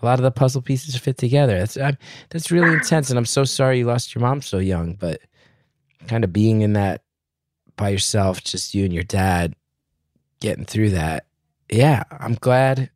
a 0.00 0.06
lot 0.06 0.18
of 0.18 0.22
the 0.22 0.30
puzzle 0.30 0.62
pieces 0.62 0.96
fit 0.96 1.18
together. 1.18 1.58
That's 1.58 1.76
uh, 1.76 1.92
that's 2.30 2.50
really 2.50 2.72
intense, 2.72 3.10
and 3.10 3.18
I'm 3.18 3.26
so 3.26 3.44
sorry 3.44 3.78
you 3.78 3.86
lost 3.86 4.14
your 4.14 4.22
mom 4.22 4.40
so 4.40 4.58
young. 4.58 4.94
But 4.94 5.20
kind 6.08 6.24
of 6.24 6.32
being 6.32 6.62
in 6.62 6.74
that 6.74 7.02
by 7.76 7.88
yourself, 7.90 8.42
just 8.42 8.74
you 8.74 8.84
and 8.84 8.92
your 8.92 9.02
dad, 9.02 9.54
getting 10.40 10.64
through 10.64 10.90
that. 10.90 11.26
Yeah, 11.70 12.02
I'm 12.10 12.34
glad. 12.34 12.90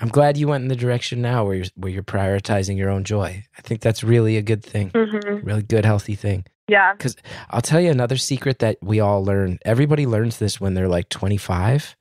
I'm 0.00 0.08
glad 0.08 0.36
you 0.36 0.48
went 0.48 0.62
in 0.62 0.68
the 0.68 0.76
direction 0.76 1.22
now 1.22 1.44
where 1.44 1.54
you're 1.54 1.66
where 1.76 1.92
you're 1.92 2.02
prioritizing 2.02 2.76
your 2.76 2.90
own 2.90 3.04
joy. 3.04 3.44
I 3.56 3.60
think 3.62 3.80
that's 3.80 4.02
really 4.02 4.36
a 4.36 4.42
good 4.42 4.64
thing, 4.64 4.90
hmm 4.90 5.38
really 5.44 5.62
good, 5.62 5.84
healthy 5.84 6.16
thing. 6.16 6.44
Yeah. 6.68 6.92
Because 6.94 7.16
I'll 7.50 7.60
tell 7.60 7.80
you 7.80 7.90
another 7.90 8.16
secret 8.16 8.60
that 8.60 8.78
we 8.82 9.00
all 9.00 9.24
learn. 9.24 9.58
Everybody 9.64 10.06
learns 10.06 10.38
this 10.38 10.60
when 10.60 10.74
they're 10.74 10.88
like 10.88 11.08
25. 11.08 11.96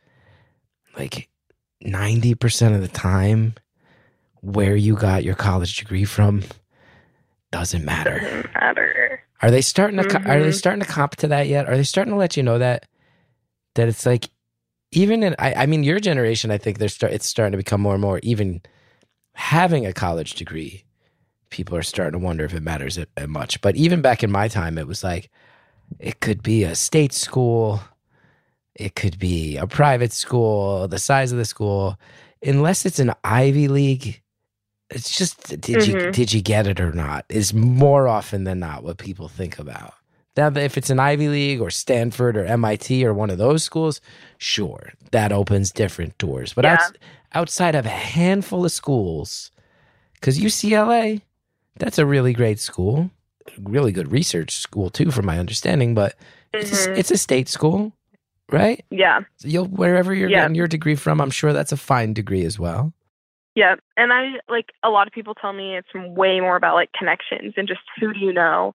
Like 0.97 1.29
90% 1.84 2.75
of 2.75 2.82
the 2.82 2.88
time, 2.88 3.55
where 4.41 4.75
you 4.75 4.95
got 4.95 5.23
your 5.23 5.36
college 5.36 5.77
degree 5.77 6.05
from 6.05 6.43
doesn't 7.51 7.86
matter. 7.86 8.19
Doesn't 8.19 8.53
matter. 8.53 9.23
Are 9.41 9.51
they 9.51 9.61
starting 9.61 9.97
to 9.97 10.05
co- 10.05 10.19
are 10.31 10.39
they 10.41 10.49
Mhm. 10.49 10.53
starting 10.55 10.81
to 10.81 10.87
comp 10.87 11.15
to 11.17 11.27
that 11.29 11.47
yet? 11.47 11.67
Are 11.67 11.75
they 11.75 11.83
starting 11.83 12.13
to 12.13 12.17
let 12.17 12.37
you 12.37 12.43
know 12.43 12.57
that 12.59 12.87
that 13.75 13.87
it's 13.87 14.05
like 14.05 14.29
even 14.91 15.23
in 15.23 15.35
I, 15.39 15.53
I 15.53 15.65
mean 15.65 15.83
your 15.83 15.99
generation 15.99 16.51
I 16.51 16.57
think 16.57 16.77
they're 16.77 16.89
start 16.89 17.13
it's 17.13 17.25
starting 17.27 17.51
to 17.51 17.57
become 17.57 17.81
more 17.81 17.93
and 17.93 18.01
more 18.01 18.19
even 18.23 18.61
having 19.33 19.85
a 19.85 19.93
college 19.93 20.35
degree 20.35 20.83
people 21.49 21.75
are 21.75 21.83
starting 21.83 22.19
to 22.19 22.23
wonder 22.25 22.45
if 22.45 22.53
it 22.53 22.63
matters 22.63 22.97
it, 22.97 23.09
it 23.17 23.29
much. 23.29 23.59
But 23.61 23.75
even 23.75 24.01
back 24.01 24.23
in 24.23 24.31
my 24.31 24.47
time 24.47 24.77
it 24.77 24.87
was 24.87 25.03
like 25.03 25.29
it 25.99 26.19
could 26.21 26.41
be 26.43 26.63
a 26.63 26.75
state 26.75 27.11
school, 27.13 27.81
it 28.75 28.95
could 28.95 29.19
be 29.19 29.57
a 29.57 29.67
private 29.67 30.13
school, 30.13 30.87
the 30.87 30.99
size 30.99 31.31
of 31.33 31.37
the 31.37 31.45
school, 31.45 31.97
unless 32.43 32.85
it's 32.85 32.99
an 32.99 33.11
Ivy 33.23 33.67
League 33.67 34.21
it's 34.91 35.17
just 35.17 35.59
did 35.61 35.87
you 35.87 35.95
Mhm. 35.95 36.11
did 36.13 36.33
you 36.33 36.41
get 36.41 36.67
it 36.67 36.79
or 36.79 36.91
not 36.91 37.25
is 37.29 37.53
more 37.53 38.07
often 38.07 38.43
than 38.43 38.59
not 38.59 38.83
what 38.83 38.97
people 38.97 39.27
think 39.27 39.57
about. 39.59 39.93
Now, 40.37 40.47
if 40.55 40.77
it's 40.77 40.89
an 40.89 40.99
Ivy 40.99 41.27
League 41.27 41.59
or 41.59 41.69
Stanford 41.69 42.37
or 42.37 42.45
MIT 42.45 43.05
or 43.05 43.13
one 43.13 43.29
of 43.29 43.37
those 43.37 43.63
schools, 43.65 43.99
sure, 44.37 44.93
that 45.11 45.31
opens 45.33 45.71
different 45.71 46.17
doors. 46.17 46.53
But 46.53 46.63
Yeah. 46.63 46.73
outs- 46.75 46.91
outside 47.33 47.75
of 47.75 47.85
a 47.85 47.89
handful 47.89 48.63
of 48.63 48.71
schools, 48.71 49.51
because 50.13 50.39
UCLA, 50.39 51.21
that's 51.77 51.97
a 51.97 52.05
really 52.05 52.31
great 52.31 52.59
school, 52.59 53.09
really 53.61 53.91
good 53.91 54.09
research 54.11 54.51
school 54.55 54.89
too, 54.89 55.11
from 55.11 55.25
my 55.25 55.37
understanding. 55.37 55.93
But 55.95 56.15
it's, 56.53 56.85
a, 56.85 56.89
Mhm. 56.91 56.97
it's 56.97 57.11
a 57.11 57.17
state 57.17 57.49
school, 57.49 57.91
right? 58.49 58.83
Yeah. 58.89 59.21
So 59.37 59.49
you'll 59.49 59.65
wherever 59.67 60.13
you're 60.13 60.29
Yeah. 60.29 60.41
getting 60.43 60.55
your 60.55 60.67
degree 60.67 60.95
from, 60.95 61.19
I'm 61.19 61.31
sure 61.31 61.51
that's 61.51 61.71
a 61.73 61.77
fine 61.77 62.13
degree 62.13 62.45
as 62.45 62.57
well. 62.57 62.93
Yeah. 63.56 63.76
And 63.97 64.14
I 64.14 64.34
like 64.49 64.68
a 64.84 64.89
lot 64.89 65.08
of 65.08 65.14
people 65.14 65.34
tell 65.36 65.54
me 65.54 65.76
it's 65.78 65.93
way 65.93 66.39
more 66.39 66.56
about 66.56 66.76
like 66.76 66.91
connections 66.97 67.54
and 67.58 67.68
just 67.68 67.82
who 67.99 68.14
do 68.14 68.20
you 68.20 68.34
know 68.34 68.74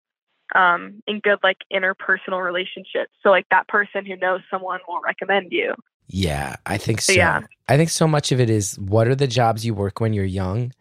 um 0.53 1.01
in 1.07 1.19
good 1.19 1.39
like 1.43 1.57
interpersonal 1.73 2.43
relationships. 2.43 3.11
So 3.23 3.29
like 3.29 3.47
that 3.51 3.67
person 3.67 4.05
who 4.05 4.15
knows 4.17 4.41
someone 4.51 4.79
will 4.87 5.01
recommend 5.01 5.51
you. 5.51 5.73
Yeah, 6.07 6.57
I 6.65 6.77
think 6.77 7.01
so. 7.01 7.13
Yeah. 7.13 7.41
I 7.67 7.77
think 7.77 7.89
so 7.89 8.07
much 8.07 8.31
of 8.31 8.39
it 8.39 8.49
is 8.49 8.77
what 8.77 9.07
are 9.07 9.15
the 9.15 9.27
jobs 9.27 9.65
you 9.65 9.73
work 9.73 9.99
when 9.99 10.13
you're 10.13 10.23
young 10.23 10.71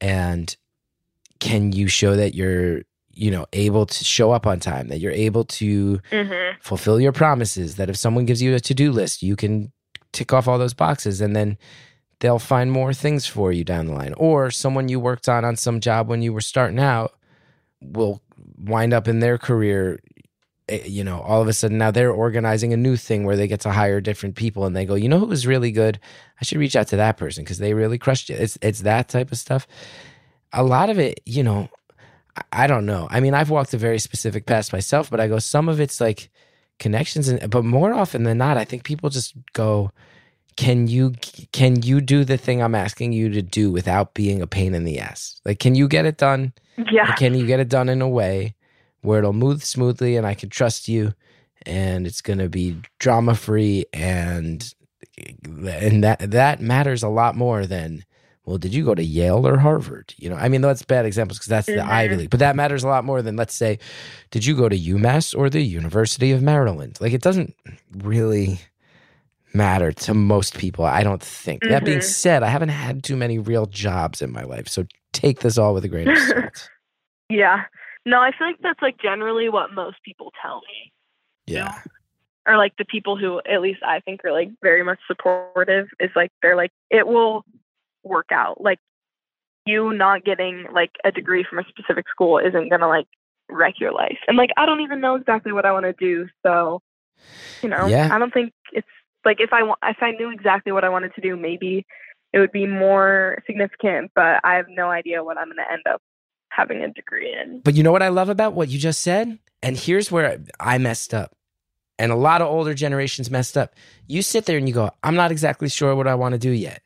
and 0.00 0.56
can 1.38 1.72
you 1.72 1.86
show 1.86 2.16
that 2.16 2.34
you're, 2.34 2.82
you 3.12 3.30
know, 3.30 3.46
able 3.52 3.86
to 3.86 4.04
show 4.04 4.32
up 4.32 4.46
on 4.46 4.58
time, 4.58 4.88
that 4.88 4.98
you're 4.98 5.12
able 5.12 5.44
to 5.44 5.98
Mhm. 6.10 6.54
fulfill 6.60 7.00
your 7.00 7.12
promises, 7.12 7.76
that 7.76 7.88
if 7.88 7.96
someone 7.96 8.24
gives 8.24 8.42
you 8.42 8.54
a 8.54 8.60
to-do 8.60 8.90
list, 8.90 9.22
you 9.22 9.36
can 9.36 9.72
tick 10.12 10.32
off 10.32 10.48
all 10.48 10.58
those 10.58 10.74
boxes 10.74 11.20
and 11.20 11.36
then 11.36 11.56
they'll 12.20 12.38
find 12.38 12.72
more 12.72 12.94
things 12.94 13.26
for 13.26 13.52
you 13.52 13.64
down 13.64 13.86
the 13.86 13.92
line. 13.92 14.14
Or 14.16 14.50
someone 14.50 14.88
you 14.88 15.00
worked 15.00 15.28
on 15.28 15.44
on 15.44 15.56
some 15.56 15.80
job 15.80 16.08
when 16.08 16.22
you 16.22 16.32
were 16.32 16.40
starting 16.40 16.78
out 16.78 17.14
will 17.80 18.22
wind 18.58 18.92
up 18.92 19.06
in 19.08 19.20
their 19.20 19.38
career 19.38 20.00
eh, 20.68 20.84
you 20.84 21.04
know, 21.04 21.20
all 21.20 21.42
of 21.42 21.48
a 21.48 21.52
sudden 21.52 21.78
now 21.78 21.90
they're 21.90 22.10
organizing 22.12 22.72
a 22.72 22.76
new 22.76 22.96
thing 22.96 23.24
where 23.24 23.36
they 23.36 23.46
get 23.46 23.60
to 23.60 23.70
hire 23.70 24.00
different 24.00 24.34
people 24.34 24.64
and 24.64 24.74
they 24.74 24.84
go, 24.84 24.94
you 24.94 25.08
know 25.08 25.18
who 25.18 25.26
was 25.26 25.46
really 25.46 25.70
good? 25.70 26.00
I 26.40 26.44
should 26.44 26.58
reach 26.58 26.76
out 26.76 26.88
to 26.88 26.96
that 26.96 27.16
person 27.16 27.44
because 27.44 27.58
they 27.58 27.74
really 27.74 27.98
crushed 27.98 28.30
it. 28.30 28.40
It's 28.40 28.58
it's 28.62 28.80
that 28.80 29.08
type 29.08 29.30
of 29.32 29.38
stuff. 29.38 29.66
A 30.52 30.64
lot 30.64 30.90
of 30.90 30.98
it, 30.98 31.20
you 31.26 31.42
know, 31.42 31.68
I 32.52 32.66
don't 32.66 32.86
know. 32.86 33.08
I 33.10 33.20
mean, 33.20 33.34
I've 33.34 33.50
walked 33.50 33.74
a 33.74 33.78
very 33.78 33.98
specific 33.98 34.46
path 34.46 34.72
myself, 34.72 35.10
but 35.10 35.20
I 35.20 35.28
go, 35.28 35.38
some 35.38 35.68
of 35.68 35.80
it's 35.80 36.00
like 36.00 36.30
connections 36.78 37.28
and 37.28 37.50
but 37.50 37.64
more 37.64 37.92
often 37.92 38.24
than 38.24 38.38
not, 38.38 38.56
I 38.56 38.64
think 38.64 38.84
people 38.84 39.10
just 39.10 39.34
go, 39.52 39.90
Can 40.56 40.88
you 40.88 41.12
can 41.52 41.82
you 41.82 42.00
do 42.00 42.24
the 42.24 42.36
thing 42.38 42.62
I'm 42.62 42.74
asking 42.74 43.12
you 43.12 43.28
to 43.30 43.42
do 43.42 43.70
without 43.70 44.14
being 44.14 44.40
a 44.40 44.46
pain 44.46 44.74
in 44.74 44.84
the 44.84 44.98
ass? 44.98 45.40
Like 45.44 45.58
can 45.58 45.74
you 45.74 45.86
get 45.88 46.06
it 46.06 46.16
done? 46.16 46.52
Yeah. 46.90 47.14
Can 47.16 47.34
you 47.34 47.46
get 47.46 47.60
it 47.60 47.68
done 47.68 47.88
in 47.88 48.00
a 48.02 48.08
way 48.08 48.54
where 49.02 49.18
it'll 49.18 49.32
move 49.32 49.62
smoothly 49.64 50.16
and 50.16 50.26
I 50.26 50.34
can 50.34 50.48
trust 50.48 50.88
you 50.88 51.12
and 51.64 52.06
it's 52.06 52.20
going 52.20 52.38
to 52.38 52.48
be 52.48 52.76
drama 52.98 53.34
free 53.34 53.84
and 53.92 54.72
and 55.46 56.04
that 56.04 56.30
that 56.30 56.60
matters 56.60 57.02
a 57.02 57.08
lot 57.08 57.34
more 57.36 57.66
than 57.66 58.04
well 58.44 58.58
did 58.58 58.74
you 58.74 58.84
go 58.84 58.94
to 58.94 59.02
Yale 59.04 59.46
or 59.46 59.58
Harvard 59.58 60.12
you 60.18 60.28
know 60.28 60.36
I 60.36 60.48
mean 60.48 60.60
that's 60.60 60.82
bad 60.82 61.06
examples 61.06 61.38
because 61.38 61.48
that's 61.48 61.66
the 61.66 61.72
Mhm. 61.74 61.88
Ivy 61.88 62.16
League 62.16 62.30
but 62.30 62.40
that 62.40 62.56
matters 62.56 62.84
a 62.84 62.88
lot 62.88 63.04
more 63.04 63.22
than 63.22 63.36
let's 63.36 63.54
say 63.54 63.78
did 64.30 64.44
you 64.44 64.54
go 64.56 64.68
to 64.68 64.76
UMass 64.78 65.36
or 65.36 65.48
the 65.50 65.62
University 65.62 66.32
of 66.32 66.42
Maryland 66.42 66.98
like 67.00 67.12
it 67.12 67.22
doesn't 67.22 67.54
really 67.96 68.60
matter 69.54 69.90
to 69.92 70.12
most 70.14 70.58
people 70.58 70.84
I 70.84 71.02
don't 71.02 71.22
think 71.22 71.62
that 71.68 71.84
being 71.84 71.98
Mhm. 71.98 72.02
said 72.04 72.42
I 72.42 72.48
haven't 72.48 72.68
had 72.70 73.02
too 73.02 73.16
many 73.16 73.38
real 73.38 73.66
jobs 73.66 74.20
in 74.20 74.30
my 74.32 74.42
life 74.42 74.68
so 74.68 74.84
take 75.12 75.40
this 75.40 75.56
all 75.56 75.72
with 75.74 75.84
a 75.84 75.88
grain 75.88 76.08
of 76.08 76.18
salt 76.18 76.70
Yeah. 77.28 77.64
No, 78.04 78.20
I 78.20 78.30
feel 78.36 78.46
like 78.46 78.58
that's 78.62 78.80
like 78.82 78.98
generally 79.00 79.48
what 79.48 79.72
most 79.72 79.96
people 80.04 80.32
tell 80.42 80.60
me. 80.60 80.92
yeah 81.46 81.80
Or 82.46 82.56
like 82.56 82.76
the 82.76 82.84
people 82.84 83.16
who 83.16 83.40
at 83.50 83.60
least 83.60 83.80
I 83.84 84.00
think 84.00 84.24
are 84.24 84.32
like 84.32 84.50
very 84.62 84.84
much 84.84 84.98
supportive 85.06 85.88
is 85.98 86.10
like 86.14 86.30
they're 86.42 86.56
like 86.56 86.72
it 86.90 87.06
will 87.06 87.44
work 88.04 88.30
out. 88.30 88.60
Like 88.60 88.78
you 89.64 89.92
not 89.92 90.24
getting 90.24 90.66
like 90.72 90.90
a 91.04 91.10
degree 91.10 91.44
from 91.48 91.58
a 91.58 91.64
specific 91.68 92.08
school 92.08 92.38
isn't 92.38 92.68
gonna 92.68 92.86
like 92.88 93.06
wreck 93.48 93.80
your 93.80 93.92
life. 93.92 94.18
And 94.28 94.36
like 94.36 94.50
I 94.56 94.66
don't 94.66 94.80
even 94.82 95.00
know 95.00 95.16
exactly 95.16 95.50
what 95.52 95.64
I 95.66 95.72
want 95.72 95.86
to 95.86 95.92
do, 95.94 96.28
so 96.44 96.82
you 97.62 97.68
know, 97.68 97.86
Yeah. 97.86 98.14
I 98.14 98.18
don't 98.20 98.32
think 98.32 98.52
it's 98.72 98.86
like 99.26 99.40
if 99.40 99.52
I 99.52 99.62
want 99.62 99.78
if 99.82 99.98
I 100.00 100.12
knew 100.12 100.30
exactly 100.30 100.72
what 100.72 100.84
I 100.84 100.88
wanted 100.88 101.14
to 101.16 101.20
do, 101.20 101.36
maybe 101.36 101.84
it 102.32 102.38
would 102.38 102.52
be 102.52 102.66
more 102.66 103.42
significant. 103.46 104.12
But 104.14 104.40
I 104.44 104.54
have 104.54 104.66
no 104.70 104.88
idea 104.88 105.22
what 105.22 105.36
I'm 105.36 105.48
gonna 105.48 105.66
end 105.70 105.82
up 105.86 106.00
having 106.48 106.82
a 106.82 106.90
degree 106.90 107.34
in. 107.38 107.60
But 107.60 107.74
you 107.74 107.82
know 107.82 107.92
what 107.92 108.02
I 108.02 108.08
love 108.08 108.30
about 108.30 108.54
what 108.54 108.70
you 108.70 108.78
just 108.78 109.02
said? 109.02 109.38
And 109.62 109.76
here's 109.76 110.10
where 110.10 110.38
I 110.58 110.78
messed 110.78 111.12
up. 111.12 111.32
And 111.98 112.12
a 112.12 112.16
lot 112.16 112.40
of 112.42 112.48
older 112.48 112.72
generations 112.74 113.30
messed 113.30 113.56
up. 113.58 113.74
You 114.06 114.22
sit 114.22 114.46
there 114.46 114.56
and 114.58 114.68
you 114.68 114.74
go, 114.74 114.90
I'm 115.02 115.14
not 115.16 115.30
exactly 115.32 115.68
sure 115.68 115.94
what 115.94 116.06
I 116.06 116.14
want 116.14 116.32
to 116.32 116.38
do 116.38 116.50
yet, 116.50 116.82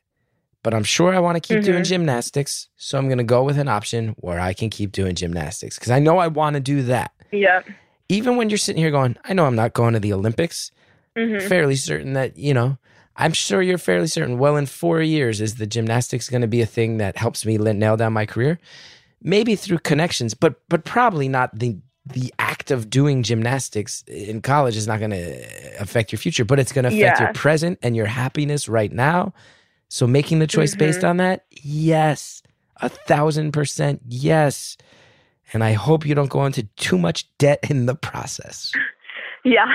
but 0.63 0.73
I'm 0.73 0.83
sure 0.85 1.13
I 1.13 1.19
want 1.19 1.35
to 1.35 1.41
keep 1.41 1.63
doing 1.63 1.83
Mhm. 1.83 1.87
gymnastics. 1.87 2.69
So 2.77 2.97
I'm 2.97 3.07
going 3.07 3.17
to 3.17 3.23
go 3.25 3.43
with 3.43 3.57
an 3.57 3.67
option 3.67 4.15
where 4.19 4.39
I 4.39 4.53
can 4.53 4.69
keep 4.69 4.91
doing 4.93 5.15
gymnastics 5.15 5.77
because 5.77 5.91
I 5.91 5.99
know 5.99 6.17
I 6.17 6.27
want 6.27 6.53
to 6.55 6.59
do 6.61 6.81
that. 6.83 7.11
Yeah. 7.31 7.61
Even 8.07 8.35
when 8.37 8.49
you're 8.49 8.57
sitting 8.57 8.81
here 8.81 8.91
going, 8.91 9.17
I 9.25 9.33
know 9.33 9.45
I'm 9.45 9.55
not 9.55 9.73
going 9.73 9.93
to 9.93 9.99
the 9.99 10.13
Olympics, 10.13 10.71
hmm 11.17 11.47
fairly 11.47 11.75
certain 11.75 12.13
that, 12.13 12.37
you 12.37 12.53
know, 12.53 12.77
I'm 13.17 13.33
sure 13.33 13.61
you're 13.61 13.77
fairly 13.77 14.07
certain, 14.07 14.37
well, 14.37 14.55
in 14.55 14.65
four 14.65 15.01
years, 15.01 15.41
is 15.41 15.55
the 15.55 15.67
gymnastics 15.67 16.29
going 16.29 16.41
to 16.41 16.47
be 16.47 16.61
a 16.61 16.65
thing 16.65 16.97
that 16.97 17.17
helps 17.17 17.45
me 17.45 17.57
nail 17.57 17.97
down 17.97 18.13
my 18.13 18.25
career? 18.25 18.59
Maybe 19.21 19.55
through 19.55 19.79
connections, 19.79 20.33
but 20.33 20.61
but 20.69 20.85
probably 20.85 21.27
not 21.27 21.57
the 21.57 21.77
the 22.05 22.33
act 22.39 22.71
of 22.71 22.89
doing 22.89 23.21
gymnastics 23.21 24.03
in 24.07 24.41
college 24.41 24.75
is 24.75 24.87
not 24.87 24.99
going 24.99 25.11
to 25.11 25.43
affect 25.79 26.11
your 26.11 26.17
future, 26.17 26.43
but 26.43 26.59
it's 26.59 26.71
going 26.71 26.83
to 26.83 26.89
affect 26.89 27.19
your 27.19 27.33
present 27.33 27.77
and 27.83 27.95
your 27.95 28.07
happiness 28.07 28.67
right 28.67 28.91
now. 28.91 29.33
So 29.89 30.07
making 30.07 30.39
the 30.39 30.47
choice 30.47 30.73
based 30.73 31.01
Mhm. 31.01 31.09
on 31.09 31.17
that, 31.17 31.45
yes, 31.51 32.41
a 32.77 32.89
thousand 32.89 33.51
percent 33.51 34.01
yes. 34.07 34.77
And 35.53 35.63
I 35.63 35.73
hope 35.73 36.05
you 36.05 36.15
don't 36.15 36.29
go 36.29 36.45
into 36.45 36.63
too 36.77 36.97
much 36.97 37.25
debt 37.37 37.59
in 37.69 37.85
the 37.85 37.95
process. 37.95 38.71
yeah. 39.43 39.65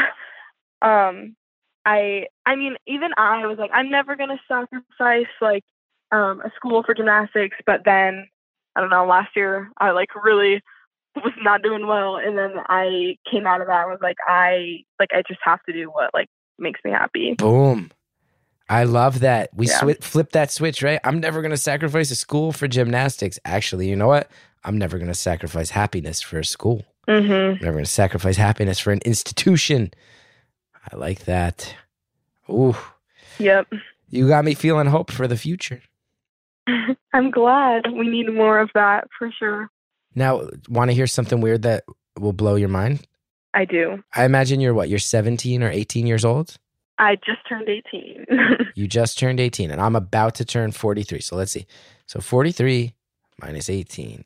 Um, 0.86 1.36
I 1.84 2.26
I 2.44 2.56
mean, 2.56 2.76
even 2.86 3.10
I 3.16 3.46
was 3.46 3.58
like, 3.58 3.70
I'm 3.72 3.90
never 3.90 4.16
gonna 4.16 4.40
sacrifice 4.48 5.26
like 5.40 5.64
um 6.12 6.40
a 6.44 6.50
school 6.56 6.82
for 6.84 6.94
gymnastics, 6.94 7.56
but 7.66 7.82
then 7.84 8.28
I 8.74 8.80
don't 8.80 8.90
know, 8.90 9.06
last 9.06 9.30
year 9.36 9.70
I 9.78 9.90
like 9.90 10.14
really 10.22 10.62
was 11.16 11.32
not 11.42 11.62
doing 11.62 11.86
well 11.86 12.16
and 12.16 12.36
then 12.36 12.52
I 12.68 13.16
came 13.30 13.46
out 13.46 13.60
of 13.60 13.68
that 13.68 13.82
and 13.82 13.90
was 13.90 14.00
like 14.02 14.16
I 14.26 14.84
like 15.00 15.10
I 15.12 15.22
just 15.26 15.40
have 15.42 15.62
to 15.64 15.72
do 15.72 15.88
what 15.88 16.10
like 16.14 16.28
makes 16.58 16.80
me 16.84 16.90
happy. 16.90 17.34
Boom. 17.34 17.90
I 18.68 18.82
love 18.84 19.20
that. 19.20 19.50
We 19.54 19.68
Yeah. 19.68 19.80
swi- 19.80 20.02
flip 20.02 20.32
that 20.32 20.50
switch, 20.50 20.82
right? 20.82 20.98
I'm 21.04 21.20
never 21.20 21.40
going 21.40 21.52
to 21.52 21.56
sacrifice 21.56 22.10
a 22.10 22.16
school 22.16 22.50
for 22.50 22.66
gymnastics. 22.66 23.38
Actually, 23.44 23.88
you 23.88 23.94
know 23.94 24.08
what? 24.08 24.28
I'm 24.64 24.76
never 24.76 24.98
going 24.98 25.06
to 25.06 25.14
sacrifice 25.14 25.70
happiness 25.70 26.20
for 26.20 26.40
a 26.40 26.44
school. 26.44 26.82
Mhm. 27.08 27.52
I'm 27.52 27.58
never 27.60 27.74
going 27.74 27.84
to 27.84 27.90
sacrifice 27.90 28.36
happiness 28.36 28.80
for 28.80 28.90
an 28.90 28.98
institution. 29.04 29.92
I 30.92 30.96
like 30.96 31.24
that. 31.24 31.74
Ooh, 32.50 32.76
Yep. 33.38 33.72
you 34.10 34.28
got 34.28 34.44
me 34.44 34.54
feeling 34.54 34.86
hope 34.86 35.10
for 35.10 35.26
the 35.26 35.36
future. 35.36 35.82
I'm 37.12 37.30
glad. 37.30 37.90
We 37.92 38.08
need 38.08 38.32
more 38.32 38.58
of 38.60 38.70
that 38.74 39.08
for 39.18 39.30
sure. 39.38 39.68
Now, 40.14 40.48
want 40.68 40.90
to 40.90 40.94
hear 40.94 41.06
something 41.06 41.40
weird 41.40 41.62
that 41.62 41.84
will 42.18 42.32
blow 42.32 42.54
your 42.54 42.68
mind? 42.68 43.06
I 43.54 43.64
do. 43.64 44.02
I 44.14 44.24
imagine 44.24 44.60
you're 44.60 44.74
what? 44.74 44.88
You're 44.88 44.98
17 44.98 45.62
or 45.62 45.70
18 45.70 46.06
years 46.06 46.24
old? 46.24 46.56
I 46.98 47.16
just 47.16 47.46
turned 47.48 47.68
18. 47.68 48.26
You 48.74 48.86
just 48.86 49.18
turned 49.18 49.40
18, 49.40 49.70
and 49.70 49.80
I'm 49.80 49.96
about 49.96 50.34
to 50.34 50.44
turn 50.44 50.70
43. 50.70 51.20
So 51.20 51.34
let's 51.34 51.50
see. 51.50 51.66
So 52.04 52.20
43 52.20 52.92
minus 53.40 53.70
18. 53.70 54.22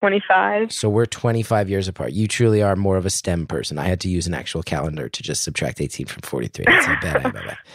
25. 0.00 0.72
So 0.72 0.88
we're 0.88 1.06
25 1.06 1.70
years 1.70 1.88
apart. 1.88 2.12
You 2.12 2.28
truly 2.28 2.62
are 2.62 2.76
more 2.76 2.96
of 2.96 3.06
a 3.06 3.10
STEM 3.10 3.46
person. 3.46 3.78
I 3.78 3.86
had 3.86 4.00
to 4.00 4.08
use 4.08 4.26
an 4.26 4.34
actual 4.34 4.62
calendar 4.62 5.08
to 5.08 5.22
just 5.22 5.42
subtract 5.42 5.80
18 5.80 6.06
from 6.06 6.22
43. 6.22 6.64
That's 6.66 6.86
how 6.86 7.00
bad 7.00 7.16
I 7.16 7.28
am 7.28 7.36
at 7.36 7.46
that. 7.46 7.58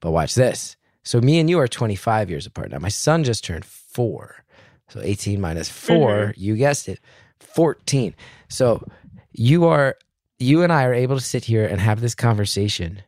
But 0.00 0.12
watch 0.12 0.36
this. 0.36 0.76
So 1.02 1.20
me 1.20 1.40
and 1.40 1.50
you 1.50 1.58
are 1.58 1.66
25 1.66 2.30
years 2.30 2.46
apart. 2.46 2.70
Now 2.70 2.78
my 2.78 2.88
son 2.88 3.24
just 3.24 3.44
turned 3.44 3.64
four. 3.64 4.44
So 4.90 5.00
18 5.02 5.40
minus 5.40 5.68
4 5.68 5.96
mm-hmm. 5.96 6.30
you 6.36 6.56
guessed 6.56 6.88
it, 6.88 7.00
14. 7.40 8.14
So 8.48 8.86
you 9.32 9.66
are, 9.66 9.96
you 10.38 10.62
and 10.62 10.72
I 10.72 10.84
are 10.84 10.94
able 10.94 11.16
to 11.16 11.24
sit 11.24 11.44
here 11.44 11.66
and 11.66 11.80
have 11.80 12.00
this 12.00 12.14
conversation 12.14 13.02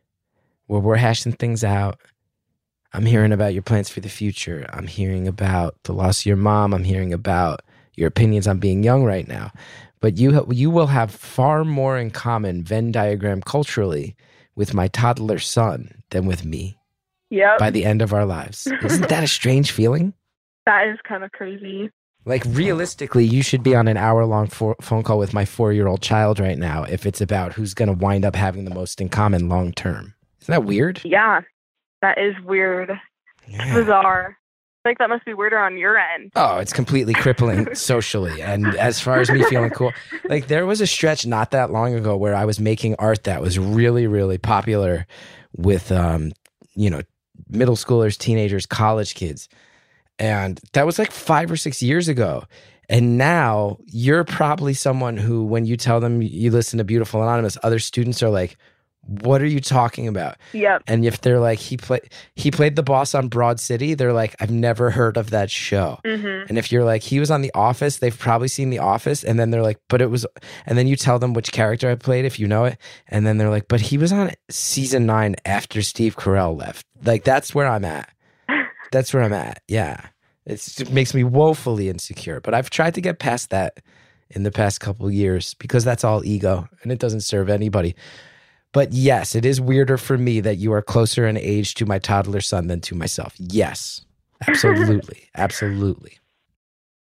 where 0.67 0.81
we're 0.81 0.97
hashing 0.97 1.31
things 1.31 1.63
out. 1.63 1.99
I'm 2.91 3.05
hearing 3.05 3.31
about 3.31 3.53
your 3.53 3.63
plans 3.63 3.89
for 3.89 4.01
the 4.01 4.09
future. 4.09 4.65
I'm 4.73 4.87
hearing 4.87 5.27
about 5.27 5.75
the 5.83 5.93
loss 5.93 6.21
of 6.21 6.25
your 6.25 6.35
mom. 6.35 6.73
I'm 6.73 6.83
hearing 6.83 7.13
about 7.13 7.61
your 8.01 8.07
opinions 8.09 8.47
on 8.47 8.57
being 8.57 8.83
young 8.83 9.03
right 9.05 9.27
now. 9.27 9.51
But 10.01 10.17
you 10.17 10.33
ha- 10.33 10.49
you 10.51 10.69
will 10.71 10.87
have 10.87 11.11
far 11.11 11.63
more 11.63 11.97
in 11.97 12.09
common 12.09 12.63
Venn 12.63 12.91
diagram 12.91 13.41
culturally 13.41 14.15
with 14.55 14.73
my 14.73 14.87
toddler 14.89 15.37
son 15.39 16.03
than 16.09 16.25
with 16.25 16.43
me 16.43 16.77
Yep. 17.29 17.59
by 17.59 17.69
the 17.69 17.85
end 17.85 18.01
of 18.01 18.11
our 18.11 18.25
lives. 18.25 18.67
Isn't 18.83 19.07
that 19.09 19.23
a 19.23 19.27
strange 19.27 19.71
feeling? 19.71 20.13
that 20.65 20.87
is 20.87 20.97
kind 21.07 21.23
of 21.23 21.31
crazy. 21.31 21.89
Like 22.25 22.43
realistically, 22.47 23.25
you 23.25 23.41
should 23.43 23.63
be 23.63 23.75
on 23.75 23.87
an 23.87 23.97
hour 23.97 24.25
long 24.25 24.47
fo- 24.47 24.75
phone 24.81 25.03
call 25.03 25.17
with 25.19 25.33
my 25.33 25.45
four 25.45 25.71
year 25.71 25.87
old 25.87 26.01
child 26.01 26.39
right 26.39 26.57
now 26.57 26.83
if 26.83 27.05
it's 27.05 27.21
about 27.21 27.53
who's 27.53 27.73
going 27.73 27.87
to 27.87 27.93
wind 28.05 28.25
up 28.25 28.35
having 28.35 28.65
the 28.65 28.73
most 28.73 28.99
in 29.01 29.09
common 29.09 29.47
long 29.49 29.71
term. 29.71 30.13
Isn't 30.41 30.51
that 30.51 30.63
weird? 30.65 30.99
Yeah. 31.05 31.41
That 32.01 32.17
is 32.17 32.33
weird. 32.43 32.91
Yeah. 33.47 33.73
Bizarre. 33.75 34.37
Think 34.83 34.97
that 34.97 35.09
must 35.09 35.25
be 35.25 35.33
weirder 35.33 35.59
on 35.59 35.77
your 35.77 35.97
end. 35.97 36.31
Oh, 36.35 36.57
it's 36.57 36.73
completely 36.73 37.13
crippling 37.13 37.75
socially. 37.75 38.41
And 38.41 38.75
as 38.75 38.99
far 38.99 39.19
as 39.19 39.29
me 39.29 39.43
feeling 39.43 39.69
cool, 39.69 39.91
like 40.25 40.47
there 40.47 40.65
was 40.65 40.81
a 40.81 40.87
stretch 40.87 41.25
not 41.25 41.51
that 41.51 41.71
long 41.71 41.93
ago 41.93 42.17
where 42.17 42.33
I 42.33 42.45
was 42.45 42.59
making 42.59 42.95
art 42.97 43.25
that 43.25 43.41
was 43.41 43.59
really, 43.59 44.07
really 44.07 44.39
popular 44.39 45.05
with, 45.55 45.91
um, 45.91 46.31
you 46.73 46.89
know, 46.89 47.01
middle 47.47 47.75
schoolers, 47.75 48.17
teenagers, 48.17 48.65
college 48.65 49.13
kids. 49.13 49.49
And 50.17 50.59
that 50.73 50.85
was 50.85 50.97
like 50.97 51.11
five 51.11 51.51
or 51.51 51.57
six 51.57 51.83
years 51.83 52.07
ago. 52.07 52.43
And 52.89 53.17
now 53.17 53.77
you're 53.85 54.23
probably 54.23 54.73
someone 54.73 55.15
who, 55.15 55.45
when 55.45 55.65
you 55.65 55.77
tell 55.77 55.99
them 55.99 56.21
you 56.21 56.51
listen 56.51 56.77
to 56.79 56.83
Beautiful 56.83 57.21
Anonymous, 57.21 57.57
other 57.63 57.79
students 57.79 58.21
are 58.23 58.29
like, 58.29 58.57
what 59.07 59.41
are 59.41 59.47
you 59.47 59.59
talking 59.59 60.07
about? 60.07 60.37
Yep. 60.53 60.83
And 60.87 61.05
if 61.05 61.21
they're 61.21 61.39
like, 61.39 61.59
he 61.59 61.75
played, 61.77 62.09
he 62.35 62.51
played 62.51 62.75
the 62.75 62.83
boss 62.83 63.15
on 63.15 63.27
Broad 63.27 63.59
City, 63.59 63.93
they're 63.93 64.13
like, 64.13 64.35
I've 64.39 64.51
never 64.51 64.91
heard 64.91 65.17
of 65.17 65.31
that 65.31 65.49
show. 65.49 65.99
hmm 66.05 66.43
And 66.47 66.57
if 66.57 66.71
you're 66.71 66.83
like, 66.83 67.01
he 67.01 67.19
was 67.19 67.31
on 67.31 67.41
The 67.41 67.51
Office, 67.53 67.97
they've 67.97 68.17
probably 68.17 68.47
seen 68.47 68.69
The 68.69 68.79
Office. 68.79 69.23
And 69.23 69.39
then 69.39 69.49
they're 69.51 69.63
like, 69.63 69.79
but 69.89 70.01
it 70.01 70.09
was, 70.09 70.25
and 70.65 70.77
then 70.77 70.87
you 70.87 70.95
tell 70.95 71.19
them 71.19 71.33
which 71.33 71.51
character 71.51 71.89
I 71.89 71.95
played 71.95 72.25
if 72.25 72.39
you 72.39 72.47
know 72.47 72.65
it. 72.65 72.77
And 73.07 73.25
then 73.25 73.37
they're 73.37 73.49
like, 73.49 73.67
but 73.67 73.81
he 73.81 73.97
was 73.97 74.11
on 74.11 74.31
season 74.49 75.05
nine 75.05 75.35
after 75.45 75.81
Steve 75.81 76.15
Carell 76.15 76.57
left. 76.57 76.85
Like, 77.03 77.23
that's 77.23 77.55
where 77.55 77.67
I'm 77.67 77.85
at. 77.85 78.09
That's 78.91 79.13
where 79.13 79.23
I'm 79.23 79.33
at. 79.33 79.63
Yeah. 79.69 80.05
It's, 80.45 80.81
it 80.81 80.91
makes 80.91 81.13
me 81.13 81.23
woefully 81.23 81.87
insecure. 81.87 82.41
But 82.41 82.53
I've 82.53 82.69
tried 82.69 82.93
to 82.95 83.01
get 83.01 83.19
past 83.19 83.49
that 83.51 83.79
in 84.29 84.43
the 84.43 84.51
past 84.51 84.81
couple 84.81 85.07
of 85.07 85.13
years 85.13 85.53
because 85.55 85.83
that's 85.83 86.03
all 86.03 86.25
ego 86.25 86.67
and 86.83 86.91
it 86.91 86.99
doesn't 86.99 87.21
serve 87.21 87.49
anybody. 87.49 87.95
But 88.73 88.93
yes, 88.93 89.35
it 89.35 89.45
is 89.45 89.59
weirder 89.59 89.97
for 89.97 90.17
me 90.17 90.39
that 90.39 90.55
you 90.55 90.71
are 90.73 90.81
closer 90.81 91.27
in 91.27 91.37
age 91.37 91.73
to 91.75 91.85
my 91.85 91.99
toddler 91.99 92.41
son 92.41 92.67
than 92.67 92.79
to 92.81 92.95
myself. 92.95 93.33
Yes. 93.37 94.05
Absolutely. 94.47 95.27
Absolutely. 95.35 96.17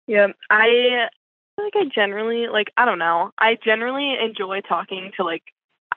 Yeah, 0.07 0.27
I 0.49 1.07
feel 1.55 1.65
like 1.65 1.75
I 1.75 1.85
generally 1.93 2.47
like 2.47 2.71
I 2.77 2.85
don't 2.85 2.99
know. 2.99 3.31
I 3.37 3.57
generally 3.63 4.15
enjoy 4.19 4.61
talking 4.61 5.11
to 5.17 5.23
like 5.23 5.43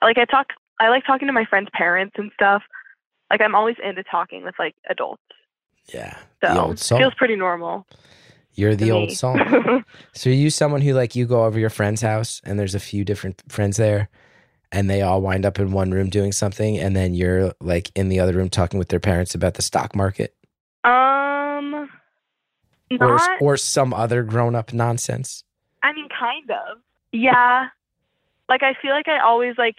like 0.01 0.17
I 0.17 0.25
talk 0.25 0.47
I 0.79 0.89
like 0.89 1.05
talking 1.05 1.27
to 1.27 1.33
my 1.33 1.45
friends' 1.45 1.69
parents 1.73 2.15
and 2.17 2.31
stuff. 2.33 2.63
Like 3.31 3.41
I'm 3.41 3.55
always 3.55 3.75
into 3.83 4.03
talking 4.03 4.43
with 4.43 4.55
like 4.59 4.75
adults. 4.89 5.23
Yeah. 5.93 6.17
So 6.43 6.53
the 6.53 6.61
old 6.61 6.73
it 6.73 6.79
soul. 6.79 6.99
feels 6.99 7.13
pretty 7.15 7.35
normal. 7.35 7.87
You're 8.53 8.75
the 8.75 8.91
old 8.91 9.11
soul. 9.11 9.37
So 10.13 10.29
are 10.29 10.33
you 10.33 10.49
someone 10.49 10.81
who 10.81 10.93
like 10.93 11.15
you 11.15 11.25
go 11.25 11.43
over 11.45 11.59
your 11.59 11.69
friend's 11.69 12.01
house 12.01 12.41
and 12.45 12.57
there's 12.57 12.75
a 12.75 12.79
few 12.79 13.03
different 13.03 13.41
friends 13.49 13.77
there 13.77 14.09
and 14.71 14.89
they 14.89 15.01
all 15.01 15.21
wind 15.21 15.45
up 15.45 15.59
in 15.59 15.71
one 15.71 15.91
room 15.91 16.09
doing 16.09 16.31
something 16.31 16.77
and 16.77 16.95
then 16.95 17.13
you're 17.13 17.53
like 17.61 17.91
in 17.95 18.09
the 18.09 18.19
other 18.19 18.33
room 18.33 18.49
talking 18.49 18.77
with 18.79 18.89
their 18.89 18.99
parents 18.99 19.33
about 19.35 19.53
the 19.55 19.61
stock 19.61 19.95
market 19.95 20.35
um 20.83 21.89
or 22.99 23.19
or 23.41 23.57
some 23.57 23.93
other 23.93 24.23
grown 24.23 24.55
up 24.55 24.71
nonsense? 24.73 25.43
I 25.83 25.91
mean, 25.93 26.07
kind 26.09 26.49
of. 26.51 26.77
Yeah. 27.11 27.67
Like, 28.47 28.61
I 28.63 28.73
feel 28.81 28.91
like 28.91 29.07
I 29.07 29.19
always, 29.19 29.55
like, 29.57 29.75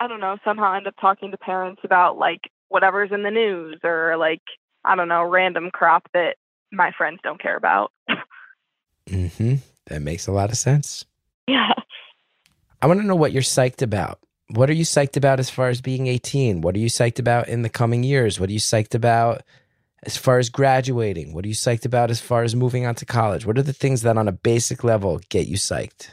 I 0.00 0.06
don't 0.08 0.20
know, 0.20 0.38
somehow 0.44 0.74
end 0.74 0.86
up 0.86 0.94
talking 1.00 1.30
to 1.30 1.36
parents 1.36 1.82
about, 1.84 2.16
like, 2.18 2.50
whatever's 2.68 3.12
in 3.12 3.22
the 3.22 3.30
news 3.30 3.78
or, 3.84 4.16
like, 4.16 4.40
I 4.84 4.96
don't 4.96 5.08
know, 5.08 5.24
random 5.24 5.70
crap 5.70 6.10
that 6.14 6.36
my 6.72 6.90
friends 6.96 7.20
don't 7.22 7.40
care 7.40 7.56
about. 7.56 7.92
Mhm. 9.08 9.60
That 9.86 10.02
makes 10.02 10.26
a 10.26 10.32
lot 10.32 10.50
of 10.50 10.58
sense. 10.58 11.04
yeah. 11.46 11.72
I 12.80 12.86
want 12.86 13.00
to 13.00 13.06
know 13.06 13.16
what 13.16 13.32
you're 13.32 13.42
psyched 13.42 13.82
about. 13.82 14.20
What 14.50 14.70
are 14.70 14.74
you 14.74 14.84
psyched 14.84 15.16
about 15.16 15.40
as 15.40 15.50
far 15.50 15.68
as 15.68 15.80
being 15.80 16.06
18? 16.06 16.60
What 16.60 16.76
are 16.76 16.78
you 16.78 16.88
psyched 16.88 17.18
about 17.18 17.48
in 17.48 17.62
the 17.62 17.68
coming 17.68 18.04
years? 18.04 18.38
What 18.38 18.50
are 18.50 18.52
you 18.52 18.60
psyched 18.60 18.94
about 18.94 19.42
as 20.04 20.16
far 20.16 20.38
as 20.38 20.48
graduating? 20.48 21.34
What 21.34 21.44
are 21.44 21.48
you 21.48 21.54
psyched 21.54 21.84
about 21.84 22.10
as 22.10 22.20
far 22.20 22.44
as 22.44 22.54
moving 22.54 22.86
on 22.86 22.94
to 22.96 23.04
college? 23.04 23.44
What 23.44 23.58
are 23.58 23.62
the 23.62 23.72
things 23.72 24.02
that 24.02 24.16
on 24.16 24.28
a 24.28 24.32
basic 24.32 24.84
level 24.84 25.20
get 25.28 25.48
you 25.48 25.56
psyched? 25.56 26.10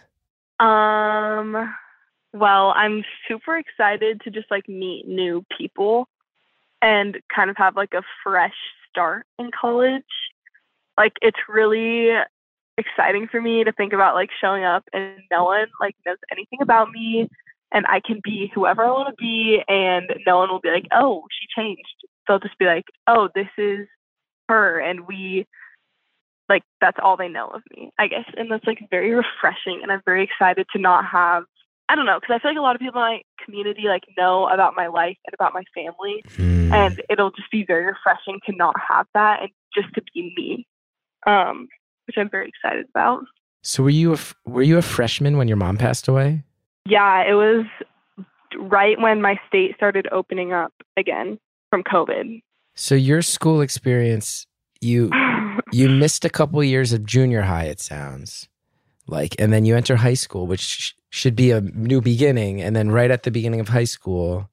Um, 0.59 1.72
well, 2.34 2.74
I'm 2.76 3.03
super 3.28 3.57
excited 3.57 4.22
to 4.22 4.32
just, 4.32 4.49
like, 4.49 4.68
meet 4.68 5.07
new 5.07 5.45
people 5.55 6.09
and 6.82 7.18
kind 7.34 7.51
of 7.51 7.57
have, 7.57 7.76
like, 7.76 7.93
a 7.93 8.01
fresh 8.24 8.55
start 8.89 9.28
in 9.38 9.51
college. 9.51 10.03
Like, 10.97 11.13
it's 11.22 11.38
really 11.47 12.09
exciting 12.78 13.28
for 13.28 13.41
me 13.41 13.63
to 13.63 13.71
think 13.71 13.93
about 13.93 14.15
like 14.15 14.30
showing 14.41 14.63
up 14.63 14.84
and 14.93 15.19
no 15.32 15.45
one 15.45 15.67
like 15.80 15.95
knows 16.05 16.17
anything 16.32 16.59
about 16.61 16.91
me 16.91 17.28
and 17.71 17.86
I 17.88 17.99
can 18.05 18.19
be 18.23 18.51
whoever 18.53 18.84
I 18.84 18.91
want 18.91 19.09
to 19.09 19.15
be 19.21 19.61
and 19.67 20.05
no 20.28 20.38
one 20.38 20.49
will 20.49 20.59
be 20.59 20.69
like, 20.69 20.88
"Oh, 20.91 21.23
she 21.32 21.47
changed." 21.61 22.05
They'll 22.28 22.39
just 22.39 22.57
be 22.57 22.65
like, 22.65 22.86
"Oh, 23.07 23.30
this 23.36 23.47
is 23.57 23.88
her." 24.49 24.80
And 24.80 25.07
we 25.07 25.45
like 26.49 26.63
that's 26.82 26.97
all 27.01 27.17
they 27.17 27.28
know 27.28 27.47
of 27.47 27.63
me, 27.76 27.91
I 27.97 28.07
guess. 28.07 28.26
And 28.38 28.51
that's 28.51 28.65
like 28.65 28.80
very 28.91 29.13
refreshing 29.13 29.80
and 29.82 29.91
I'm 29.91 30.01
very 30.05 30.23
excited 30.23 30.67
to 30.73 30.80
not 30.80 31.05
have 31.05 31.43
I 31.88 31.95
don't 31.95 32.07
know, 32.07 32.19
because 32.19 32.36
I 32.36 32.39
feel 32.39 32.51
like 32.51 32.57
a 32.57 32.61
lot 32.61 32.76
of 32.76 32.82
people 32.82 32.99
in 32.99 33.07
my 33.07 33.21
community 33.43 33.84
like 33.88 34.03
know 34.17 34.47
about 34.47 34.76
my 34.76 34.88
life 34.88 35.17
and 35.26 35.34
about 35.34 35.53
my 35.53 35.63
family 35.73 36.23
Hmm. 36.38 36.73
and 36.73 37.01
it'll 37.09 37.32
just 37.32 37.51
be 37.51 37.63
very 37.65 37.86
refreshing 37.86 38.39
to 38.47 38.55
not 38.55 38.76
have 38.89 39.05
that 39.13 39.41
and 39.41 39.49
just 39.73 39.93
to 39.95 40.01
be 40.13 40.34
me. 40.36 40.67
Um 41.28 41.67
which 42.08 42.18
I'm 42.18 42.30
very 42.30 42.49
excited 42.49 42.86
about. 42.89 43.24
So 43.62 43.84
were 43.84 43.89
you 43.89 44.14
a, 44.14 44.18
were 44.45 44.62
you 44.62 44.78
a 44.78 44.82
freshman 44.82 45.38
when 45.38 45.47
your 45.47 45.58
mom 45.58 45.78
passed 45.78 46.08
away? 46.08 46.43
Yeah, 46.88 47.24
it 47.28 47.34
was 47.34 47.66
right 48.58 48.99
when 48.99 49.22
my 49.22 49.39
state 49.47 49.76
started 49.76 50.08
opening 50.12 50.53
up 50.53 50.74
again 50.97 51.39
from 51.70 51.84
COVID. 51.84 52.41
So 52.76 52.95
your 52.95 53.22
school 53.22 53.62
experience, 53.62 54.45
you 54.82 55.10
you 55.72 55.89
missed 55.89 56.26
a 56.26 56.30
couple 56.30 56.64
years 56.64 56.93
of 56.93 57.06
junior 57.06 57.41
high. 57.41 57.66
It 57.66 57.80
sounds 57.80 58.47
like, 59.08 59.36
and 59.39 59.51
then 59.51 59.66
you 59.66 59.76
enter 59.76 59.95
high 59.95 60.14
school, 60.14 60.47
which 60.47 60.62
sh- 60.62 60.93
should 61.10 61.36
be 61.36 61.51
a 61.51 61.62
new 61.62 62.01
beginning. 62.01 62.62
And 62.62 62.76
then 62.76 62.91
right 62.91 63.12
at 63.12 63.24
the 63.24 63.32
beginning 63.32 63.60
of 63.60 63.70
high 63.70 63.86
school, 63.86 64.49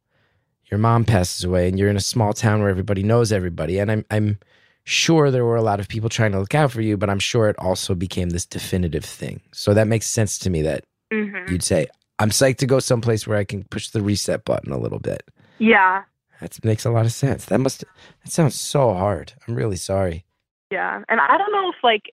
your 0.71 0.79
mom 0.79 1.05
passes 1.05 1.45
away, 1.45 1.69
and 1.69 1.79
you're 1.79 1.91
in 1.91 1.97
a 1.97 2.01
small 2.01 2.33
town 2.33 2.61
where 2.61 2.71
everybody 2.71 3.03
knows 3.03 3.31
everybody. 3.31 3.79
And 3.79 3.91
I'm 3.91 4.05
I'm 4.11 4.39
sure 4.85 5.31
there 5.31 5.45
were 5.45 5.57
a 5.57 5.63
lot 5.63 5.81
of 5.81 5.89
people 5.89 6.09
trying 6.09 6.33
to 6.33 6.41
look 6.41 6.55
out 6.55 6.73
for 6.73 6.81
you, 6.81 6.97
but 6.97 7.09
I'm 7.11 7.19
sure 7.19 7.49
it 7.49 7.59
also 7.59 7.95
became 7.95 8.31
this 8.31 8.47
definitive 8.47 9.05
thing. 9.05 9.41
So 9.53 9.75
that 9.75 9.87
makes 9.87 10.07
sense 10.07 10.39
to 10.41 10.51
me 10.51 10.63
that 10.63 10.85
Mhm. 11.13 11.49
you'd 11.51 11.63
say, 11.63 11.87
I'm 12.19 12.31
psyched 12.31 12.59
to 12.59 12.67
go 12.67 12.79
someplace 12.79 13.27
where 13.27 13.39
I 13.39 13.45
can 13.45 13.65
push 13.65 13.89
the 13.91 14.03
reset 14.03 14.45
button 14.45 14.73
a 14.73 14.79
little 14.79 14.99
bit. 15.01 15.23
Yeah, 15.59 16.05
That 16.41 16.65
makes 16.65 16.85
a 16.85 16.91
lot 16.91 17.07
of 17.07 17.13
sense. 17.13 17.45
That 17.47 17.59
must 17.59 17.81
that 18.25 18.33
sounds 18.33 18.59
so 18.59 18.93
hard. 18.95 19.33
I'm 19.47 19.55
really 19.55 19.77
sorry. 19.77 20.25
yeah. 20.71 21.03
And 21.09 21.21
I 21.21 21.37
don't 21.39 21.53
know 21.53 21.69
if 21.71 21.77
like 21.85 22.13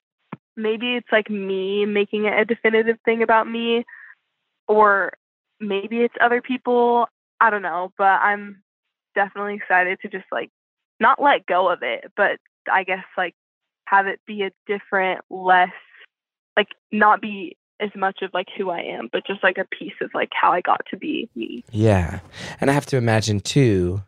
maybe 0.56 0.96
it's 0.98 1.12
like 1.12 1.30
me 1.30 1.86
making 1.86 2.26
it 2.26 2.38
a 2.38 2.44
definitive 2.46 3.00
thing 3.06 3.24
about 3.24 3.48
me 3.50 3.86
or 4.68 5.14
maybe 5.60 6.02
it's 6.02 6.14
other 6.22 6.42
people. 6.42 7.08
I 7.42 7.50
don't 7.50 7.62
know, 7.62 7.92
but 7.98 8.22
I'm 8.22 8.62
definitely 9.16 9.56
excited 9.56 10.00
to 10.02 10.10
just 10.10 10.26
like 10.32 10.52
not 11.00 11.22
let 11.22 11.46
go 11.46 11.70
of 11.72 11.80
it, 11.82 12.12
but 12.16 12.40
I 12.72 12.84
guess 12.84 13.04
like 13.18 13.36
have 13.86 14.08
it 14.08 14.20
be 14.26 14.44
a 14.44 14.52
different, 14.68 15.22
less 15.30 15.70
like 16.58 16.70
not 16.92 17.22
be 17.22 17.58
as 17.80 17.90
much 17.96 18.22
of 18.22 18.32
like 18.34 18.48
who 18.58 18.70
I 18.70 18.80
am, 18.82 19.10
but 19.12 19.26
just 19.26 19.44
like 19.44 19.58
a 19.58 19.66
piece 19.66 19.94
of 20.02 20.12
like 20.14 20.30
how 20.34 20.52
I 20.52 20.62
got 20.62 20.82
to 20.92 20.98
be 20.98 21.30
me. 21.36 21.64
Yeah. 21.72 22.20
And 22.60 22.70
I 22.70 22.74
have 22.74 22.86
to 22.88 22.98
imagine 22.98 23.40
too 23.40 24.04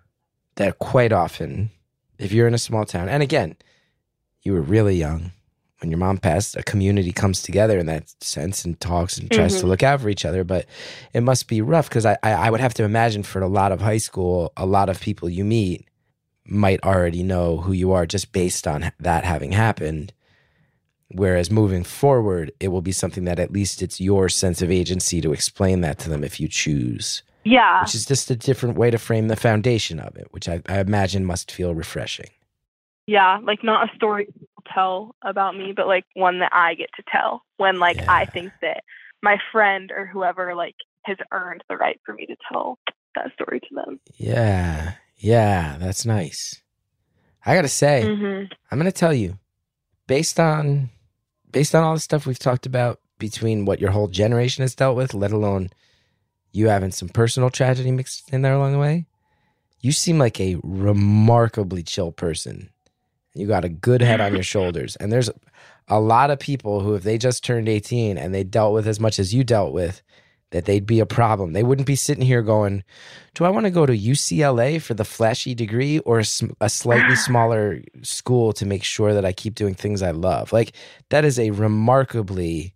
that 0.55 0.79
quite 0.79 1.13
often, 1.13 1.69
if 2.19 2.31
you're 2.31 2.47
in 2.47 2.53
a 2.53 2.59
small 2.59 2.85
town, 2.85 3.07
and 3.09 3.23
again, 3.23 3.55
you 4.43 4.53
were 4.53 4.61
really 4.61 4.95
young 4.95 5.31
when 5.79 5.89
your 5.89 5.97
mom 5.97 6.19
passed, 6.19 6.55
a 6.55 6.61
community 6.61 7.11
comes 7.11 7.41
together 7.41 7.79
in 7.79 7.87
that 7.87 8.07
sense 8.23 8.63
and 8.65 8.79
talks 8.79 9.17
and 9.17 9.31
tries 9.31 9.55
to 9.59 9.65
Mhm. 9.65 9.69
look 9.69 9.81
out 9.81 9.99
for 9.99 10.09
each 10.09 10.25
other. 10.25 10.43
But 10.43 10.67
it 11.11 11.21
must 11.21 11.47
be 11.47 11.59
rough 11.59 11.89
because 11.89 12.05
I, 12.05 12.17
I, 12.21 12.33
I 12.33 12.49
would 12.51 12.59
have 12.59 12.75
to 12.75 12.83
imagine 12.83 13.23
for 13.23 13.41
a 13.41 13.47
lot 13.47 13.71
of 13.71 13.81
high 13.81 13.97
school, 13.97 14.53
a 14.55 14.65
lot 14.67 14.89
of 14.89 14.99
people 15.01 15.27
you 15.27 15.43
meet 15.43 15.87
might 16.45 16.83
already 16.83 17.23
know 17.23 17.57
who 17.57 17.71
you 17.71 17.91
are 17.91 18.05
just 18.05 18.31
based 18.31 18.67
on 18.67 18.91
that 18.99 19.23
having 19.23 19.51
happened. 19.51 20.13
Whereas 21.13 21.51
moving 21.51 21.83
forward, 21.83 22.51
it 22.59 22.69
will 22.69 22.81
be 22.81 22.93
something 22.93 23.25
that 23.25 23.39
at 23.39 23.51
least 23.51 23.81
it's 23.81 23.99
your 23.99 24.29
sense 24.29 24.61
of 24.61 24.71
agency 24.71 25.19
to 25.21 25.33
explain 25.33 25.81
that 25.81 25.99
to 25.99 26.09
them 26.09 26.23
if 26.23 26.39
you 26.39 26.47
choose 26.47 27.21
Yeah. 27.43 27.81
which 27.81 27.93
is 27.95 28.05
just 28.05 28.31
a 28.31 28.35
different 28.35 28.77
way 28.77 28.89
to 28.91 28.97
frame 28.97 29.27
the 29.27 29.35
foundation 29.35 29.99
of 29.99 30.15
it, 30.15 30.27
which 30.31 30.47
I, 30.47 30.61
I 30.69 30.79
imagine 30.79 31.25
must 31.25 31.51
feel 31.51 31.75
refreshing. 31.75 32.29
yeah, 33.07 33.39
like 33.43 33.61
not 33.63 33.89
a 33.91 33.95
story 33.95 34.27
tell 34.73 35.15
about 35.21 35.57
me, 35.57 35.73
but 35.75 35.87
like 35.87 36.05
one 36.13 36.39
that 36.39 36.51
I 36.53 36.75
get 36.75 36.89
to 36.95 37.03
tell 37.11 37.41
when 37.57 37.79
like 37.79 37.97
I 38.07 38.25
think 38.25 38.53
that 38.61 38.83
my 39.21 39.37
friend 39.51 39.91
or 39.91 40.05
whoever 40.05 40.55
like 40.55 40.75
has 41.03 41.17
earned 41.33 41.63
the 41.67 41.75
right 41.77 41.99
for 42.05 42.13
me 42.13 42.25
to 42.27 42.35
tell 42.49 42.79
that 43.15 43.33
story 43.33 43.59
to 43.59 43.75
them. 43.75 43.99
Yeah, 44.15 44.93
yeah, 45.21 45.77
that's 45.79 46.05
nice. 46.05 46.61
I 47.45 47.55
gotta 47.55 47.67
say, 47.67 48.15
hmm 48.15 48.43
I'm 48.69 48.77
gonna 48.77 48.91
tell 48.91 49.13
you, 49.13 49.37
based 50.07 50.39
on 50.39 50.89
based 51.51 51.75
on 51.75 51.83
all 51.83 51.93
the 51.93 51.99
stuff 51.99 52.25
we've 52.25 52.39
talked 52.39 52.65
about 52.65 52.99
between 53.19 53.65
what 53.65 53.79
your 53.79 53.91
whole 53.91 54.07
generation 54.07 54.63
has 54.63 54.75
dealt 54.75 54.97
with, 54.97 55.13
let 55.13 55.31
alone 55.31 55.69
you 56.51 56.67
having 56.67 56.91
some 56.91 57.09
personal 57.09 57.49
tragedy 57.49 57.91
mixed 57.91 58.33
in 58.33 58.41
there 58.41 58.53
along 58.53 58.73
the 58.73 58.79
way, 58.79 59.05
you 59.79 59.91
seem 59.91 60.17
like 60.17 60.39
a 60.39 60.57
remarkably 60.63 61.83
chill 61.83 62.11
person. 62.11 62.69
You 63.33 63.47
got 63.47 63.63
a 63.63 63.69
good 63.69 64.01
head 64.01 64.21
on 64.21 64.33
your 64.33 64.43
shoulders. 64.53 64.95
And 64.97 65.11
there's 65.11 65.29
a 65.87 65.99
lot 65.99 66.31
of 66.31 66.39
people 66.39 66.81
who, 66.81 66.95
if 66.95 67.03
they 67.03 67.17
just 67.17 67.43
turned 67.43 67.69
18 67.69 68.17
and 68.17 68.33
they 68.33 68.43
dealt 68.43 68.73
with 68.73 68.87
as 68.87 68.99
much 68.99 69.19
as 69.19 69.33
you 69.33 69.43
dealt 69.43 69.71
with, 69.73 70.01
that 70.51 70.65
they'd 70.65 70.85
be 70.85 70.99
a 70.99 71.05
problem. 71.05 71.53
They 71.53 71.63
wouldn't 71.63 71.87
be 71.87 71.95
sitting 71.95 72.23
here 72.23 72.41
going, 72.41 72.83
Do 73.33 73.45
I 73.45 73.49
want 73.49 73.65
to 73.65 73.71
go 73.71 73.85
to 73.85 73.97
UCLA 73.97 74.81
for 74.81 74.93
the 74.93 75.05
flashy 75.05 75.55
degree 75.55 75.99
or 75.99 76.19
a, 76.19 76.25
a 76.59 76.69
slightly 76.69 77.15
smaller 77.27 77.81
school 78.03 78.53
to 78.53 78.65
make 78.65 78.83
sure 78.83 79.13
that 79.13 79.25
I 79.25 79.33
keep 79.33 79.55
doing 79.55 79.73
things 79.73 80.01
I 80.01 80.11
love? 80.11 80.53
Like, 80.53 80.73
that 81.09 81.25
is 81.25 81.39
a 81.39 81.51
remarkably 81.51 82.73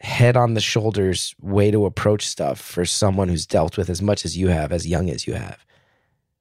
head 0.00 0.36
on 0.36 0.54
the 0.54 0.60
shoulders 0.60 1.34
way 1.40 1.70
to 1.70 1.86
approach 1.86 2.26
stuff 2.26 2.60
for 2.60 2.84
someone 2.84 3.28
who's 3.28 3.46
dealt 3.46 3.78
with 3.78 3.88
as 3.88 4.02
much 4.02 4.24
as 4.24 4.36
you 4.36 4.48
have, 4.48 4.72
as 4.72 4.86
young 4.86 5.08
as 5.08 5.26
you 5.26 5.34
have. 5.34 5.64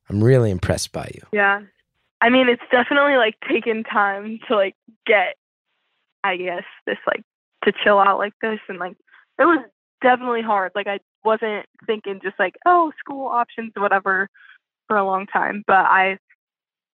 I'm 0.09 0.23
really 0.23 0.51
impressed 0.51 0.91
by 0.91 1.09
you. 1.13 1.21
Yeah. 1.32 1.61
I 2.21 2.30
mean, 2.30 2.49
it's 2.49 2.61
definitely 2.71 3.15
like 3.15 3.36
taken 3.47 3.84
time 3.84 4.39
to 4.47 4.55
like 4.55 4.76
get, 5.05 5.36
I 6.23 6.38
guess, 6.38 6.63
this 6.86 6.97
like 7.07 7.23
to 7.63 7.71
chill 7.84 7.99
out 7.99 8.17
like 8.17 8.34
this. 8.41 8.59
And 8.67 8.80
like, 8.80 8.97
it 9.39 9.45
was 9.45 9.63
definitely 10.01 10.41
hard. 10.41 10.71
Like, 10.75 10.87
I 10.87 10.99
wasn't 11.23 11.65
thinking 11.85 12.19
just 12.23 12.39
like, 12.39 12.55
oh, 12.65 12.91
school 12.99 13.27
options, 13.27 13.71
whatever, 13.75 14.29
for 14.87 14.97
a 14.97 15.05
long 15.05 15.25
time. 15.27 15.63
But 15.65 15.85
I, 15.85 16.17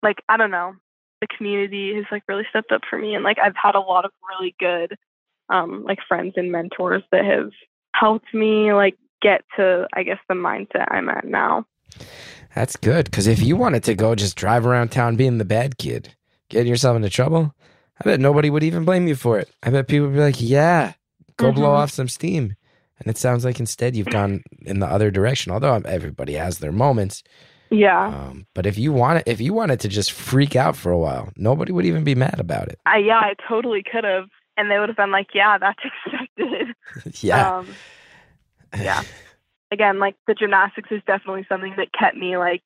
like, 0.03 0.17
I 0.29 0.37
don't 0.37 0.51
know, 0.51 0.73
the 1.21 1.27
community 1.35 1.95
has 1.95 2.05
like 2.11 2.23
really 2.27 2.45
stepped 2.49 2.71
up 2.71 2.81
for 2.89 2.97
me. 2.99 3.15
And 3.15 3.23
like, 3.23 3.37
I've 3.39 3.55
had 3.55 3.75
a 3.75 3.79
lot 3.79 4.05
of 4.05 4.11
really 4.29 4.55
good, 4.59 4.95
um, 5.49 5.83
like 5.83 5.99
friends 6.07 6.33
and 6.35 6.51
mentors 6.51 7.03
that 7.11 7.25
have 7.25 7.51
helped 7.93 8.33
me 8.33 8.73
like 8.73 8.97
get 9.21 9.43
to, 9.57 9.87
I 9.93 10.03
guess, 10.03 10.19
the 10.27 10.35
mindset 10.35 10.87
I'm 10.91 11.09
at 11.09 11.25
now. 11.25 11.65
That's 12.53 12.75
good. 12.75 13.05
Because 13.05 13.27
if 13.27 13.41
you 13.41 13.55
wanted 13.55 13.83
to 13.85 13.95
go 13.95 14.15
just 14.15 14.35
drive 14.35 14.65
around 14.65 14.89
town 14.91 15.15
being 15.15 15.37
the 15.37 15.45
bad 15.45 15.77
kid, 15.77 16.15
getting 16.49 16.67
yourself 16.69 16.95
into 16.95 17.09
trouble, 17.09 17.53
I 17.99 18.03
bet 18.03 18.19
nobody 18.19 18.49
would 18.49 18.63
even 18.63 18.85
blame 18.85 19.07
you 19.07 19.15
for 19.15 19.39
it. 19.39 19.49
I 19.63 19.69
bet 19.69 19.87
people 19.87 20.07
would 20.07 20.15
be 20.15 20.21
like, 20.21 20.35
yeah, 20.39 20.93
go 21.37 21.51
blow 21.51 21.69
Mhm. 21.69 21.77
off 21.77 21.91
some 21.91 22.07
steam. 22.09 22.55
And 22.99 23.07
it 23.09 23.17
sounds 23.17 23.43
like 23.43 23.59
instead 23.59 23.95
you've 23.95 24.07
gone 24.09 24.41
in 24.65 24.79
the 24.79 24.87
other 24.87 25.11
direction. 25.11 25.51
Although 25.51 25.75
everybody 25.85 26.33
has 26.33 26.59
their 26.59 26.71
moments, 26.71 27.23
Yeah. 27.69 28.07
um, 28.07 28.47
but 28.53 28.65
if 28.65 28.77
you 28.77 28.93
want 28.93 29.19
it, 29.19 29.23
if 29.27 29.41
you 29.41 29.53
wanted 29.53 29.79
to 29.81 29.87
just 29.89 30.11
freak 30.11 30.55
out 30.55 30.75
for 30.77 30.91
a 30.91 30.97
while, 30.97 31.31
nobody 31.35 31.71
would 31.73 31.85
even 31.85 32.03
be 32.03 32.15
mad 32.15 32.39
about 32.39 32.69
it. 32.69 32.79
I 32.85 32.97
yeah, 32.99 33.19
I 33.19 33.33
totally 33.49 33.83
could 33.83 34.03
have, 34.05 34.29
and 34.55 34.71
they 34.71 34.79
would 34.79 34.87
have 34.89 34.95
been 34.97 35.11
like, 35.11 35.27
"Yeah, 35.33 35.57
that's 35.57 35.79
expected." 36.05 36.75
yeah, 37.23 37.57
Um, 37.57 37.67
yeah. 38.77 39.03
Again, 39.71 39.99
like 39.99 40.15
the 40.27 40.33
gymnastics 40.35 40.89
is 40.91 41.01
definitely 41.05 41.45
something 41.49 41.73
that 41.77 41.91
kept 41.91 42.15
me 42.15 42.37
like, 42.37 42.63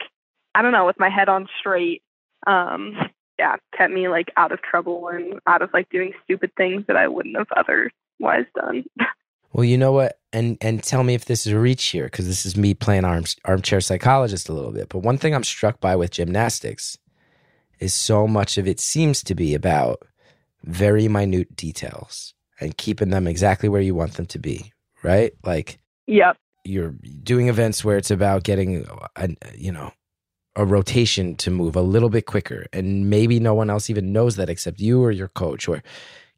I 0.53 0.61
don't 0.61 0.73
know, 0.73 0.85
with 0.85 0.99
my 0.99 1.09
head 1.09 1.29
on 1.29 1.47
straight. 1.59 2.03
Um, 2.45 2.95
yeah, 3.39 3.55
kept 3.75 3.91
me 3.93 4.09
like 4.09 4.27
out 4.37 4.51
of 4.51 4.61
trouble 4.61 5.07
and 5.07 5.39
out 5.47 5.61
of 5.63 5.69
like 5.73 5.89
doing 5.89 6.11
stupid 6.23 6.51
things 6.57 6.83
that 6.87 6.97
I 6.97 7.07
wouldn't 7.07 7.37
have 7.37 7.47
otherwise 7.55 8.45
done. 8.53 8.83
Well, 9.53 9.63
you 9.63 9.77
know 9.77 9.91
what? 9.91 10.19
And 10.31 10.57
and 10.61 10.83
tell 10.83 11.03
me 11.03 11.15
if 11.15 11.25
this 11.25 11.47
is 11.47 11.53
a 11.53 11.59
reach 11.59 11.85
here, 11.85 12.05
because 12.05 12.27
this 12.27 12.45
is 12.45 12.55
me 12.55 12.73
playing 12.73 13.05
arm, 13.05 13.25
armchair 13.45 13.81
psychologist 13.81 14.49
a 14.49 14.53
little 14.53 14.71
bit. 14.71 14.89
But 14.89 14.99
one 14.99 15.17
thing 15.17 15.33
I'm 15.33 15.43
struck 15.43 15.79
by 15.79 15.95
with 15.95 16.11
gymnastics 16.11 16.97
is 17.79 17.93
so 17.93 18.27
much 18.27 18.57
of 18.57 18.67
it 18.67 18.79
seems 18.79 19.23
to 19.23 19.35
be 19.35 19.55
about 19.55 20.03
very 20.63 21.07
minute 21.07 21.55
details 21.55 22.33
and 22.59 22.77
keeping 22.77 23.09
them 23.09 23.27
exactly 23.27 23.69
where 23.69 23.81
you 23.81 23.95
want 23.95 24.15
them 24.15 24.25
to 24.27 24.39
be, 24.39 24.71
right? 25.01 25.33
Like 25.43 25.79
yep. 26.05 26.37
you're 26.63 26.93
doing 27.23 27.47
events 27.47 27.83
where 27.83 27.97
it's 27.97 28.11
about 28.11 28.43
getting 28.43 28.85
a, 29.15 29.29
you 29.55 29.71
know 29.71 29.91
a 30.55 30.65
rotation 30.65 31.35
to 31.37 31.49
move 31.49 31.75
a 31.75 31.81
little 31.81 32.09
bit 32.09 32.25
quicker 32.25 32.65
and 32.73 33.09
maybe 33.09 33.39
no 33.39 33.53
one 33.53 33.69
else 33.69 33.89
even 33.89 34.11
knows 34.11 34.35
that 34.35 34.49
except 34.49 34.79
you 34.79 35.01
or 35.01 35.11
your 35.11 35.29
coach 35.29 35.69
or 35.69 35.81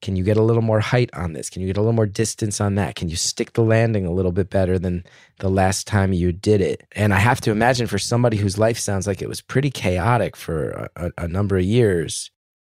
can 0.02 0.16
you 0.16 0.24
get 0.24 0.38
a 0.38 0.42
little 0.42 0.64
more 0.64 0.80
height 0.80 1.10
on 1.14 1.34
this? 1.34 1.50
Can 1.50 1.62
you 1.62 1.68
get 1.68 1.78
a 1.78 1.82
little 1.82 1.94
more 1.94 2.08
distance 2.08 2.60
on 2.60 2.76
that? 2.76 2.96
Can 2.96 3.08
you 3.08 3.16
stick 3.16 3.54
the 3.54 3.64
landing 3.64 4.06
a 4.06 4.12
little 4.12 4.32
bit 4.32 4.50
better 4.50 4.80
than 4.80 5.04
the 5.40 5.50
last 5.50 5.86
time 5.86 6.12
you 6.12 6.32
did 6.32 6.60
it? 6.60 6.86
And 6.96 7.14
i 7.14 7.20
have 7.20 7.42
to 7.42 7.52
imagine 7.52 7.88
for 7.88 8.00
somebody 8.00 8.38
whose 8.38 8.58
life 8.58 8.80
sounds 8.80 9.08
like 9.08 9.22
it 9.22 9.30
was 9.30 9.42
pretty 9.42 9.70
chaotic 9.70 10.36
for 10.36 10.90
a, 10.96 11.12
a, 11.18 11.28
number 11.28 11.58
of 11.58 11.64
years 11.64 12.32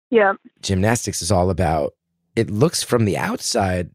Yeah. 0.10 0.34
gymnastics 0.62 1.22
is 1.22 1.32
all 1.32 1.50
about 1.50 1.94
it 2.36 2.50
looks 2.50 2.84
from 2.84 3.06
the 3.06 3.18
outside 3.18 3.90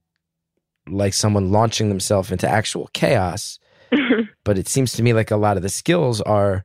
like 0.89 1.15
someone 1.15 1.51
launching 1.51 1.89
themselves 1.89 2.31
into 2.31 2.49
actual 2.49 2.89
chaos 2.93 3.59
but 4.45 4.59
it 4.59 4.69
seems 4.69 4.93
to 4.93 5.03
me 5.03 5.13
like 5.13 5.31
a 5.31 5.37
lot 5.37 5.57
of 5.57 5.63
the 5.63 5.69
skills 5.69 6.21
are 6.21 6.65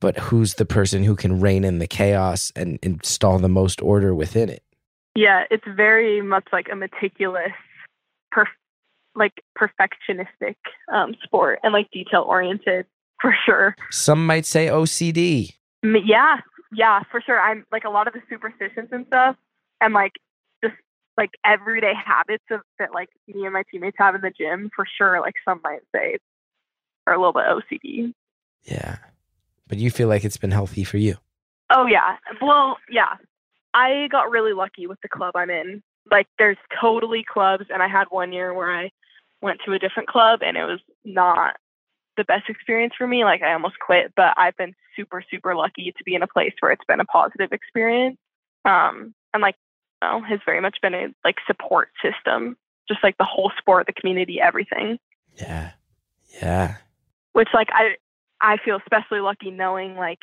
but 0.00 0.18
who's 0.18 0.54
the 0.54 0.64
person 0.64 1.04
who 1.04 1.14
can 1.14 1.40
rein 1.40 1.64
in 1.64 1.78
the 1.78 1.86
chaos 1.86 2.52
and 2.56 2.78
install 2.82 3.38
the 3.38 3.48
most 3.48 3.80
order 3.82 4.14
within 4.14 4.48
it 4.48 4.62
yeah, 5.14 5.44
it's 5.50 5.64
very 5.76 6.22
much 6.22 6.44
like 6.52 6.68
a 6.70 6.76
meticulous, 6.76 7.52
perf- 8.34 8.46
like 9.14 9.42
perfectionistic 9.58 10.56
um, 10.92 11.14
sport 11.22 11.58
and 11.62 11.72
like 11.72 11.90
detail 11.90 12.24
oriented 12.26 12.86
for 13.20 13.34
sure. 13.44 13.76
some 13.90 14.26
might 14.26 14.46
say 14.46 14.66
ocd 14.66 15.54
Yeah, 15.82 16.36
yeah, 16.72 17.02
for 17.10 17.20
sure. 17.20 17.38
I'm 17.38 17.66
like 17.70 17.84
a 17.84 17.90
lot 17.90 18.06
of 18.08 18.14
the 18.14 18.22
superstitions 18.28 18.88
and 18.90 19.06
stuff. 19.06 19.36
I'm 19.80 19.92
like 19.92 20.12
just 20.64 20.74
like 21.18 21.30
everyday 21.44 21.92
habits 21.94 22.44
of 22.50 22.60
that 22.78 22.94
like 22.94 23.10
me 23.28 23.44
and 23.44 23.52
my 23.52 23.62
teammates 23.70 23.96
have 23.98 24.14
in 24.14 24.22
the 24.22 24.30
gym, 24.30 24.70
for 24.74 24.86
sure, 24.98 25.20
like 25.20 25.34
some 25.44 25.60
might 25.62 25.82
say 25.94 26.18
are 27.06 27.14
a 27.14 27.18
little 27.18 27.32
bit 27.32 27.44
OCD. 27.44 28.12
Yeah. 28.64 28.98
But 29.68 29.78
you 29.78 29.90
feel 29.90 30.08
like 30.08 30.24
it's 30.24 30.36
been 30.36 30.50
healthy 30.50 30.84
for 30.84 30.98
you. 30.98 31.16
Oh 31.70 31.86
yeah. 31.86 32.16
Well, 32.40 32.78
yeah. 32.90 33.16
I 33.74 34.08
got 34.10 34.30
really 34.30 34.52
lucky 34.52 34.86
with 34.86 35.00
the 35.02 35.08
club 35.08 35.36
I'm 35.36 35.50
in. 35.50 35.82
Like 36.10 36.26
there's 36.38 36.58
totally 36.80 37.24
clubs 37.24 37.66
and 37.70 37.82
I 37.82 37.88
had 37.88 38.04
one 38.10 38.32
year 38.32 38.52
where 38.52 38.72
I 38.72 38.90
went 39.40 39.60
to 39.64 39.72
a 39.72 39.78
different 39.78 40.08
club 40.08 40.40
and 40.42 40.56
it 40.56 40.64
was 40.64 40.80
not 41.04 41.56
the 42.16 42.24
best 42.24 42.48
experience 42.48 42.94
for 42.96 43.06
me. 43.06 43.24
Like 43.24 43.42
I 43.42 43.52
almost 43.52 43.78
quit, 43.78 44.12
but 44.16 44.34
I've 44.36 44.56
been 44.56 44.74
super, 44.96 45.22
super 45.30 45.54
lucky 45.54 45.92
to 45.96 46.04
be 46.04 46.14
in 46.14 46.22
a 46.22 46.26
place 46.26 46.52
where 46.60 46.72
it's 46.72 46.84
been 46.86 47.00
a 47.00 47.04
positive 47.04 47.52
experience. 47.52 48.18
Um, 48.64 49.14
and 49.32 49.40
like, 49.40 49.56
you 50.02 50.08
know, 50.08 50.22
has 50.22 50.40
very 50.44 50.60
much 50.60 50.78
been 50.82 50.94
a 50.94 51.08
like 51.24 51.36
support 51.46 51.90
system, 52.02 52.56
just 52.88 53.02
like 53.02 53.16
the 53.18 53.24
whole 53.24 53.52
sport, 53.58 53.86
the 53.86 53.92
community, 53.92 54.40
everything. 54.40 54.98
Yeah. 55.36 55.70
Yeah. 56.40 56.76
Which 57.32 57.48
like 57.54 57.68
I, 57.72 57.96
I 58.40 58.56
feel 58.58 58.76
especially 58.76 59.20
lucky 59.20 59.50
knowing 59.50 59.96
like 59.96 60.18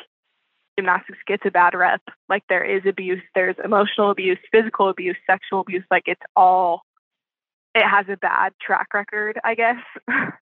gymnastics 0.80 1.18
gets 1.26 1.42
a 1.46 1.50
bad 1.50 1.74
rep. 1.74 2.02
Like 2.28 2.42
there 2.48 2.64
is 2.64 2.82
abuse, 2.86 3.22
there's 3.34 3.56
emotional 3.62 4.10
abuse, 4.10 4.38
physical 4.50 4.88
abuse, 4.88 5.16
sexual 5.26 5.60
abuse. 5.60 5.84
Like 5.90 6.04
it's 6.06 6.20
all, 6.34 6.82
it 7.74 7.86
has 7.86 8.06
a 8.08 8.16
bad 8.16 8.52
track 8.60 8.88
record, 8.94 9.38
I 9.44 9.54
guess. 9.54 9.82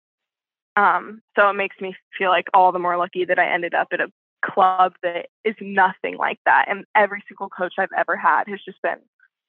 Um, 0.76 1.22
so 1.36 1.48
it 1.50 1.54
makes 1.54 1.76
me 1.80 1.94
feel 2.18 2.30
like 2.30 2.46
all 2.52 2.72
the 2.72 2.78
more 2.78 2.96
lucky 2.96 3.24
that 3.24 3.38
I 3.38 3.52
ended 3.52 3.74
up 3.74 3.88
at 3.92 4.00
a 4.00 4.10
club 4.44 4.94
that 5.02 5.26
is 5.44 5.54
nothing 5.60 6.16
like 6.18 6.38
that. 6.46 6.66
And 6.68 6.84
every 6.94 7.22
single 7.28 7.48
coach 7.48 7.74
I've 7.78 7.92
ever 7.96 8.16
had 8.16 8.48
has 8.48 8.60
just 8.64 8.82
been 8.82 8.98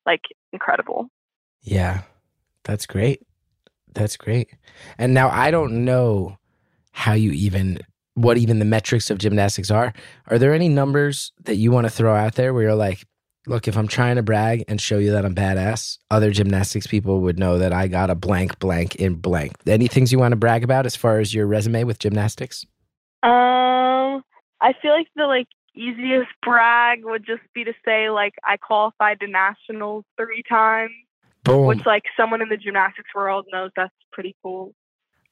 like 0.05 0.21
incredible. 0.53 1.09
Yeah. 1.63 2.03
That's 2.63 2.85
great. 2.85 3.25
That's 3.93 4.17
great. 4.17 4.51
And 4.97 5.13
now 5.13 5.29
I 5.29 5.51
don't 5.51 5.85
know 5.85 6.37
how 6.91 7.13
you 7.13 7.31
even 7.31 7.79
what 8.15 8.37
even 8.37 8.59
the 8.59 8.65
metrics 8.65 9.09
of 9.09 9.17
gymnastics 9.17 9.69
are. 9.69 9.93
Are 10.27 10.39
there 10.39 10.53
any 10.53 10.69
numbers 10.69 11.31
that 11.43 11.55
you 11.55 11.71
want 11.71 11.85
to 11.85 11.91
throw 11.91 12.15
out 12.15 12.35
there 12.35 12.53
where 12.53 12.63
you're 12.63 12.75
like, 12.75 13.05
look, 13.45 13.67
if 13.67 13.77
I'm 13.77 13.87
trying 13.87 14.15
to 14.15 14.23
brag 14.23 14.63
and 14.67 14.81
show 14.81 14.97
you 14.97 15.11
that 15.11 15.25
I'm 15.25 15.35
badass, 15.35 15.99
other 16.09 16.31
gymnastics 16.31 16.87
people 16.87 17.21
would 17.21 17.37
know 17.37 17.57
that 17.59 17.73
I 17.73 17.87
got 17.87 18.09
a 18.09 18.15
blank, 18.15 18.57
blank 18.59 18.95
in 18.95 19.15
blank. 19.15 19.53
Any 19.67 19.87
things 19.87 20.11
you 20.11 20.19
want 20.19 20.31
to 20.31 20.37
brag 20.37 20.63
about 20.63 20.85
as 20.85 20.95
far 20.95 21.19
as 21.19 21.33
your 21.33 21.45
resume 21.45 21.83
with 21.83 21.99
gymnastics? 21.99 22.65
Um, 23.21 24.23
I 24.61 24.73
feel 24.81 24.91
like 24.91 25.07
the 25.15 25.25
like 25.25 25.47
easiest 25.75 26.29
brag 26.41 27.03
would 27.03 27.25
just 27.25 27.41
be 27.53 27.65
to 27.65 27.73
say 27.83 28.09
like 28.09 28.33
I 28.43 28.57
qualified 28.57 29.19
to 29.19 29.27
nationals 29.27 30.05
three 30.17 30.43
times, 30.47 30.91
Boom. 31.43 31.67
which 31.67 31.85
like 31.85 32.03
someone 32.17 32.41
in 32.41 32.49
the 32.49 32.57
gymnastics 32.57 33.09
world 33.13 33.45
knows 33.51 33.71
that's 33.75 33.93
pretty 34.11 34.35
cool. 34.41 34.73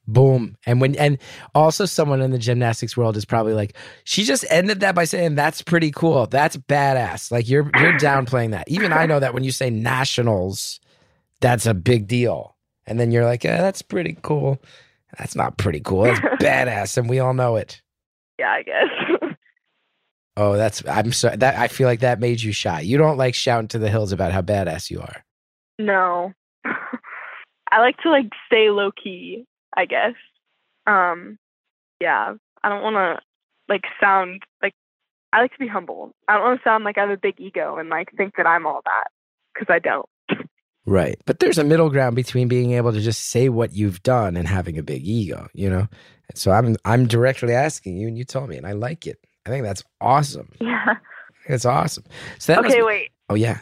Boom. 0.06 0.56
And 0.66 0.80
when 0.80 0.94
and 0.96 1.18
also 1.54 1.86
someone 1.86 2.20
in 2.20 2.30
the 2.30 2.38
gymnastics 2.38 2.96
world 2.96 3.16
is 3.16 3.24
probably 3.24 3.54
like, 3.54 3.74
she 4.04 4.24
just 4.24 4.44
ended 4.50 4.80
that 4.80 4.94
by 4.94 5.04
saying 5.04 5.34
that's 5.34 5.62
pretty 5.62 5.90
cool. 5.90 6.26
That's 6.26 6.56
badass. 6.56 7.30
Like 7.32 7.48
you're 7.48 7.70
you're 7.78 7.98
downplaying 7.98 8.50
that. 8.50 8.68
Even 8.68 8.92
I 8.92 9.06
know 9.06 9.18
that 9.20 9.32
when 9.32 9.44
you 9.44 9.50
say 9.52 9.70
nationals, 9.70 10.78
that's 11.40 11.64
a 11.66 11.74
big 11.74 12.06
deal. 12.06 12.54
And 12.86 13.00
then 13.00 13.10
you're 13.10 13.24
like, 13.24 13.44
yeah, 13.44 13.62
that's 13.62 13.80
pretty 13.80 14.18
cool. 14.22 14.60
That's 15.18 15.34
not 15.34 15.56
pretty 15.56 15.80
cool. 15.80 16.02
That's 16.04 16.20
badass, 16.42 16.98
and 16.98 17.08
we 17.08 17.18
all 17.18 17.32
know 17.32 17.56
it. 17.56 17.80
Yeah, 18.38 18.50
I 18.50 18.62
guess. 18.62 19.30
Oh, 20.36 20.56
that's 20.56 20.82
I'm 20.88 21.12
sorry. 21.12 21.36
That 21.36 21.56
I 21.56 21.68
feel 21.68 21.86
like 21.86 22.00
that 22.00 22.18
made 22.18 22.42
you 22.42 22.50
shy. 22.50 22.80
You 22.80 22.98
don't 22.98 23.16
like 23.16 23.36
shouting 23.36 23.68
to 23.68 23.78
the 23.78 23.88
hills 23.88 24.10
about 24.10 24.32
how 24.32 24.42
badass 24.42 24.90
you 24.90 25.00
are. 25.00 25.24
no. 25.78 26.32
I 27.70 27.78
like 27.78 27.96
to 27.98 28.10
like 28.10 28.26
stay 28.46 28.68
low 28.70 28.90
key, 28.92 29.46
I 29.76 29.84
guess. 29.86 30.14
Um 30.86 31.38
yeah, 32.00 32.34
I 32.62 32.68
don't 32.68 32.82
want 32.82 32.94
to 32.96 33.22
like 33.68 33.82
sound 34.00 34.42
like 34.62 34.74
I 35.32 35.40
like 35.40 35.52
to 35.52 35.58
be 35.58 35.66
humble. 35.68 36.12
I 36.28 36.34
don't 36.34 36.42
want 36.44 36.60
to 36.60 36.64
sound 36.64 36.84
like 36.84 36.98
I 36.98 37.02
have 37.02 37.10
a 37.10 37.16
big 37.16 37.40
ego 37.40 37.76
and 37.76 37.88
like 37.88 38.08
think 38.16 38.36
that 38.36 38.46
I'm 38.46 38.66
all 38.66 38.80
that 38.84 39.08
cuz 39.56 39.66
I 39.68 39.78
don't. 39.78 40.08
Right. 40.86 41.18
But 41.24 41.38
there's 41.38 41.56
a 41.56 41.64
middle 41.64 41.88
ground 41.88 42.14
between 42.14 42.46
being 42.46 42.72
able 42.72 42.92
to 42.92 43.00
just 43.00 43.30
say 43.30 43.48
what 43.48 43.72
you've 43.72 44.02
done 44.02 44.36
and 44.36 44.46
having 44.46 44.76
a 44.78 44.82
big 44.82 45.02
ego, 45.06 45.48
you 45.54 45.70
know? 45.70 45.88
And 46.28 46.36
so 46.36 46.50
I'm 46.50 46.76
I'm 46.84 47.06
directly 47.06 47.54
asking 47.54 47.96
you 47.96 48.06
and 48.08 48.18
you 48.18 48.24
told 48.24 48.50
me 48.50 48.56
and 48.58 48.66
I 48.66 48.72
like 48.72 49.06
it. 49.06 49.18
I 49.46 49.50
think 49.50 49.64
that's 49.64 49.82
awesome. 50.00 50.50
Yeah. 50.60 50.94
It's 51.46 51.64
awesome. 51.66 52.04
So 52.38 52.54
that 52.54 52.64
Okay, 52.64 52.78
be- 52.78 52.82
wait. 52.82 53.10
Oh 53.28 53.34
yeah. 53.34 53.60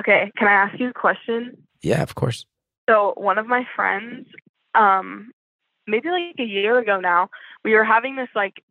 Okay, 0.00 0.30
can 0.36 0.46
I 0.46 0.52
ask 0.52 0.78
you 0.78 0.90
a 0.90 0.92
question? 0.92 1.56
Yeah, 1.82 2.02
of 2.02 2.14
course. 2.14 2.46
So 2.88 3.14
one 3.16 3.38
of 3.38 3.46
my 3.46 3.66
friends, 3.74 4.26
um, 4.76 5.32
maybe 5.88 6.10
like 6.10 6.36
a 6.38 6.44
year 6.44 6.78
ago 6.78 7.00
now, 7.00 7.30
we 7.64 7.74
were 7.74 7.84
having 7.84 8.16
this 8.16 8.28
like 8.34 8.62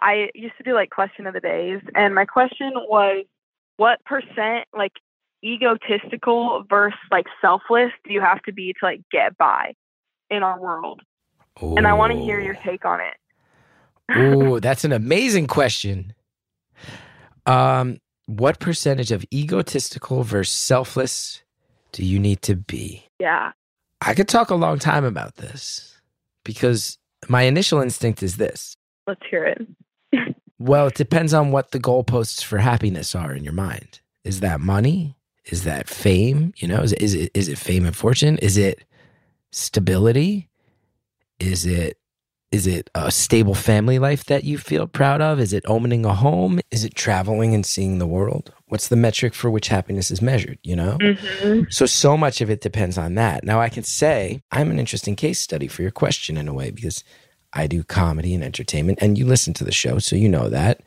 I 0.00 0.30
used 0.34 0.56
to 0.58 0.64
do 0.64 0.74
like 0.74 0.90
question 0.90 1.26
of 1.26 1.34
the 1.34 1.40
days, 1.40 1.80
and 1.94 2.14
my 2.14 2.24
question 2.24 2.72
was, 2.74 3.24
what 3.76 4.04
percent 4.04 4.66
like 4.76 4.92
egotistical 5.44 6.64
versus 6.68 6.98
like 7.10 7.26
selfless 7.40 7.92
do 8.04 8.12
you 8.12 8.20
have 8.20 8.42
to 8.42 8.52
be 8.52 8.72
to 8.72 8.78
like 8.82 9.00
get 9.10 9.36
by 9.38 9.74
in 10.30 10.42
our 10.42 10.60
world? 10.60 11.00
And 11.60 11.86
I 11.86 11.92
want 11.94 12.12
to 12.12 12.18
hear 12.18 12.40
your 12.40 12.56
take 12.64 12.84
on 12.84 13.00
it. 13.00 14.16
Ooh, 14.16 14.60
that's 14.60 14.84
an 14.84 14.92
amazing 14.92 15.46
question. 15.46 16.12
Um, 17.46 18.00
what 18.26 18.58
percentage 18.58 19.12
of 19.12 19.24
egotistical 19.32 20.24
versus 20.24 20.54
selfless 20.54 21.42
do 21.92 22.04
you 22.04 22.18
need 22.18 22.42
to 22.42 22.56
be? 22.56 23.06
Yeah. 23.20 23.52
I 24.00 24.14
could 24.14 24.28
talk 24.28 24.50
a 24.50 24.54
long 24.56 24.78
time 24.78 25.04
about 25.04 25.36
this 25.36 25.94
because 26.44 26.98
my 27.28 27.42
initial 27.42 27.80
instinct 27.80 28.22
is 28.22 28.36
this. 28.36 28.76
Let's 29.06 29.22
hear 29.30 29.44
it. 29.44 29.66
Well, 30.58 30.86
it 30.86 30.94
depends 30.94 31.34
on 31.34 31.50
what 31.50 31.72
the 31.72 31.80
goalposts 31.80 32.42
for 32.42 32.58
happiness 32.58 33.14
are 33.14 33.34
in 33.34 33.44
your 33.44 33.52
mind. 33.52 34.00
Is 34.22 34.40
that 34.40 34.60
money? 34.60 35.16
Is 35.46 35.64
that 35.64 35.88
fame? 35.88 36.54
You 36.56 36.68
know, 36.68 36.80
is 36.80 36.92
it, 36.92 37.02
is 37.02 37.14
it 37.14 37.30
is 37.34 37.48
it 37.48 37.58
fame 37.58 37.84
and 37.84 37.94
fortune? 37.94 38.38
Is 38.38 38.56
it 38.56 38.84
stability? 39.50 40.48
Is 41.38 41.66
it 41.66 41.98
is 42.54 42.68
it 42.68 42.88
a 42.94 43.10
stable 43.10 43.56
family 43.56 43.98
life 43.98 44.26
that 44.26 44.44
you 44.44 44.58
feel 44.58 44.86
proud 44.86 45.20
of? 45.20 45.40
Is 45.40 45.52
it 45.52 45.64
owning 45.66 46.04
a 46.04 46.14
home? 46.14 46.60
Is 46.70 46.84
it 46.84 46.94
traveling 46.94 47.52
and 47.52 47.66
seeing 47.66 47.98
the 47.98 48.06
world? 48.06 48.54
What's 48.66 48.86
the 48.86 48.94
metric 48.94 49.34
for 49.34 49.50
which 49.50 49.66
happiness 49.66 50.12
is 50.12 50.22
measured, 50.22 50.60
you 50.62 50.76
know? 50.76 50.96
hmm 51.00 51.62
So, 51.68 51.84
so 51.84 52.16
much 52.16 52.40
of 52.40 52.50
it 52.50 52.60
depends 52.60 52.96
on 52.96 53.16
that. 53.16 53.42
Now, 53.42 53.60
I 53.60 53.68
can 53.68 53.82
say 53.82 54.40
I'm 54.52 54.70
an 54.70 54.78
interesting 54.78 55.16
case 55.16 55.40
study 55.40 55.66
for 55.66 55.82
your 55.82 55.90
question 55.90 56.36
in 56.36 56.46
a 56.46 56.54
way 56.54 56.70
because 56.70 57.02
I 57.52 57.66
do 57.66 57.82
comedy 57.82 58.32
and 58.36 58.44
entertainment, 58.44 59.00
and 59.00 59.18
you 59.18 59.26
listen 59.26 59.52
to 59.54 59.64
the 59.64 59.72
show, 59.72 59.98
so 59.98 60.14
you 60.14 60.28
know 60.28 60.48
that. 60.48 60.80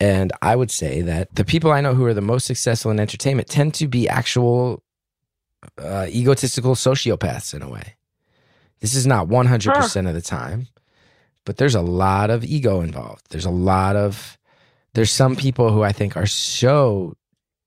And 0.00 0.30
I 0.42 0.56
would 0.56 0.70
say 0.70 1.00
that 1.00 1.34
the 1.34 1.44
people 1.44 1.72
I 1.72 1.80
know 1.80 1.94
who 1.94 2.04
are 2.04 2.12
the 2.12 2.20
most 2.20 2.44
successful 2.46 2.90
in 2.90 3.00
entertainment 3.00 3.48
tend 3.48 3.72
to 3.74 3.88
be 3.88 4.10
actual 4.10 4.82
uh, 5.78 6.06
egotistical 6.10 6.74
sociopaths 6.74 7.54
in 7.54 7.62
a 7.62 7.70
way. 7.70 7.94
This 8.80 8.94
is 8.94 9.06
not 9.06 9.28
100% 9.28 10.06
of 10.06 10.14
the 10.14 10.20
time, 10.20 10.66
but 11.44 11.56
there's 11.56 11.74
a 11.74 11.82
lot 11.82 12.30
of 12.30 12.44
ego 12.44 12.80
involved. 12.80 13.26
There's 13.30 13.44
a 13.44 13.50
lot 13.50 13.96
of, 13.96 14.38
there's 14.94 15.10
some 15.10 15.36
people 15.36 15.72
who 15.72 15.82
I 15.82 15.92
think 15.92 16.16
are 16.16 16.26
so 16.26 17.14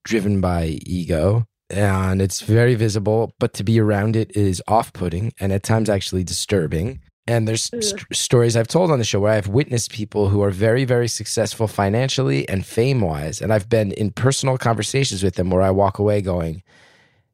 driven 0.04 0.42
by 0.42 0.80
ego 0.86 1.46
and 1.70 2.22
it's 2.22 2.42
very 2.42 2.76
visible, 2.76 3.34
but 3.40 3.54
to 3.56 3.64
be 3.64 3.80
around 3.80 4.16
it 4.16 4.36
is 4.36 4.62
off 4.68 4.94
putting 4.94 5.34
and 5.40 5.52
at 5.52 5.64
times 5.64 5.90
actually 5.90 6.24
disturbing. 6.24 7.02
And 7.30 7.46
there's 7.46 7.66
st- 7.66 8.06
stories 8.14 8.56
I've 8.56 8.70
told 8.70 8.90
on 8.90 9.00
the 9.00 9.06
show 9.06 9.20
where 9.20 9.34
I've 9.34 9.50
witnessed 9.50 9.92
people 9.92 10.30
who 10.30 10.42
are 10.42 10.50
very, 10.50 10.86
very 10.86 11.10
successful 11.10 11.68
financially 11.68 12.48
and 12.48 12.66
fame 12.66 13.02
wise. 13.02 13.42
And 13.42 13.52
I've 13.52 13.68
been 13.68 13.92
in 13.92 14.12
personal 14.12 14.58
conversations 14.58 15.24
with 15.24 15.36
them 15.36 15.50
where 15.50 15.62
I 15.62 15.72
walk 15.72 16.00
away 16.00 16.22
going, 16.22 16.64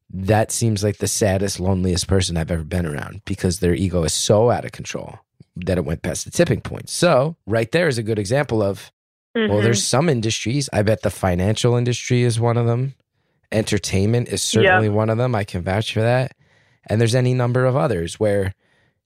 that 0.09 0.51
seems 0.51 0.83
like 0.83 0.97
the 0.97 1.07
saddest, 1.07 1.59
loneliest 1.59 2.07
person 2.07 2.37
I've 2.37 2.49
ever 2.49 2.63
been 2.63 2.87
around 2.87 3.21
because 3.25 3.59
their 3.59 3.75
ego 3.75 4.03
is 4.03 4.13
so 4.13 4.49
out 4.49 4.65
of 4.65 4.71
control 4.71 5.19
that 5.55 5.77
it 5.77 5.85
went 5.85 6.01
past 6.01 6.25
the 6.25 6.31
tipping 6.31 6.61
point. 6.61 6.89
So, 6.89 7.35
right 7.45 7.71
there 7.71 7.87
is 7.87 7.97
a 7.97 8.03
good 8.03 8.19
example 8.19 8.61
of 8.61 8.91
well, 9.35 9.47
Mhm. 9.49 9.63
there's 9.63 9.83
some 9.83 10.09
industries. 10.09 10.69
I 10.71 10.83
bet 10.83 11.01
the 11.01 11.09
financial 11.09 11.75
industry 11.75 12.21
is 12.21 12.39
one 12.39 12.55
of 12.55 12.67
them. 12.67 12.93
Entertainment 13.51 14.29
is 14.29 14.41
certainly 14.43 14.89
one 14.89 15.09
of 15.09 15.17
them. 15.17 15.33
I 15.35 15.43
can 15.43 15.61
vouch 15.63 15.91
for 15.93 16.01
that. 16.01 16.33
And 16.87 16.99
there's 17.01 17.15
any 17.15 17.33
number 17.33 17.65
of 17.65 17.75
others 17.75 18.19
where 18.19 18.53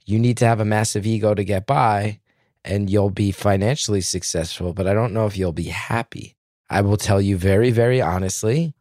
you 0.06 0.20
need 0.20 0.38
to 0.38 0.46
have 0.46 0.60
a 0.60 0.66
massive 0.66 1.06
ego 1.06 1.34
to 1.34 1.44
get 1.44 1.66
by 1.66 2.20
and 2.66 2.90
you'll 2.90 3.10
be 3.10 3.32
financially 3.32 4.02
successful, 4.02 4.74
but 4.74 4.88
I 4.88 4.94
don't 4.94 5.14
know 5.14 5.28
if 5.28 5.38
you'll 5.38 5.54
be 5.54 5.64
happy. 5.70 6.36
I 6.70 6.82
will 6.82 6.98
tell 6.98 7.22
you 7.22 7.38
very, 7.38 7.72
very 7.72 8.02
honestly, 8.02 8.74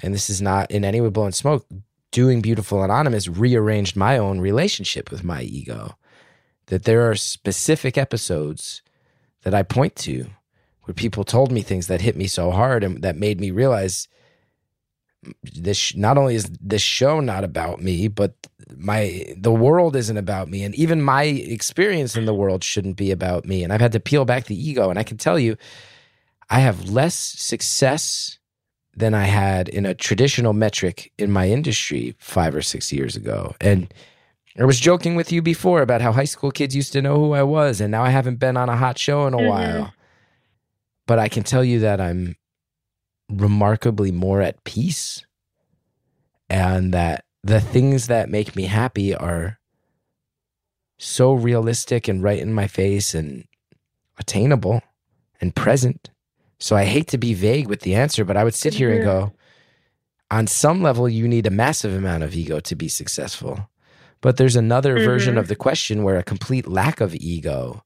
and 0.00 0.14
this 0.14 0.30
is 0.30 0.40
not 0.40 0.70
in 0.70 0.84
any 0.84 1.00
way 1.00 1.08
blowing 1.08 1.32
smoke, 1.32 1.66
doing 2.12 2.40
Beautiful 2.40 2.84
Anonymous 2.84 3.26
rearranged 3.26 3.96
my 3.96 4.18
own 4.18 4.38
relationship 4.40 5.10
with 5.10 5.24
my 5.24 5.42
ego. 5.42 5.96
That 6.68 6.84
there 6.84 7.08
are 7.08 7.14
specific 7.14 7.96
episodes 7.96 8.82
that 9.42 9.54
I 9.54 9.62
point 9.62 9.94
to 9.96 10.26
where 10.82 10.94
people 10.94 11.24
told 11.24 11.52
me 11.52 11.62
things 11.62 11.86
that 11.86 12.00
hit 12.00 12.16
me 12.16 12.26
so 12.26 12.50
hard 12.50 12.82
and 12.84 13.02
that 13.02 13.16
made 13.16 13.40
me 13.40 13.50
realize 13.50 14.08
this 15.42 15.94
not 15.96 16.18
only 16.18 16.34
is 16.36 16.50
this 16.60 16.82
show 16.82 17.20
not 17.20 17.44
about 17.44 17.80
me, 17.80 18.08
but 18.08 18.34
my 18.76 19.24
the 19.36 19.52
world 19.52 19.96
isn't 19.96 20.16
about 20.16 20.48
me, 20.48 20.62
and 20.62 20.74
even 20.74 21.02
my 21.02 21.24
experience 21.24 22.16
in 22.16 22.24
the 22.26 22.34
world 22.34 22.62
shouldn't 22.62 22.96
be 22.96 23.10
about 23.10 23.44
me. 23.44 23.64
And 23.64 23.72
I've 23.72 23.80
had 23.80 23.92
to 23.92 24.00
peel 24.00 24.24
back 24.24 24.44
the 24.44 24.68
ego, 24.68 24.90
and 24.90 24.98
I 24.98 25.02
can 25.02 25.16
tell 25.16 25.38
you, 25.38 25.56
I 26.50 26.60
have 26.60 26.88
less 26.88 27.14
success 27.14 28.38
than 28.94 29.14
I 29.14 29.24
had 29.24 29.68
in 29.68 29.84
a 29.84 29.94
traditional 29.94 30.52
metric 30.52 31.12
in 31.18 31.30
my 31.30 31.48
industry 31.48 32.14
five 32.18 32.54
or 32.54 32.62
six 32.62 32.92
years 32.92 33.16
ago, 33.16 33.54
and. 33.60 33.92
I 34.58 34.64
was 34.64 34.80
joking 34.80 35.16
with 35.16 35.32
you 35.32 35.42
before 35.42 35.82
about 35.82 36.00
how 36.00 36.12
high 36.12 36.24
school 36.24 36.50
kids 36.50 36.74
used 36.74 36.92
to 36.94 37.02
know 37.02 37.16
who 37.16 37.32
I 37.32 37.42
was, 37.42 37.80
and 37.80 37.90
now 37.90 38.02
I 38.02 38.10
haven't 38.10 38.36
been 38.36 38.56
on 38.56 38.68
a 38.68 38.76
hot 38.76 38.98
show 38.98 39.26
in 39.26 39.34
a 39.34 39.38
Mhm. 39.38 39.48
while. 39.48 39.92
But 41.06 41.18
I 41.18 41.28
can 41.28 41.42
tell 41.42 41.62
you 41.64 41.78
that 41.80 42.00
I'm 42.00 42.36
remarkably 43.28 44.12
more 44.12 44.40
at 44.40 44.64
peace 44.64 45.24
and 46.48 46.94
that 46.94 47.24
the 47.42 47.60
things 47.60 48.06
that 48.06 48.30
make 48.30 48.56
me 48.56 48.64
happy 48.64 49.14
are 49.14 49.58
so 50.98 51.32
realistic 51.34 52.08
and 52.08 52.22
right 52.22 52.38
in 52.40 52.52
my 52.52 52.66
face 52.66 53.14
and 53.14 53.44
attainable 54.18 54.82
and 55.40 55.54
present. 55.54 56.10
So 56.58 56.74
I 56.74 56.84
hate 56.84 57.08
to 57.08 57.18
be 57.18 57.34
vague 57.34 57.68
with 57.68 57.80
the 57.80 57.94
answer, 57.94 58.24
but 58.24 58.36
I 58.36 58.44
would 58.44 58.54
sit 58.54 58.74
here 58.74 58.90
and 58.90 59.04
go, 59.04 59.32
on 60.30 60.46
some 60.46 60.82
level, 60.82 61.08
you 61.08 61.28
need 61.28 61.46
a 61.46 61.50
massive 61.50 61.92
amount 61.94 62.22
of 62.22 62.34
ego 62.34 62.58
to 62.60 62.74
be 62.74 62.88
successful. 62.88 63.68
But 64.26 64.38
there's 64.38 64.56
another 64.56 64.94
version 65.04 65.36
Mhm. 65.36 65.38
of 65.38 65.46
the 65.46 65.54
question 65.54 66.02
where 66.02 66.16
a 66.18 66.24
complete 66.24 66.66
lack 66.66 67.00
of 67.00 67.14
ego 67.14 67.84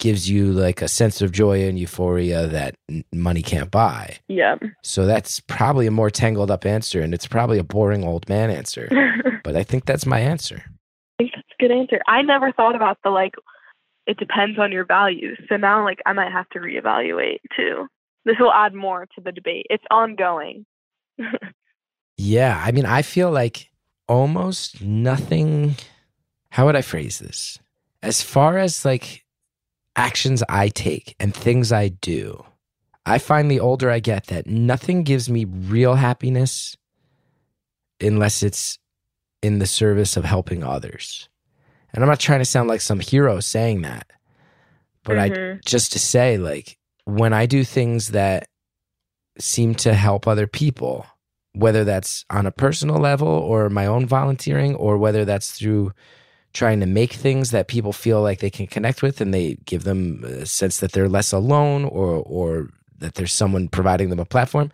gives 0.00 0.28
you 0.28 0.50
like 0.50 0.82
a 0.82 0.88
sense 0.88 1.22
of 1.22 1.30
joy 1.30 1.62
and 1.68 1.78
euphoria 1.78 2.48
that 2.48 2.74
money 3.12 3.40
can't 3.40 3.70
buy. 3.70 4.16
Yep. 4.26 4.64
So 4.82 5.06
that's 5.06 5.38
probably 5.38 5.86
a 5.86 5.92
more 5.92 6.10
tangled 6.10 6.50
up 6.50 6.66
answer, 6.66 7.00
and 7.02 7.14
it's 7.14 7.28
probably 7.28 7.58
a 7.60 7.62
boring 7.62 8.02
old 8.02 8.28
man 8.28 8.50
answer. 8.50 8.88
But 9.44 9.54
I 9.54 9.62
think 9.62 9.84
that's 9.84 10.04
my 10.06 10.18
answer. 10.18 10.56
I 10.66 10.72
think 11.18 11.30
that's 11.36 11.52
a 11.56 11.62
good 11.62 11.70
answer. 11.70 12.00
I 12.08 12.20
never 12.22 12.50
thought 12.50 12.74
about 12.74 12.98
the 13.04 13.10
like 13.10 13.34
it 14.08 14.16
depends 14.18 14.58
on 14.58 14.72
your 14.72 14.84
values. 14.84 15.38
So 15.48 15.56
now 15.56 15.84
like 15.84 16.00
I 16.04 16.12
might 16.14 16.32
have 16.32 16.48
to 16.54 16.58
reevaluate 16.58 17.38
too. 17.56 17.86
This 18.24 18.34
will 18.40 18.52
add 18.52 18.74
more 18.74 19.06
to 19.14 19.20
the 19.20 19.30
debate. 19.30 19.66
It's 19.70 19.84
ongoing. 19.88 20.66
Yeah, 22.18 22.60
I 22.66 22.72
mean, 22.72 22.86
I 22.86 23.02
feel 23.02 23.30
like 23.30 23.70
almost 24.08 24.82
nothing. 24.82 25.76
How 26.50 26.66
would 26.66 26.76
I 26.76 26.82
phrase 26.82 27.18
this? 27.18 27.58
As 28.02 28.22
far 28.22 28.58
as 28.58 28.84
like 28.84 29.24
actions 29.94 30.42
I 30.48 30.68
take 30.68 31.16
and 31.18 31.34
things 31.34 31.72
I 31.72 31.88
do, 31.88 32.44
I 33.04 33.18
find 33.18 33.50
the 33.50 33.60
older 33.60 33.90
I 33.90 34.00
get 34.00 34.26
that 34.26 34.46
nothing 34.46 35.02
gives 35.02 35.28
me 35.28 35.44
real 35.44 35.94
happiness 35.94 36.76
unless 38.00 38.42
it's 38.42 38.78
in 39.42 39.58
the 39.58 39.66
service 39.66 40.16
of 40.16 40.24
helping 40.24 40.62
others. 40.62 41.28
And 41.92 42.02
I'm 42.02 42.10
not 42.10 42.20
trying 42.20 42.40
to 42.40 42.44
sound 42.44 42.68
like 42.68 42.80
some 42.80 43.00
hero 43.00 43.40
saying 43.40 43.82
that, 43.82 44.10
but 45.02 45.18
I 45.18 45.30
Mhm. 45.30 45.64
just 45.64 45.92
to 45.92 45.98
say 45.98 46.36
like 46.36 46.78
when 47.04 47.32
I 47.32 47.46
do 47.46 47.64
things 47.64 48.08
that 48.08 48.48
seem 49.38 49.74
to 49.76 49.94
help 49.94 50.26
other 50.26 50.46
people, 50.46 51.06
whether 51.56 51.84
that's 51.84 52.24
on 52.28 52.44
a 52.46 52.50
personal 52.52 52.96
level 52.96 53.28
or 53.28 53.70
my 53.70 53.86
own 53.86 54.06
volunteering 54.06 54.74
or 54.74 54.98
whether 54.98 55.24
that's 55.24 55.50
through 55.52 55.90
trying 56.52 56.80
to 56.80 56.86
make 56.86 57.12
things 57.14 57.50
that 57.50 57.66
people 57.68 57.92
feel 57.92 58.20
like 58.22 58.40
they 58.40 58.50
can 58.50 58.66
connect 58.66 59.02
with 59.02 59.20
and 59.20 59.32
they 59.32 59.56
give 59.64 59.84
them 59.84 60.22
a 60.24 60.44
sense 60.46 60.80
that 60.80 60.92
they're 60.92 61.08
less 61.08 61.32
alone 61.32 61.84
or 61.84 62.16
or 62.26 62.68
that 62.98 63.14
there's 63.14 63.32
someone 63.32 63.68
providing 63.68 64.10
them 64.10 64.18
a 64.18 64.24
platform 64.24 64.70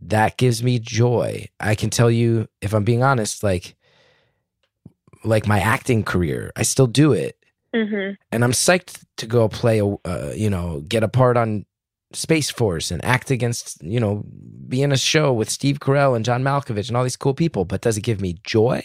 that 0.00 0.36
gives 0.36 0.62
me 0.62 0.78
joy 0.78 1.46
i 1.60 1.74
can 1.74 1.90
tell 1.90 2.10
you 2.10 2.46
if 2.60 2.72
i'm 2.72 2.84
being 2.84 3.02
honest 3.02 3.42
like 3.42 3.76
like 5.24 5.46
my 5.46 5.60
acting 5.60 6.02
career 6.02 6.50
i 6.56 6.62
still 6.62 6.86
do 6.86 7.12
it 7.12 7.36
Mhm. 7.72 8.16
and 8.32 8.42
I'm 8.42 8.50
psyched 8.50 9.04
to 9.18 9.26
go 9.26 9.48
play 9.48 9.78
a 9.78 9.86
uh, 9.86 10.32
you 10.34 10.50
know 10.50 10.80
get 10.88 11.04
a 11.04 11.08
part 11.08 11.36
on 11.36 11.64
Space 12.12 12.50
Force 12.50 12.90
and 12.90 13.04
act 13.04 13.30
against 13.30 13.82
you 13.82 14.00
know 14.00 14.24
be 14.68 14.82
in 14.82 14.92
a 14.92 14.96
show 14.96 15.32
with 15.32 15.50
Steve 15.50 15.78
Carell 15.80 16.14
and 16.16 16.24
John 16.24 16.42
Malkovich 16.42 16.88
and 16.88 16.96
all 16.96 17.02
these 17.04 17.16
cool 17.16 17.34
people. 17.34 17.64
But 17.64 17.80
does 17.82 17.96
it 17.96 18.02
give 18.02 18.20
me 18.20 18.38
joy? 18.44 18.82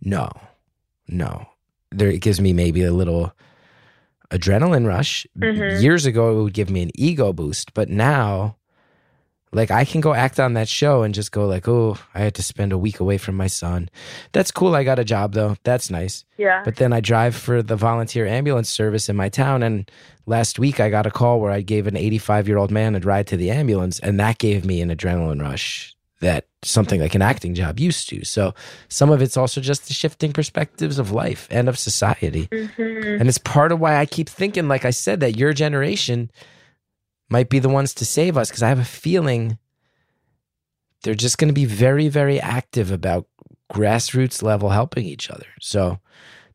No, 0.00 0.30
no. 1.08 1.46
There 1.90 2.08
it 2.10 2.20
gives 2.20 2.40
me 2.40 2.52
maybe 2.52 2.82
a 2.84 2.92
little 2.92 3.32
adrenaline 4.30 4.86
rush. 4.86 5.26
Mhm. 5.38 5.80
Years 5.80 6.04
ago, 6.06 6.38
it 6.38 6.42
would 6.42 6.52
give 6.52 6.70
me 6.70 6.82
an 6.82 6.90
ego 6.94 7.32
boost, 7.32 7.74
but 7.74 7.88
now. 7.88 8.56
Like 9.52 9.70
I 9.70 9.84
can 9.84 10.00
go 10.00 10.12
act 10.12 10.40
on 10.40 10.54
that 10.54 10.68
show 10.68 11.02
and 11.02 11.14
just 11.14 11.32
go 11.32 11.46
like, 11.46 11.68
oh, 11.68 11.96
I 12.14 12.20
had 12.20 12.34
to 12.34 12.42
spend 12.42 12.72
a 12.72 12.78
week 12.78 13.00
away 13.00 13.16
from 13.16 13.36
my 13.36 13.46
son. 13.46 13.88
That's 14.32 14.50
cool. 14.50 14.74
I 14.74 14.84
got 14.84 14.98
a 14.98 15.04
job 15.04 15.32
though. 15.32 15.56
That's 15.62 15.90
nice. 15.90 16.24
Yeah. 16.36 16.62
But 16.64 16.76
then 16.76 16.92
I 16.92 17.00
drive 17.00 17.34
for 17.34 17.62
the 17.62 17.76
volunteer 17.76 18.26
ambulance 18.26 18.68
service 18.68 19.08
in 19.08 19.16
my 19.16 19.28
town. 19.28 19.62
And 19.62 19.90
last 20.26 20.58
week 20.58 20.80
I 20.80 20.90
got 20.90 21.06
a 21.06 21.10
call 21.10 21.40
where 21.40 21.52
I 21.52 21.60
gave 21.62 21.86
an 21.86 21.96
85 21.96 22.48
year 22.48 22.58
old 22.58 22.70
man 22.70 22.94
a 22.96 23.00
ride 23.00 23.28
to 23.28 23.36
the 23.36 23.50
ambulance. 23.50 23.98
And 24.00 24.18
that 24.20 24.38
gave 24.38 24.64
me 24.64 24.82
an 24.82 24.90
adrenaline 24.90 25.40
rush 25.40 25.94
that 26.20 26.46
something 26.62 27.00
like 27.00 27.14
an 27.14 27.22
acting 27.22 27.54
job 27.54 27.78
used 27.78 28.08
to. 28.08 28.24
So 28.24 28.54
some 28.88 29.10
of 29.10 29.20
it's 29.22 29.36
also 29.36 29.60
just 29.60 29.86
the 29.86 29.94
shifting 29.94 30.32
perspectives 30.32 30.98
of 30.98 31.12
life 31.12 31.46
and 31.50 31.68
of 31.68 31.78
society. 31.78 32.48
Mhm. 32.48 33.20
And 33.20 33.28
it's 33.28 33.38
part 33.38 33.70
of 33.70 33.80
why 33.80 33.96
I 33.96 34.06
keep 34.06 34.28
thinking, 34.28 34.66
like 34.66 34.84
I 34.84 34.90
said, 34.90 35.20
that 35.20 35.36
your 35.36 35.52
generation 35.52 36.30
might 37.28 37.48
be 37.48 37.58
the 37.58 37.68
ones 37.68 37.92
to 37.94 38.04
save 38.04 38.36
us 38.36 38.48
because 38.50 38.62
I 38.62 38.68
have 38.68 38.78
a 38.78 38.84
feeling 38.84 39.58
they're 41.02 41.14
just 41.14 41.38
going 41.38 41.48
to 41.48 41.54
be 41.54 41.64
very, 41.64 42.08
very 42.08 42.40
active 42.40 42.90
about 42.90 43.26
grassroots 43.72 44.42
level 44.42 44.70
helping 44.70 45.04
each 45.06 45.30
other. 45.30 45.46
So 45.60 45.98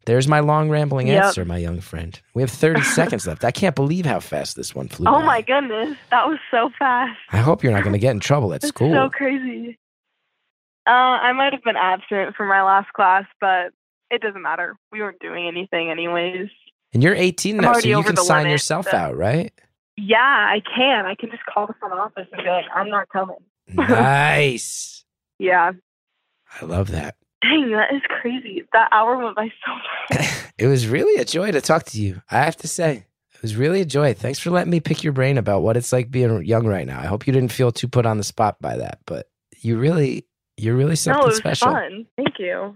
there's 0.06 0.28
my 0.28 0.40
long 0.40 0.70
rambling 0.70 1.08
Yep. 1.08 1.24
answer, 1.24 1.46
my 1.46 1.58
young 1.58 1.80
friend. 1.82 2.20
We 2.34 2.42
have 2.42 2.50
30 2.52 2.82
seconds 2.98 3.28
left. 3.28 3.44
I 3.46 3.52
can't 3.52 3.76
believe 3.76 4.06
how 4.06 4.20
fast 4.20 4.56
this 4.56 4.74
one 4.74 4.88
flew. 4.88 5.06
Oh 5.08 5.20
by. 5.20 5.26
my 5.26 5.42
goodness, 5.42 5.98
that 6.10 6.28
was 6.28 6.40
so 6.50 6.70
fast. 6.80 7.18
I 7.32 7.38
hope 7.38 7.64
you're 7.64 7.72
not 7.74 7.84
going 7.84 7.94
to 7.94 8.00
get 8.00 8.12
in 8.12 8.20
trouble 8.20 8.54
at 8.54 8.64
school. 8.66 8.92
so 8.94 9.10
crazy. 9.10 9.78
Uh, 10.88 10.90
I 10.90 11.32
might 11.34 11.54
have 11.54 11.64
been 11.64 11.76
absent 11.78 12.36
from 12.36 12.48
my 12.50 12.64
last 12.64 12.92
class, 12.94 13.26
but 13.40 13.72
it 14.10 14.22
doesn't 14.22 14.42
matter. 14.42 14.76
We 14.92 15.00
weren't 15.00 15.20
doing 15.20 15.48
anything 15.48 15.90
anyways. 15.92 16.50
and 16.94 17.04
you're 17.04 17.14
18 17.16 17.58
now, 17.58 17.74
so 17.74 17.88
you 17.88 18.02
can 18.04 18.18
sign 18.18 18.40
limit, 18.40 18.52
yourself 18.54 18.88
so- 18.90 18.98
out, 18.98 19.16
right? 19.16 19.54
Yeah, 19.98 20.18
I 20.20 20.62
can. 20.76 21.06
I 21.06 21.16
can 21.16 21.30
just 21.32 21.46
call 21.46 21.68
the 21.68 21.74
front 21.80 21.94
office 21.94 22.28
and 22.32 22.44
be 22.44 22.50
like, 22.50 22.66
I'm 22.74 22.90
not 22.90 23.10
coming. 23.10 23.38
nice. 23.68 24.98
Yeah. 25.40 25.72
I 26.62 26.66
love 26.66 26.92
that. 26.92 27.16
Dang, 27.42 27.72
that 27.72 27.92
is 27.92 28.04
crazy. 28.22 28.64
That 28.74 28.90
hour 28.92 29.18
went 29.18 29.36
by 29.36 29.48
so 29.48 29.72
fast. 30.16 30.54
it 30.60 30.68
was 30.68 30.88
really 30.88 31.20
a 31.20 31.26
joy 31.26 31.52
to 31.52 31.62
talk 31.62 31.86
to 31.86 32.00
you. 32.00 32.22
I 32.30 32.44
have 32.44 32.56
to 32.58 32.68
say, 32.68 33.08
it 33.34 33.42
was 33.42 33.56
really 33.56 33.82
a 33.82 33.86
joy. 33.86 34.14
Thanks 34.14 34.38
for 34.38 34.52
letting 34.52 34.70
me 34.70 34.80
pick 34.80 35.04
your 35.04 35.14
brain 35.14 35.40
about 35.40 35.64
what 35.64 35.78
it's 35.78 35.92
like 35.92 36.12
being 36.12 36.46
young 36.46 36.68
right 36.68 36.86
now. 36.86 37.00
I 37.00 37.08
hope 37.08 37.26
you 37.26 37.34
didn't 37.34 37.52
feel 37.52 37.72
too 37.72 37.88
put 37.88 38.06
on 38.06 38.20
the 38.20 38.24
spot 38.24 38.62
by 38.62 38.78
that, 38.78 39.00
but 39.08 39.32
you 39.62 39.80
really, 39.80 40.28
you're 40.58 40.76
really 40.76 40.92
no, 40.92 40.96
something 40.96 41.24
it 41.24 41.26
was 41.26 41.38
special. 41.38 41.72
fun. 41.72 42.06
Thank 42.16 42.38
you. 42.38 42.76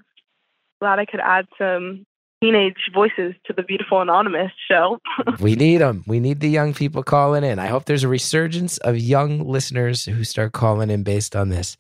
Glad 0.82 0.98
I 0.98 1.06
could 1.06 1.20
add 1.20 1.46
some 1.60 2.08
teenage 2.42 2.90
voices 2.94 3.34
to 3.46 3.54
the 3.54 3.64
Beautiful 3.64 4.02
Anonymous 4.02 4.52
show. 4.70 5.00
we 5.40 5.56
need 5.56 5.78
them. 5.78 6.04
We 6.08 6.20
need 6.20 6.40
the 6.40 6.50
young 6.50 6.74
people 6.74 7.04
calling 7.04 7.44
in. 7.44 7.60
I 7.60 7.68
hope 7.68 7.86
there's 7.86 8.04
a 8.04 8.10
resurgence 8.10 8.78
of 8.80 8.98
young 8.98 9.48
listeners 9.48 10.06
who 10.06 10.24
start 10.24 10.54
calling 10.54 10.90
in 10.90 11.04
based 11.04 11.36
on 11.36 11.50
this. 11.50 11.78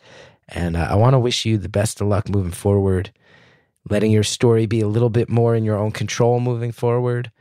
And 0.49 0.77
uh, 0.77 0.87
I 0.89 0.95
want 0.95 1.13
to 1.13 1.19
wish 1.19 1.45
you 1.45 1.57
the 1.57 1.69
best 1.69 2.01
of 2.01 2.07
luck 2.07 2.29
moving 2.29 2.51
forward, 2.51 3.11
letting 3.89 4.11
your 4.11 4.23
story 4.23 4.65
be 4.65 4.81
a 4.81 4.87
little 4.87 5.09
bit 5.09 5.29
more 5.29 5.55
in 5.55 5.65
your 5.65 5.77
own 5.77 5.91
control 5.91 6.39
moving 6.39 6.71
forward, 6.71 7.31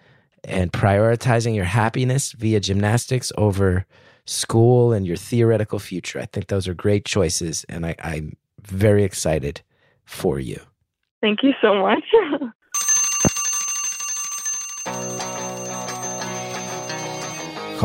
and 0.43 0.73
prioritizing 0.73 1.55
your 1.55 1.65
happiness 1.65 2.33
via 2.33 2.61
gymnastics 2.61 3.33
over 3.39 3.87
school 4.27 4.93
and 4.93 5.07
your 5.07 5.17
theoretical 5.17 5.79
future. 5.79 6.21
I 6.21 6.27
think 6.27 6.49
those 6.49 6.69
are 6.69 6.75
great 6.75 7.05
choices, 7.05 7.65
and 7.69 7.87
I, 7.87 7.95
I'm 8.03 8.37
very 8.63 9.05
excited 9.05 9.63
for 10.05 10.39
you. 10.39 10.61
Thank 11.21 11.43
you 11.43 11.53
so 11.63 11.75
much. 11.75 12.05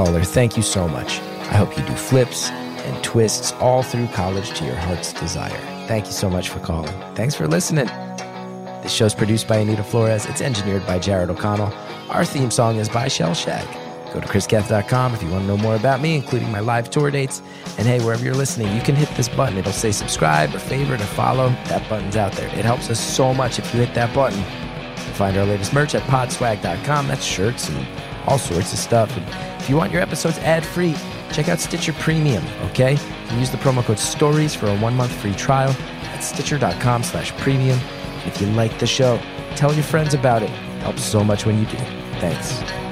Caller, 0.06 0.24
thank 0.24 0.56
you 0.56 0.64
so 0.64 0.88
much. 0.88 1.20
I 1.20 1.56
hope 1.56 1.78
you 1.78 1.84
do 1.84 1.92
flips 1.92 2.50
and 2.52 3.04
twists 3.04 3.52
all 3.60 3.84
through 3.84 4.08
college 4.14 4.58
to 4.58 4.64
your 4.64 4.78
heart's 4.78 5.12
desire. 5.12 5.60
Thank 5.90 6.06
you 6.06 6.14
so 6.14 6.30
much 6.30 6.48
for 6.48 6.60
calling. 6.60 6.94
Thanks 7.16 7.36
for 7.36 7.50
listening. 7.50 7.88
This 8.82 8.94
show's 8.94 9.14
produced 9.14 9.50
by 9.50 9.58
Anita 9.58 9.84
Flores. 9.84 10.26
It's 10.26 10.40
engineered 10.40 10.88
by 10.88 11.00
Jared 11.00 11.30
O'Connell. 11.30 11.74
Our 12.12 12.24
theme 12.24 12.50
song 12.50 12.78
is 12.78 12.88
by 12.88 13.08
Shellshag. 13.08 14.14
Go 14.14 14.22
to 14.22 14.26
chrisgethard.com 14.26 15.16
if 15.16 15.22
you 15.22 15.32
want 15.32 15.42
to 15.42 15.48
know 15.50 15.58
more 15.58 15.76
about 15.76 16.00
me, 16.00 16.16
including 16.16 16.50
my 16.50 16.62
live 16.62 16.90
tour 16.90 17.12
dates. 17.12 17.42
And 17.78 17.86
hey, 17.86 18.00
wherever 18.00 18.24
you're 18.24 18.36
listening, 18.36 18.74
you 18.74 18.82
can 18.82 18.96
hit 18.96 19.10
this 19.18 19.28
button. 19.28 19.58
It'll 19.58 19.74
say 19.74 19.92
subscribe 19.92 20.56
or 20.56 20.60
favorite 20.60 21.02
or 21.02 21.08
follow. 21.08 21.50
That 21.66 21.90
button's 21.90 22.16
out 22.16 22.32
there. 22.32 22.48
It 22.58 22.64
helps 22.64 22.90
us 22.90 23.02
so 23.02 23.34
much 23.34 23.60
if 23.60 23.74
you 23.74 23.82
hit 23.82 23.94
that 23.96 24.16
button. 24.16 24.40
You'll 24.40 25.16
find 25.16 25.36
our 25.36 25.46
latest 25.46 25.74
merch 25.74 25.94
at 25.94 26.04
podswag.com. 26.04 27.10
That's 27.10 27.26
shirts 27.26 27.68
and 27.68 27.86
all 28.30 28.38
sorts 28.38 28.72
of 28.72 28.80
stuff. 28.80 29.16
And 29.18 29.26
if 29.62 29.70
you 29.70 29.76
want 29.76 29.92
your 29.92 30.02
episodes 30.02 30.38
ad 30.40 30.66
free, 30.66 30.96
check 31.32 31.50
out 31.50 31.60
Stitcher 31.60 31.94
Premium, 31.94 32.44
okay? 32.70 32.92
Use 33.36 33.50
the 33.50 33.58
promo 33.58 33.84
code 33.84 34.00
STORIES 34.00 34.56
for 34.56 34.68
a 34.68 34.78
one-month 34.78 35.12
free 35.12 35.34
trial 35.34 35.76
at 36.14 36.20
stitcher.com 36.20 37.04
slash 37.04 37.32
premium. 37.38 37.80
If 38.26 38.40
you 38.40 38.48
like 38.48 38.78
the 38.80 38.88
show, 38.88 39.20
tell 39.56 39.74
your 39.74 39.84
friends 39.84 40.14
about 40.14 40.44
it. 40.44 40.50
Helps 40.82 41.04
so 41.04 41.24
much 41.24 41.46
when 41.46 41.60
you 41.60 41.66
do. 41.66 41.78
Thanks. 42.20 42.89